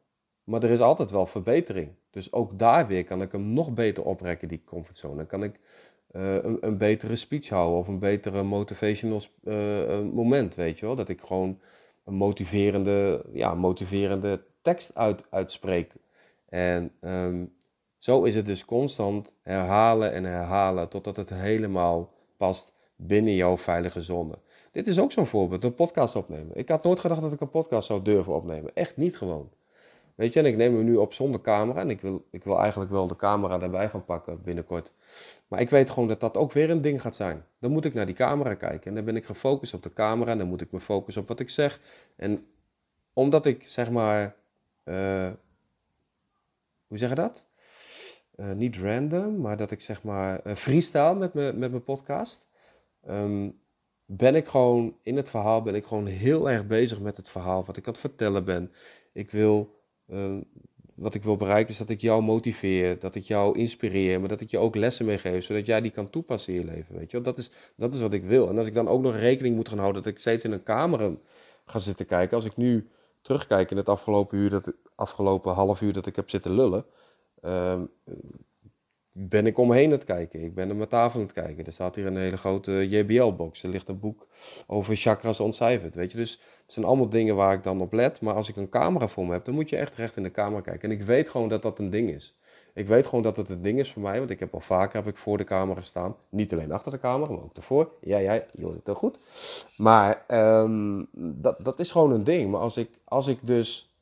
Maar 0.44 0.62
er 0.62 0.70
is 0.70 0.80
altijd 0.80 1.10
wel 1.10 1.26
verbetering. 1.26 1.90
Dus 2.10 2.32
ook 2.32 2.58
daar 2.58 2.86
weer 2.86 3.04
kan 3.04 3.22
ik 3.22 3.32
hem 3.32 3.52
nog 3.52 3.74
beter 3.74 4.04
oprekken, 4.04 4.48
die 4.48 4.62
comfortzone. 4.64 5.16
Dan 5.16 5.26
kan 5.26 5.42
ik 5.42 5.60
uh, 6.12 6.34
een, 6.34 6.58
een, 6.60 6.78
betere 6.78 7.16
speech 7.16 7.48
houden 7.48 7.78
of 7.78 7.88
een 7.88 7.98
betere 7.98 8.42
motivational 8.42 9.20
uh, 9.44 10.00
moment, 10.00 10.54
weet 10.54 10.78
je 10.78 10.86
wel. 10.86 10.94
Dat 10.94 11.08
ik 11.08 11.20
gewoon 11.20 11.60
een 12.04 12.14
motiverende, 12.14 13.24
ja, 13.32 13.54
motiverende 13.54 14.44
tekst 14.62 14.94
uit, 14.94 15.24
uitspreek. 15.30 15.92
En 16.48 16.92
um, 17.00 17.54
zo 18.04 18.22
is 18.22 18.34
het 18.34 18.46
dus 18.46 18.64
constant 18.64 19.34
herhalen 19.42 20.12
en 20.12 20.24
herhalen 20.24 20.88
totdat 20.88 21.16
het 21.16 21.30
helemaal 21.30 22.12
past 22.36 22.74
binnen 22.96 23.34
jouw 23.34 23.58
veilige 23.58 24.02
zone. 24.02 24.38
Dit 24.72 24.86
is 24.86 24.98
ook 24.98 25.12
zo'n 25.12 25.26
voorbeeld, 25.26 25.64
een 25.64 25.74
podcast 25.74 26.16
opnemen. 26.16 26.56
Ik 26.56 26.68
had 26.68 26.82
nooit 26.82 27.00
gedacht 27.00 27.20
dat 27.20 27.32
ik 27.32 27.40
een 27.40 27.48
podcast 27.48 27.86
zou 27.86 28.02
durven 28.02 28.34
opnemen. 28.34 28.74
Echt 28.74 28.96
niet 28.96 29.16
gewoon. 29.16 29.50
Weet 30.14 30.32
je, 30.32 30.38
en 30.38 30.46
ik 30.46 30.56
neem 30.56 30.74
hem 30.74 30.84
nu 30.84 30.96
op 30.96 31.12
zonder 31.12 31.40
camera. 31.40 31.80
En 31.80 31.90
ik 31.90 32.00
wil, 32.00 32.24
ik 32.30 32.44
wil 32.44 32.58
eigenlijk 32.58 32.90
wel 32.90 33.06
de 33.06 33.16
camera 33.16 33.60
erbij 33.60 33.88
gaan 33.88 34.04
pakken 34.04 34.42
binnenkort. 34.42 34.92
Maar 35.48 35.60
ik 35.60 35.70
weet 35.70 35.90
gewoon 35.90 36.08
dat 36.08 36.20
dat 36.20 36.36
ook 36.36 36.52
weer 36.52 36.70
een 36.70 36.80
ding 36.80 37.00
gaat 37.00 37.14
zijn. 37.14 37.44
Dan 37.58 37.70
moet 37.70 37.84
ik 37.84 37.94
naar 37.94 38.06
die 38.06 38.14
camera 38.14 38.54
kijken. 38.54 38.86
En 38.86 38.94
dan 38.94 39.04
ben 39.04 39.16
ik 39.16 39.24
gefocust 39.24 39.74
op 39.74 39.82
de 39.82 39.92
camera. 39.92 40.30
En 40.30 40.38
dan 40.38 40.48
moet 40.48 40.60
ik 40.60 40.72
me 40.72 40.80
focussen 40.80 41.22
op 41.22 41.28
wat 41.28 41.40
ik 41.40 41.50
zeg. 41.50 41.80
En 42.16 42.46
omdat 43.12 43.46
ik 43.46 43.68
zeg 43.68 43.90
maar. 43.90 44.36
Uh, 44.84 45.30
hoe 46.86 46.98
zeg 46.98 47.08
je 47.08 47.14
dat? 47.14 47.46
Uh, 48.36 48.52
niet 48.52 48.76
random, 48.76 49.40
maar 49.40 49.56
dat 49.56 49.70
ik 49.70 49.80
zeg 49.80 50.02
maar 50.02 50.46
uh, 50.46 50.54
freestyle 50.54 51.14
met, 51.14 51.34
me, 51.34 51.52
met 51.52 51.70
mijn 51.70 51.84
podcast. 51.84 52.48
Um, 53.08 53.62
ben 54.06 54.34
ik 54.34 54.46
gewoon 54.46 54.96
in 55.02 55.16
het 55.16 55.28
verhaal, 55.30 55.62
ben 55.62 55.74
ik 55.74 55.86
gewoon 55.86 56.06
heel 56.06 56.50
erg 56.50 56.66
bezig 56.66 57.00
met 57.00 57.16
het 57.16 57.28
verhaal 57.28 57.64
wat 57.64 57.76
ik 57.76 57.86
aan 57.86 57.92
het 57.92 58.00
vertellen 58.00 58.44
ben. 58.44 58.72
Ik 59.12 59.30
wil 59.30 59.82
uh, 60.06 60.36
wat 60.94 61.14
ik 61.14 61.22
wil 61.22 61.36
bereiken 61.36 61.72
is 61.72 61.78
dat 61.78 61.88
ik 61.88 62.00
jou 62.00 62.22
motiveer, 62.22 62.98
dat 62.98 63.14
ik 63.14 63.22
jou 63.22 63.58
inspireer, 63.58 64.20
maar 64.20 64.28
dat 64.28 64.40
ik 64.40 64.50
je 64.50 64.58
ook 64.58 64.74
lessen 64.74 65.06
meegeef, 65.06 65.44
zodat 65.44 65.66
jij 65.66 65.80
die 65.80 65.90
kan 65.90 66.10
toepassen 66.10 66.54
in 66.54 66.60
je 66.60 66.66
leven. 66.66 66.98
Weet 66.98 67.10
je? 67.10 67.20
Dat, 67.20 67.38
is, 67.38 67.50
dat 67.76 67.94
is 67.94 68.00
wat 68.00 68.12
ik 68.12 68.24
wil. 68.24 68.48
En 68.48 68.58
als 68.58 68.66
ik 68.66 68.74
dan 68.74 68.88
ook 68.88 69.02
nog 69.02 69.16
rekening 69.16 69.56
moet 69.56 69.68
gaan 69.68 69.78
houden 69.78 70.02
dat 70.02 70.12
ik 70.12 70.18
steeds 70.18 70.44
in 70.44 70.52
een 70.52 70.62
kamer 70.62 71.16
ga 71.66 71.78
zitten 71.78 72.06
kijken, 72.06 72.36
als 72.36 72.44
ik 72.44 72.56
nu 72.56 72.88
terugkijk 73.20 73.70
in 73.70 73.76
het 73.76 73.88
afgelopen, 73.88 74.38
uur 74.38 74.50
dat, 74.50 74.72
afgelopen 74.94 75.52
half 75.52 75.80
uur 75.80 75.92
dat 75.92 76.06
ik 76.06 76.16
heb 76.16 76.30
zitten 76.30 76.52
lullen, 76.52 76.84
ehm, 76.84 77.02
ben 79.16 79.46
ik 79.46 79.58
omheen 79.58 79.90
het 79.90 80.04
kijken. 80.04 80.40
Ik 80.40 80.54
ben 80.54 80.70
op 80.70 80.76
mijn 80.76 80.88
tafel 80.88 81.20
aan 81.20 81.26
het 81.26 81.34
kijken. 81.34 81.64
Er 81.64 81.72
staat 81.72 81.94
hier 81.94 82.06
een 82.06 82.16
hele 82.16 82.36
grote 82.36 82.88
JBL-box. 82.88 83.62
Er 83.62 83.68
ligt 83.68 83.88
een 83.88 83.98
boek 83.98 84.26
over 84.66 84.96
chakras 84.96 85.40
ontcijferd. 85.40 85.94
Weet 85.94 86.12
je, 86.12 86.18
dus 86.18 86.32
het 86.62 86.72
zijn 86.72 86.86
allemaal 86.86 87.08
dingen 87.08 87.36
waar 87.36 87.54
ik 87.54 87.62
dan 87.62 87.80
op 87.80 87.92
let. 87.92 88.20
Maar 88.20 88.34
als 88.34 88.48
ik 88.48 88.56
een 88.56 88.68
camera 88.68 89.08
voor 89.08 89.26
me 89.26 89.32
heb, 89.32 89.44
dan 89.44 89.54
moet 89.54 89.70
je 89.70 89.76
echt 89.76 89.94
recht 89.94 90.16
in 90.16 90.22
de 90.22 90.30
camera 90.30 90.60
kijken. 90.60 90.90
En 90.90 90.96
ik 90.96 91.02
weet 91.02 91.28
gewoon 91.28 91.48
dat 91.48 91.62
dat 91.62 91.78
een 91.78 91.90
ding 91.90 92.10
is. 92.10 92.38
Ik 92.74 92.86
weet 92.86 93.06
gewoon 93.06 93.22
dat 93.22 93.36
het 93.36 93.48
een 93.48 93.62
ding 93.62 93.78
is 93.78 93.92
voor 93.92 94.02
mij, 94.02 94.18
want 94.18 94.30
ik 94.30 94.40
heb 94.40 94.54
al 94.54 94.60
vaker 94.60 94.96
heb 94.96 95.06
ik 95.06 95.16
voor 95.16 95.38
de 95.38 95.44
camera 95.44 95.80
gestaan. 95.80 96.16
Niet 96.28 96.52
alleen 96.52 96.72
achter 96.72 96.92
de 96.92 96.98
camera, 96.98 97.32
maar 97.32 97.42
ook 97.42 97.56
ervoor. 97.56 97.92
Ja, 98.00 98.18
ja, 98.18 98.32
je 98.32 98.62
hoort 98.62 98.74
het 98.74 98.86
heel 98.86 98.94
goed. 98.94 99.18
Maar 99.76 100.24
um, 100.60 101.08
dat, 101.12 101.64
dat 101.64 101.78
is 101.78 101.90
gewoon 101.90 102.12
een 102.12 102.24
ding. 102.24 102.50
Maar 102.50 102.60
als 102.60 102.76
ik, 102.76 102.90
als 103.04 103.26
ik 103.26 103.38
dus 103.42 103.93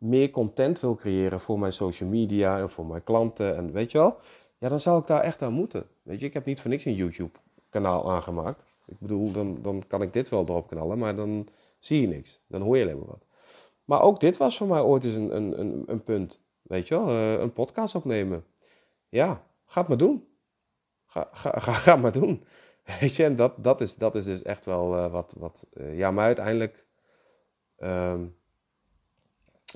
meer 0.00 0.30
content 0.30 0.80
wil 0.80 0.94
creëren 0.94 1.40
voor 1.40 1.58
mijn 1.58 1.72
social 1.72 2.08
media 2.08 2.58
en 2.58 2.70
voor 2.70 2.86
mijn 2.86 3.04
klanten 3.04 3.56
en 3.56 3.72
weet 3.72 3.92
je 3.92 3.98
wel, 3.98 4.16
ja, 4.58 4.68
dan 4.68 4.80
zou 4.80 5.00
ik 5.00 5.06
daar 5.06 5.22
echt 5.22 5.42
aan 5.42 5.52
moeten. 5.52 5.86
Weet 6.02 6.20
je, 6.20 6.26
ik 6.26 6.34
heb 6.34 6.44
niet 6.44 6.60
voor 6.60 6.70
niks 6.70 6.84
een 6.84 6.94
YouTube-kanaal 6.94 8.10
aangemaakt. 8.10 8.64
Ik 8.86 8.98
bedoel, 8.98 9.32
dan, 9.32 9.62
dan 9.62 9.82
kan 9.86 10.02
ik 10.02 10.12
dit 10.12 10.28
wel 10.28 10.42
erop 10.42 10.68
knallen, 10.68 10.98
maar 10.98 11.16
dan 11.16 11.48
zie 11.78 12.00
je 12.00 12.06
niks. 12.06 12.40
Dan 12.46 12.60
hoor 12.60 12.76
je 12.76 12.82
alleen 12.82 12.98
maar 12.98 13.06
wat. 13.06 13.26
Maar 13.84 14.02
ook 14.02 14.20
dit 14.20 14.36
was 14.36 14.56
voor 14.56 14.66
mij 14.66 14.80
ooit 14.80 15.04
eens 15.04 15.14
een, 15.14 15.36
een, 15.36 15.60
een, 15.60 15.82
een 15.86 16.02
punt. 16.02 16.40
Weet 16.62 16.88
je 16.88 16.94
wel, 16.94 17.08
uh, 17.08 17.40
een 17.40 17.52
podcast 17.52 17.94
opnemen. 17.94 18.44
Ja, 19.08 19.46
ga 19.64 19.80
het 19.80 19.88
maar 19.88 19.98
doen. 19.98 20.28
Ga, 21.06 21.28
ga, 21.32 21.58
ga, 21.58 21.72
ga 21.72 21.96
maar 21.96 22.12
doen. 22.12 22.44
Weet 23.00 23.16
je, 23.16 23.24
en 23.24 23.36
dat, 23.36 23.64
dat, 23.64 23.80
is, 23.80 23.96
dat 23.96 24.14
is 24.14 24.24
dus 24.24 24.42
echt 24.42 24.64
wel 24.64 24.96
uh, 24.96 25.12
wat, 25.12 25.34
wat 25.38 25.66
uh, 25.72 25.98
ja, 25.98 26.10
maar 26.10 26.24
uiteindelijk, 26.24 26.86
um, 27.78 28.36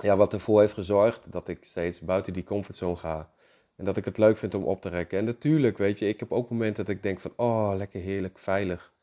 ja, 0.01 0.17
wat 0.17 0.33
ervoor 0.33 0.59
heeft 0.59 0.73
gezorgd 0.73 1.31
dat 1.31 1.47
ik 1.47 1.65
steeds 1.65 1.99
buiten 1.99 2.33
die 2.33 2.43
comfortzone 2.43 2.95
ga. 2.95 3.29
En 3.75 3.85
dat 3.85 3.97
ik 3.97 4.05
het 4.05 4.17
leuk 4.17 4.37
vind 4.37 4.53
om 4.55 4.63
op 4.63 4.81
te 4.81 4.89
rekken. 4.89 5.17
En 5.17 5.25
natuurlijk, 5.25 5.77
weet 5.77 5.99
je, 5.99 6.07
ik 6.07 6.19
heb 6.19 6.31
ook 6.31 6.49
momenten 6.49 6.85
dat 6.85 6.95
ik 6.95 7.03
denk 7.03 7.19
van, 7.19 7.33
oh, 7.35 7.73
lekker 7.75 8.01
heerlijk, 8.01 8.37
veilig. 8.37 8.93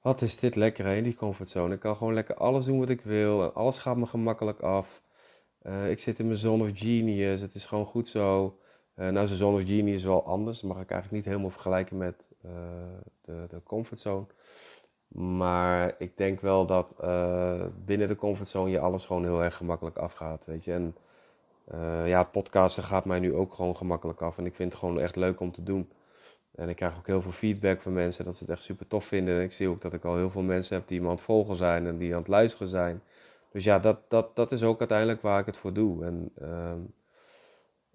Wat 0.00 0.22
is 0.22 0.38
dit 0.38 0.54
lekker 0.54 0.86
hè, 0.86 1.02
die 1.02 1.14
comfortzone. 1.14 1.74
Ik 1.74 1.80
kan 1.80 1.96
gewoon 1.96 2.14
lekker 2.14 2.34
alles 2.34 2.64
doen 2.64 2.78
wat 2.78 2.88
ik 2.88 3.00
wil. 3.00 3.42
En 3.42 3.54
alles 3.54 3.78
gaat 3.78 3.96
me 3.96 4.06
gemakkelijk 4.06 4.60
af. 4.60 5.02
Uh, 5.62 5.90
ik 5.90 6.00
zit 6.00 6.18
in 6.18 6.26
mijn 6.26 6.38
zone 6.38 6.62
of 6.62 6.70
genius. 6.74 7.40
Het 7.40 7.54
is 7.54 7.66
gewoon 7.66 7.86
goed 7.86 8.06
zo. 8.06 8.58
Uh, 8.96 9.08
nou, 9.08 9.26
zijn 9.26 9.38
zone 9.38 9.56
of 9.56 9.68
genius 9.68 9.96
is 9.96 10.04
wel 10.04 10.26
anders. 10.26 10.62
Mag 10.62 10.80
ik 10.80 10.90
eigenlijk 10.90 11.12
niet 11.12 11.32
helemaal 11.32 11.50
vergelijken 11.50 11.96
met 11.96 12.28
uh, 12.44 12.52
de, 13.20 13.44
de 13.48 13.62
comfortzone. 13.62 14.26
Maar 15.08 15.94
ik 15.98 16.16
denk 16.16 16.40
wel 16.40 16.66
dat 16.66 16.96
binnen 17.84 18.08
de 18.08 18.16
comfortzone 18.16 18.70
je 18.70 18.80
alles 18.80 19.04
gewoon 19.04 19.24
heel 19.24 19.42
erg 19.42 19.56
gemakkelijk 19.56 19.96
afgaat, 19.96 20.44
weet 20.44 20.64
je. 20.64 20.72
En 20.72 20.96
uh, 21.74 22.08
ja, 22.08 22.18
het 22.18 22.30
podcasten 22.30 22.82
gaat 22.82 23.04
mij 23.04 23.20
nu 23.20 23.34
ook 23.34 23.54
gewoon 23.54 23.76
gemakkelijk 23.76 24.22
af. 24.22 24.38
En 24.38 24.46
ik 24.46 24.54
vind 24.54 24.72
het 24.72 24.80
gewoon 24.80 25.00
echt 25.00 25.16
leuk 25.16 25.40
om 25.40 25.52
te 25.52 25.62
doen. 25.62 25.90
En 26.54 26.68
ik 26.68 26.76
krijg 26.76 26.96
ook 26.96 27.06
heel 27.06 27.22
veel 27.22 27.32
feedback 27.32 27.82
van 27.82 27.92
mensen 27.92 28.24
dat 28.24 28.36
ze 28.36 28.42
het 28.42 28.52
echt 28.52 28.62
super 28.62 28.86
tof 28.86 29.04
vinden. 29.04 29.36
En 29.36 29.42
ik 29.42 29.52
zie 29.52 29.68
ook 29.68 29.80
dat 29.80 29.92
ik 29.92 30.04
al 30.04 30.16
heel 30.16 30.30
veel 30.30 30.42
mensen 30.42 30.76
heb 30.76 30.88
die 30.88 31.00
me 31.00 31.06
aan 31.06 31.12
het 31.12 31.22
volgen 31.22 31.56
zijn 31.56 31.86
en 31.86 31.98
die 31.98 32.12
aan 32.12 32.18
het 32.18 32.28
luisteren 32.28 32.68
zijn. 32.68 33.02
Dus 33.50 33.64
ja, 33.64 33.78
dat, 33.78 33.98
dat, 34.08 34.36
dat 34.36 34.52
is 34.52 34.62
ook 34.62 34.78
uiteindelijk 34.78 35.22
waar 35.22 35.40
ik 35.40 35.46
het 35.46 35.56
voor 35.56 35.72
doe. 35.72 36.04
En 36.04 36.30
um, 36.42 36.94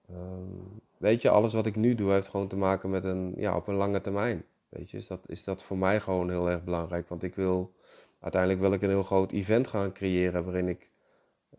um, 0.09 0.81
weet 0.97 1.21
je, 1.21 1.29
alles 1.29 1.53
wat 1.53 1.65
ik 1.65 1.75
nu 1.75 1.95
doe 1.95 2.11
heeft 2.11 2.27
gewoon 2.27 2.47
te 2.47 2.57
maken 2.57 2.89
met 2.89 3.05
een, 3.05 3.33
ja, 3.37 3.55
op 3.55 3.67
een 3.67 3.75
lange 3.75 4.01
termijn. 4.01 4.45
Weet 4.73 4.91
je, 4.91 4.97
is 4.97 5.07
dat, 5.07 5.19
is 5.25 5.43
dat 5.43 5.63
voor 5.63 5.77
mij 5.77 5.99
gewoon 5.99 6.29
heel 6.29 6.49
erg 6.49 6.63
belangrijk. 6.63 7.09
Want 7.09 7.23
ik 7.23 7.35
wil, 7.35 7.73
uiteindelijk 8.19 8.61
wil 8.61 8.73
ik 8.73 8.81
een 8.81 8.89
heel 8.89 9.03
groot 9.03 9.31
event 9.31 9.67
gaan 9.67 9.93
creëren 9.93 10.43
waarin 10.43 10.67
ik 10.67 10.91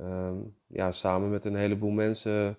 um, 0.01 0.57
ja, 0.67 0.93
samen 0.93 1.31
met 1.31 1.45
een 1.45 1.55
heleboel 1.55 1.91
mensen 1.91 2.59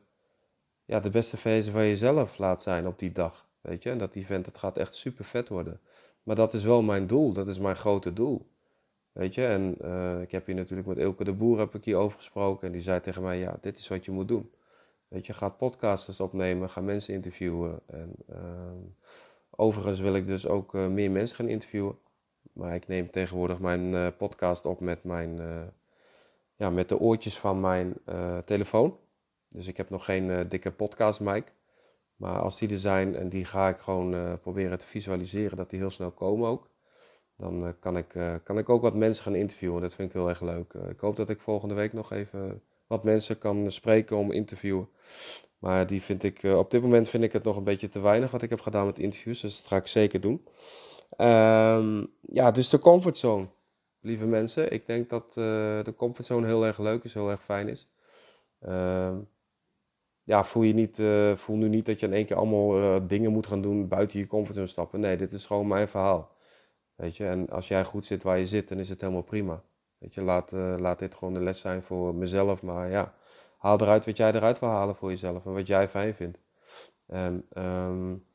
ja, 0.85 0.99
de 0.99 1.09
beste 1.09 1.37
versie 1.37 1.71
van 1.71 1.85
jezelf 1.85 2.37
laat 2.37 2.61
zijn 2.61 2.87
op 2.87 2.99
die 2.99 3.11
dag. 3.11 3.47
Weet 3.61 3.83
je, 3.83 3.89
en 3.89 3.97
dat 3.97 4.15
event, 4.15 4.45
het 4.45 4.57
gaat 4.57 4.77
echt 4.77 4.93
super 4.93 5.25
vet 5.25 5.49
worden. 5.49 5.79
Maar 6.23 6.35
dat 6.35 6.53
is 6.53 6.63
wel 6.63 6.81
mijn 6.81 7.07
doel, 7.07 7.33
dat 7.33 7.47
is 7.47 7.59
mijn 7.59 7.75
grote 7.75 8.13
doel. 8.13 8.47
Weet 9.11 9.35
je, 9.35 9.45
en 9.45 9.77
uh, 9.81 10.21
ik 10.21 10.31
heb 10.31 10.45
hier 10.45 10.55
natuurlijk 10.55 10.87
met 10.87 10.97
Ilke 10.97 11.23
de 11.23 11.33
Boer 11.33 11.59
heb 11.59 11.75
ik 11.75 11.85
hier 11.85 11.95
over 11.95 12.17
gesproken. 12.17 12.67
En 12.67 12.73
die 12.73 12.81
zei 12.81 13.01
tegen 13.01 13.23
mij, 13.23 13.39
ja, 13.39 13.57
dit 13.61 13.77
is 13.77 13.87
wat 13.87 14.05
je 14.05 14.11
moet 14.11 14.27
doen. 14.27 14.51
Weet 15.07 15.25
je, 15.25 15.33
ga 15.33 15.49
podcasters 15.49 16.19
opnemen, 16.19 16.69
ga 16.69 16.81
mensen 16.81 17.13
interviewen. 17.13 17.79
En 17.85 18.11
uh, 18.29 18.37
overigens 19.55 19.99
wil 19.99 20.15
ik 20.15 20.25
dus 20.25 20.47
ook 20.47 20.73
uh, 20.73 20.87
meer 20.87 21.11
mensen 21.11 21.35
gaan 21.35 21.47
interviewen. 21.47 21.97
Maar 22.53 22.75
ik 22.75 22.87
neem 22.87 23.11
tegenwoordig 23.11 23.59
mijn 23.59 23.91
uh, 23.91 24.07
podcast 24.17 24.65
op 24.65 24.79
met 24.79 25.03
mijn 25.03 25.39
ja, 26.55 26.69
met 26.69 26.89
de 26.89 26.99
oortjes 26.99 27.39
van 27.39 27.59
mijn 27.59 27.93
telefoon. 28.45 28.97
Dus 29.49 29.67
ik 29.67 29.77
heb 29.77 29.89
nog 29.89 30.05
geen 30.05 30.47
dikke 30.47 30.71
podcast 30.71 31.19
mic. 31.19 31.53
Maar 32.15 32.39
als 32.39 32.59
die 32.59 32.69
er 32.69 32.77
zijn 32.77 33.15
en 33.15 33.29
die 33.29 33.45
ga 33.45 33.69
ik 33.69 33.77
gewoon 33.77 34.39
proberen 34.39 34.79
te 34.79 34.87
visualiseren, 34.87 35.57
dat 35.57 35.69
die 35.69 35.79
heel 35.79 35.89
snel 35.89 36.11
komen 36.11 36.49
ook. 36.49 36.69
Dan 37.37 37.75
kan, 37.79 37.97
ik, 37.97 38.15
kan 38.43 38.57
ik 38.57 38.69
ook 38.69 38.81
wat 38.81 38.95
mensen 38.95 39.23
gaan 39.23 39.35
interviewen. 39.35 39.81
Dat 39.81 39.95
vind 39.95 40.07
ik 40.07 40.13
heel 40.13 40.29
erg 40.29 40.41
leuk. 40.41 40.73
ik 40.73 40.99
hoop 40.99 41.15
dat 41.15 41.29
ik 41.29 41.39
volgende 41.39 41.73
week 41.73 41.93
nog 41.93 42.11
even 42.11 42.61
wat 42.87 43.03
mensen 43.03 43.37
kan 43.37 43.71
spreken 43.71 44.17
om 44.17 44.31
interviewen. 44.31 44.87
Maar 45.59 45.87
die 45.87 46.01
vind 46.01 46.23
ik, 46.23 46.43
op 46.43 46.71
dit 46.71 46.81
moment 46.81 47.09
vind 47.09 47.23
ik 47.23 47.33
het 47.33 47.43
nog 47.43 47.57
een 47.57 47.63
beetje 47.63 47.87
te 47.87 47.99
weinig 47.99 48.31
wat 48.31 48.41
ik 48.41 48.49
heb 48.49 48.61
gedaan 48.61 48.85
met 48.85 48.99
interviews. 48.99 49.41
Dus 49.41 49.57
dat 49.57 49.67
ga 49.67 49.75
ik 49.75 49.87
zeker 49.87 50.21
doen. 50.21 50.45
Um, 51.17 52.13
ja, 52.21 52.51
dus 52.51 52.69
de 52.69 52.79
comfortzone 52.79 53.47
lieve 53.99 54.25
mensen. 54.25 54.71
Ik 54.71 54.85
denk 54.85 55.09
dat 55.09 55.25
uh, 55.27 55.35
de 55.83 55.93
comfortzone 55.95 56.47
heel 56.47 56.65
erg 56.65 56.77
leuk 56.77 57.03
is, 57.03 57.13
heel 57.13 57.29
erg 57.29 57.43
fijn 57.43 57.67
is. 57.67 57.89
Uh, 58.61 59.17
ja, 60.23 60.43
voel, 60.43 60.63
je 60.63 60.73
niet, 60.73 60.99
uh, 60.99 61.35
voel 61.35 61.57
nu 61.57 61.69
niet 61.69 61.85
dat 61.85 61.99
je 61.99 62.05
in 62.05 62.13
één 62.13 62.25
keer 62.25 62.35
allemaal 62.35 63.07
dingen 63.07 63.31
moet 63.31 63.47
gaan 63.47 63.61
doen 63.61 63.87
buiten 63.87 64.19
je 64.19 64.27
comfortzone 64.27 64.67
stappen. 64.67 64.99
Nee, 64.99 65.17
dit 65.17 65.33
is 65.33 65.45
gewoon 65.45 65.67
mijn 65.67 65.87
verhaal. 65.87 66.35
Weet 66.95 67.17
je, 67.17 67.27
en 67.27 67.49
als 67.49 67.67
jij 67.67 67.83
goed 67.83 68.05
zit 68.05 68.23
waar 68.23 68.39
je 68.39 68.47
zit, 68.47 68.67
dan 68.67 68.79
is 68.79 68.89
het 68.89 69.01
helemaal 69.01 69.21
prima. 69.21 69.63
Weet 69.97 70.13
je, 70.13 70.21
laat, 70.21 70.51
laat 70.51 70.99
dit 70.99 71.15
gewoon 71.15 71.33
de 71.33 71.39
les 71.39 71.59
zijn 71.59 71.83
voor 71.83 72.15
mezelf. 72.15 72.61
Maar 72.63 72.89
ja, 72.89 73.13
haal 73.57 73.81
eruit 73.81 74.05
wat 74.05 74.17
jij 74.17 74.31
eruit 74.31 74.59
wil 74.59 74.69
halen 74.69 74.95
voor 74.95 75.09
jezelf 75.09 75.45
en 75.45 75.53
wat 75.53 75.67
jij 75.67 75.89
fijn 75.89 76.15
vindt. 76.15 76.37
En 77.05 77.45
um, 77.57 78.25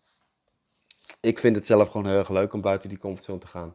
ik 1.20 1.38
vind 1.38 1.56
het 1.56 1.66
zelf 1.66 1.88
gewoon 1.88 2.06
heel 2.06 2.18
erg 2.18 2.28
leuk 2.28 2.52
om 2.52 2.60
buiten 2.60 2.88
die 2.88 2.98
comfortzone 2.98 3.38
te 3.38 3.46
gaan. 3.46 3.74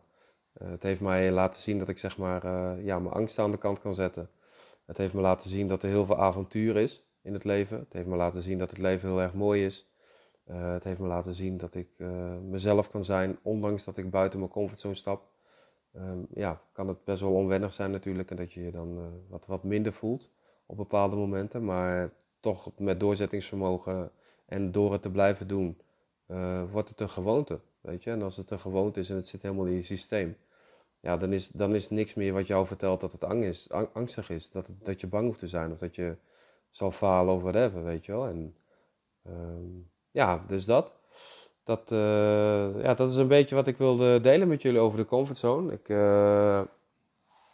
Uh, 0.61 0.69
het 0.69 0.83
heeft 0.83 1.01
mij 1.01 1.31
laten 1.31 1.61
zien 1.61 1.79
dat 1.79 1.89
ik 1.89 1.97
zeg 1.97 2.17
maar, 2.17 2.45
uh, 2.45 2.85
ja, 2.85 2.99
mijn 2.99 3.13
angst 3.13 3.39
aan 3.39 3.51
de 3.51 3.57
kant 3.57 3.79
kan 3.79 3.95
zetten. 3.95 4.29
Het 4.85 4.97
heeft 4.97 5.13
me 5.13 5.21
laten 5.21 5.49
zien 5.49 5.67
dat 5.67 5.83
er 5.83 5.89
heel 5.89 6.05
veel 6.05 6.17
avontuur 6.17 6.77
is 6.77 7.03
in 7.21 7.33
het 7.33 7.43
leven. 7.43 7.79
Het 7.79 7.93
heeft 7.93 8.07
me 8.07 8.15
laten 8.15 8.41
zien 8.41 8.57
dat 8.57 8.69
het 8.69 8.79
leven 8.79 9.09
heel 9.09 9.21
erg 9.21 9.33
mooi 9.33 9.65
is. 9.65 9.89
Uh, 10.47 10.71
het 10.71 10.83
heeft 10.83 10.99
me 10.99 11.07
laten 11.07 11.33
zien 11.33 11.57
dat 11.57 11.75
ik 11.75 11.87
mezelf 12.41 12.89
kan 12.89 13.03
zijn, 13.03 13.37
ondanks 13.41 13.83
dat 13.83 13.97
ik 13.97 14.09
buiten 14.09 14.39
mijn 14.39 14.51
comfortzone 14.51 14.93
stap. 14.93 15.27
Um, 15.95 16.27
ja, 16.33 16.61
kan 16.71 16.87
het 16.87 17.03
best 17.03 17.21
wel 17.21 17.31
onwennig 17.31 17.73
zijn 17.73 17.91
natuurlijk 17.91 18.29
en 18.29 18.35
dat 18.35 18.53
je 18.53 18.63
je 18.63 18.71
dan 18.71 19.11
wat, 19.29 19.45
wat 19.45 19.63
minder 19.63 19.93
voelt 19.93 20.29
op 20.65 20.77
bepaalde 20.77 21.15
momenten. 21.15 21.65
Maar 21.65 22.11
toch 22.39 22.71
met 22.77 22.99
doorzettingsvermogen 22.99 24.11
en 24.45 24.71
door 24.71 24.91
het 24.91 25.01
te 25.01 25.11
blijven 25.11 25.47
doen, 25.47 25.77
wordt 26.71 26.89
het 26.89 26.99
een 26.99 27.09
gewoonte. 27.09 27.59
Weet 27.81 28.03
je? 28.03 28.11
En 28.11 28.21
als 28.21 28.37
het 28.37 28.51
een 28.51 28.59
gewoonte 28.59 28.99
is 28.99 29.09
en 29.09 29.15
het 29.15 29.27
zit 29.27 29.41
helemaal 29.41 29.65
in 29.65 29.73
je 29.73 29.81
systeem, 29.81 30.37
ja, 30.99 31.17
dan 31.17 31.33
is, 31.33 31.47
dan 31.47 31.75
is 31.75 31.89
niks 31.89 32.13
meer 32.13 32.33
wat 32.33 32.47
jou 32.47 32.67
vertelt 32.67 33.01
dat 33.01 33.11
het 33.11 33.23
ang 33.23 33.43
is, 33.43 33.69
angstig 33.93 34.29
is. 34.29 34.51
Dat, 34.51 34.67
dat 34.81 35.01
je 35.01 35.07
bang 35.07 35.25
hoeft 35.25 35.39
te 35.39 35.47
zijn 35.47 35.71
of 35.71 35.77
dat 35.77 35.95
je 35.95 36.15
zal 36.69 36.91
falen 36.91 37.33
of 37.33 37.41
whatever, 37.41 37.83
weet 37.83 38.05
je 38.05 38.11
wel. 38.11 38.27
En 38.27 38.55
um, 39.27 39.89
ja, 40.11 40.43
dus 40.47 40.65
dat. 40.65 40.93
Dat, 41.63 41.91
uh, 41.91 42.83
ja, 42.83 42.93
dat 42.93 43.09
is 43.09 43.15
een 43.15 43.27
beetje 43.27 43.55
wat 43.55 43.67
ik 43.67 43.77
wilde 43.77 44.19
delen 44.19 44.47
met 44.47 44.61
jullie 44.61 44.79
over 44.79 44.97
de 44.97 45.05
comfortzone. 45.05 45.73
Ik 45.73 45.89
uh, 45.89 46.61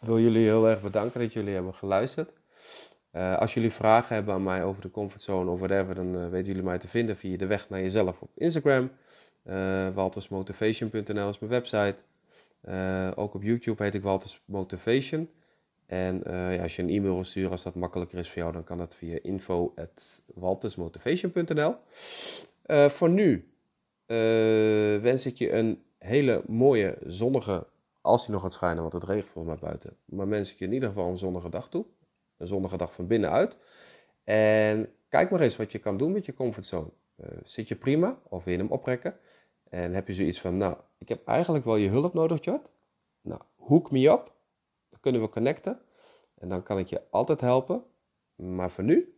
wil 0.00 0.18
jullie 0.18 0.44
heel 0.44 0.68
erg 0.68 0.82
bedanken 0.82 1.20
dat 1.20 1.32
jullie 1.32 1.54
hebben 1.54 1.74
geluisterd. 1.74 2.30
Uh, 3.12 3.38
als 3.38 3.54
jullie 3.54 3.72
vragen 3.72 4.14
hebben 4.14 4.34
aan 4.34 4.42
mij 4.42 4.64
over 4.64 4.82
de 4.82 4.90
comfortzone 4.90 5.50
of 5.50 5.58
whatever, 5.58 5.94
dan 5.94 6.30
weten 6.30 6.46
jullie 6.46 6.62
mij 6.62 6.78
te 6.78 6.88
vinden 6.88 7.16
via 7.16 7.36
de 7.36 7.46
weg 7.46 7.68
naar 7.68 7.80
jezelf 7.80 8.20
op 8.20 8.30
Instagram. 8.34 8.90
waltersmotivation.nl 9.94 11.28
is 11.28 11.38
mijn 11.38 11.52
website. 11.52 11.96
Ook 13.14 13.34
op 13.34 13.42
YouTube 13.42 13.82
heet 13.82 13.94
ik 13.94 14.02
Walters 14.02 14.42
Motivation. 14.44 15.30
En 15.86 16.22
ja, 16.26 16.62
als 16.62 16.76
je 16.76 16.82
een 16.82 16.88
e-mail 16.88 17.14
wil 17.14 17.24
sturen, 17.24 17.50
als 17.50 17.62
dat 17.62 17.74
makkelijker 17.74 18.18
is 18.18 18.30
voor 18.30 18.42
jou, 18.42 18.52
dan 18.52 18.64
kan 18.64 18.78
dat 18.78 18.94
via 18.94 19.18
info.waltersmotivation.nl. 19.22 21.74
Voor 22.88 23.10
nu 23.10 23.52
wens 25.02 25.26
ik 25.26 25.36
je 25.36 25.52
een 25.52 25.82
hele 25.98 26.42
mooie 26.46 26.98
zonnige, 27.06 27.66
als 28.00 28.22
die 28.22 28.32
nog 28.32 28.42
gaat 28.42 28.52
schijnen, 28.52 28.80
want 28.80 28.92
het 28.92 29.04
regent 29.04 29.30
volgens 29.30 29.60
mij 29.60 29.68
buiten. 29.68 29.96
Maar 30.04 30.28
wens 30.28 30.52
ik 30.52 30.58
je 30.58 30.64
in 30.64 30.72
ieder 30.72 30.88
geval 30.88 31.08
een 31.08 31.16
zonnige 31.16 31.48
dag 31.48 31.68
toe. 31.68 31.84
Een 32.42 32.48
zonnige 32.48 32.76
dag 32.76 32.94
van 32.94 33.06
binnenuit. 33.06 33.58
En 34.24 34.92
kijk 35.08 35.30
maar 35.30 35.40
eens 35.40 35.56
wat 35.56 35.72
je 35.72 35.78
kan 35.78 35.96
doen 35.96 36.12
met 36.12 36.26
je 36.26 36.34
comfortzone. 36.34 36.90
Uh, 37.16 37.26
zit 37.44 37.68
je 37.68 37.76
prima 37.76 38.18
of 38.28 38.44
wil 38.44 38.52
je 38.52 38.58
hem 38.58 38.70
oprekken? 38.70 39.18
En 39.68 39.94
heb 39.94 40.06
je 40.06 40.14
zoiets 40.14 40.40
van, 40.40 40.56
nou, 40.56 40.76
ik 40.98 41.08
heb 41.08 41.26
eigenlijk 41.26 41.64
wel 41.64 41.76
je 41.76 41.88
hulp 41.88 42.14
nodig, 42.14 42.44
Jot. 42.44 42.72
Nou, 43.20 43.40
hook 43.56 43.90
me 43.90 44.12
op. 44.12 44.34
Dan 44.90 45.00
kunnen 45.00 45.20
we 45.20 45.28
connecten. 45.28 45.80
En 46.34 46.48
dan 46.48 46.62
kan 46.62 46.78
ik 46.78 46.86
je 46.86 47.02
altijd 47.10 47.40
helpen. 47.40 47.84
Maar 48.34 48.70
voor 48.70 48.84
nu, 48.84 49.14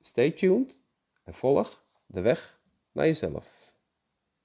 stay 0.00 0.30
tuned 0.30 0.78
en 1.24 1.34
volg 1.34 1.84
de 2.06 2.20
weg 2.20 2.60
naar 2.92 3.04
jezelf. 3.04 3.57